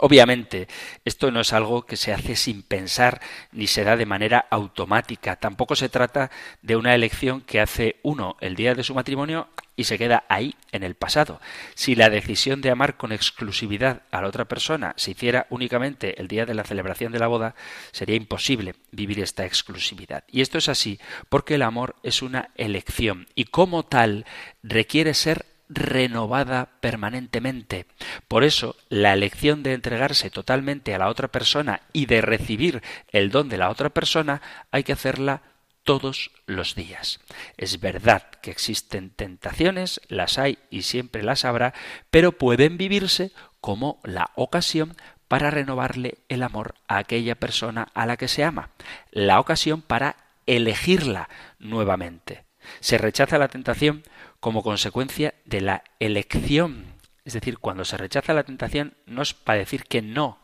Obviamente, 0.00 0.68
esto 1.04 1.30
no 1.30 1.40
es 1.40 1.52
algo 1.52 1.86
que 1.86 1.96
se 1.96 2.12
hace 2.12 2.36
sin 2.36 2.62
pensar 2.62 3.20
ni 3.52 3.66
se 3.66 3.84
da 3.84 3.96
de 3.96 4.06
manera 4.06 4.46
automática. 4.50 5.36
Tampoco 5.36 5.76
se 5.76 5.88
trata 5.88 6.30
de 6.62 6.76
una 6.76 6.94
elección 6.94 7.40
que 7.40 7.60
hace 7.60 7.96
uno 8.02 8.36
el 8.40 8.56
día 8.56 8.74
de 8.74 8.84
su 8.84 8.94
matrimonio 8.94 9.48
y 9.78 9.84
se 9.84 9.96
queda 9.96 10.24
ahí 10.28 10.56
en 10.72 10.82
el 10.82 10.96
pasado. 10.96 11.40
Si 11.74 11.94
la 11.94 12.10
decisión 12.10 12.60
de 12.60 12.70
amar 12.70 12.96
con 12.96 13.12
exclusividad 13.12 14.02
a 14.10 14.20
la 14.20 14.28
otra 14.28 14.46
persona 14.46 14.92
se 14.96 15.12
hiciera 15.12 15.46
únicamente 15.50 16.20
el 16.20 16.26
día 16.26 16.46
de 16.46 16.54
la 16.54 16.64
celebración 16.64 17.12
de 17.12 17.20
la 17.20 17.28
boda, 17.28 17.54
sería 17.92 18.16
imposible 18.16 18.74
vivir 18.90 19.20
esta 19.20 19.46
exclusividad. 19.46 20.24
Y 20.26 20.40
esto 20.40 20.58
es 20.58 20.68
así 20.68 20.98
porque 21.28 21.54
el 21.54 21.62
amor 21.62 21.94
es 22.02 22.22
una 22.22 22.50
elección 22.56 23.28
y 23.36 23.44
como 23.44 23.84
tal 23.84 24.26
requiere 24.64 25.14
ser 25.14 25.46
renovada 25.68 26.70
permanentemente. 26.80 27.86
Por 28.26 28.44
eso, 28.44 28.76
la 28.88 29.12
elección 29.12 29.62
de 29.62 29.74
entregarse 29.74 30.30
totalmente 30.30 30.94
a 30.94 30.98
la 30.98 31.08
otra 31.08 31.28
persona 31.28 31.82
y 31.92 32.06
de 32.06 32.20
recibir 32.20 32.82
el 33.12 33.30
don 33.30 33.48
de 33.48 33.58
la 33.58 33.70
otra 33.70 33.90
persona 33.90 34.40
hay 34.70 34.84
que 34.84 34.92
hacerla 34.92 35.42
todos 35.84 36.30
los 36.46 36.74
días. 36.74 37.20
Es 37.56 37.80
verdad 37.80 38.22
que 38.42 38.50
existen 38.50 39.08
tentaciones, 39.08 40.00
las 40.08 40.38
hay 40.38 40.58
y 40.68 40.82
siempre 40.82 41.22
las 41.22 41.46
habrá, 41.46 41.72
pero 42.10 42.32
pueden 42.32 42.76
vivirse 42.76 43.32
como 43.60 43.98
la 44.04 44.30
ocasión 44.34 44.96
para 45.28 45.50
renovarle 45.50 46.18
el 46.28 46.42
amor 46.42 46.74
a 46.88 46.98
aquella 46.98 47.34
persona 47.36 47.88
a 47.94 48.06
la 48.06 48.16
que 48.16 48.28
se 48.28 48.44
ama, 48.44 48.70
la 49.10 49.40
ocasión 49.40 49.82
para 49.82 50.16
elegirla 50.46 51.28
nuevamente. 51.58 52.44
Se 52.80 52.98
rechaza 52.98 53.38
la 53.38 53.48
tentación 53.48 54.02
como 54.40 54.62
consecuencia 54.62 55.34
de 55.44 55.60
la 55.60 55.84
elección. 55.98 56.94
Es 57.24 57.34
decir, 57.34 57.58
cuando 57.58 57.84
se 57.84 57.96
rechaza 57.96 58.34
la 58.34 58.44
tentación 58.44 58.94
no 59.06 59.22
es 59.22 59.34
para 59.34 59.58
decir 59.58 59.84
que 59.84 60.02
no 60.02 60.38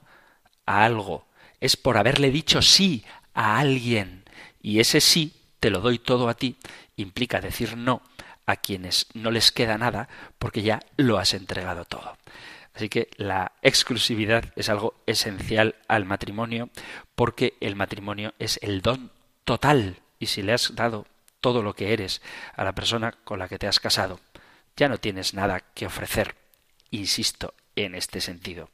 a 0.66 0.84
algo, 0.84 1.26
es 1.60 1.76
por 1.76 1.96
haberle 1.96 2.30
dicho 2.30 2.62
sí 2.62 3.04
a 3.32 3.58
alguien. 3.58 4.24
Y 4.60 4.80
ese 4.80 5.00
sí, 5.00 5.34
te 5.60 5.70
lo 5.70 5.80
doy 5.80 5.98
todo 5.98 6.28
a 6.28 6.34
ti, 6.34 6.56
implica 6.96 7.40
decir 7.40 7.76
no 7.76 8.02
a 8.46 8.56
quienes 8.56 9.06
no 9.14 9.30
les 9.30 9.52
queda 9.52 9.78
nada 9.78 10.08
porque 10.38 10.62
ya 10.62 10.80
lo 10.96 11.18
has 11.18 11.34
entregado 11.34 11.84
todo. 11.84 12.16
Así 12.74 12.88
que 12.88 13.08
la 13.16 13.52
exclusividad 13.62 14.52
es 14.56 14.68
algo 14.68 14.94
esencial 15.06 15.76
al 15.86 16.04
matrimonio 16.04 16.70
porque 17.14 17.54
el 17.60 17.76
matrimonio 17.76 18.34
es 18.38 18.58
el 18.62 18.82
don 18.82 19.12
total 19.44 20.00
y 20.18 20.26
si 20.26 20.42
le 20.42 20.52
has 20.52 20.74
dado 20.74 21.06
todo 21.44 21.62
lo 21.62 21.74
que 21.74 21.92
eres 21.92 22.22
a 22.56 22.64
la 22.64 22.72
persona 22.72 23.12
con 23.22 23.38
la 23.38 23.48
que 23.48 23.58
te 23.58 23.66
has 23.66 23.78
casado. 23.78 24.18
Ya 24.78 24.88
no 24.88 24.96
tienes 24.96 25.34
nada 25.34 25.60
que 25.74 25.84
ofrecer, 25.84 26.36
insisto, 26.90 27.52
en 27.76 27.94
este 27.94 28.22
sentido, 28.22 28.70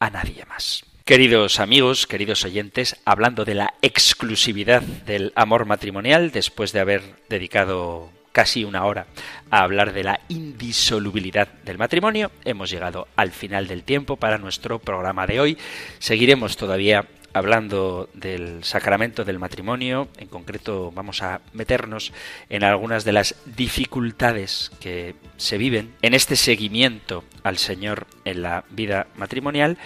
a 0.00 0.10
nadie 0.10 0.44
más. 0.46 0.84
Queridos 1.04 1.60
amigos, 1.60 2.08
queridos 2.08 2.44
oyentes, 2.44 2.96
hablando 3.04 3.44
de 3.44 3.54
la 3.54 3.74
exclusividad 3.80 4.82
del 4.82 5.32
amor 5.36 5.66
matrimonial, 5.66 6.32
después 6.32 6.72
de 6.72 6.80
haber 6.80 7.02
dedicado 7.28 8.10
casi 8.32 8.64
una 8.64 8.86
hora 8.86 9.06
a 9.48 9.62
hablar 9.62 9.92
de 9.92 10.02
la 10.02 10.18
indisolubilidad 10.28 11.46
del 11.62 11.78
matrimonio, 11.78 12.32
hemos 12.44 12.70
llegado 12.70 13.06
al 13.14 13.30
final 13.30 13.68
del 13.68 13.84
tiempo 13.84 14.16
para 14.16 14.36
nuestro 14.36 14.80
programa 14.80 15.28
de 15.28 15.38
hoy. 15.38 15.58
Seguiremos 16.00 16.56
todavía 16.56 17.06
hablando 17.32 18.08
del 18.14 18.64
sacramento 18.64 19.24
del 19.24 19.38
matrimonio. 19.38 20.08
En 20.16 20.28
concreto 20.28 20.90
vamos 20.92 21.22
a 21.22 21.40
meternos 21.52 22.12
en 22.48 22.64
algunas 22.64 23.04
de 23.04 23.12
las 23.12 23.34
dificultades 23.44 24.70
que 24.80 25.14
se 25.36 25.58
viven 25.58 25.94
en 26.02 26.14
este 26.14 26.36
seguimiento 26.36 27.24
al 27.42 27.58
Señor 27.58 28.06
en 28.24 28.42
la 28.42 28.64
vida 28.70 29.06
matrimonial. 29.16 29.78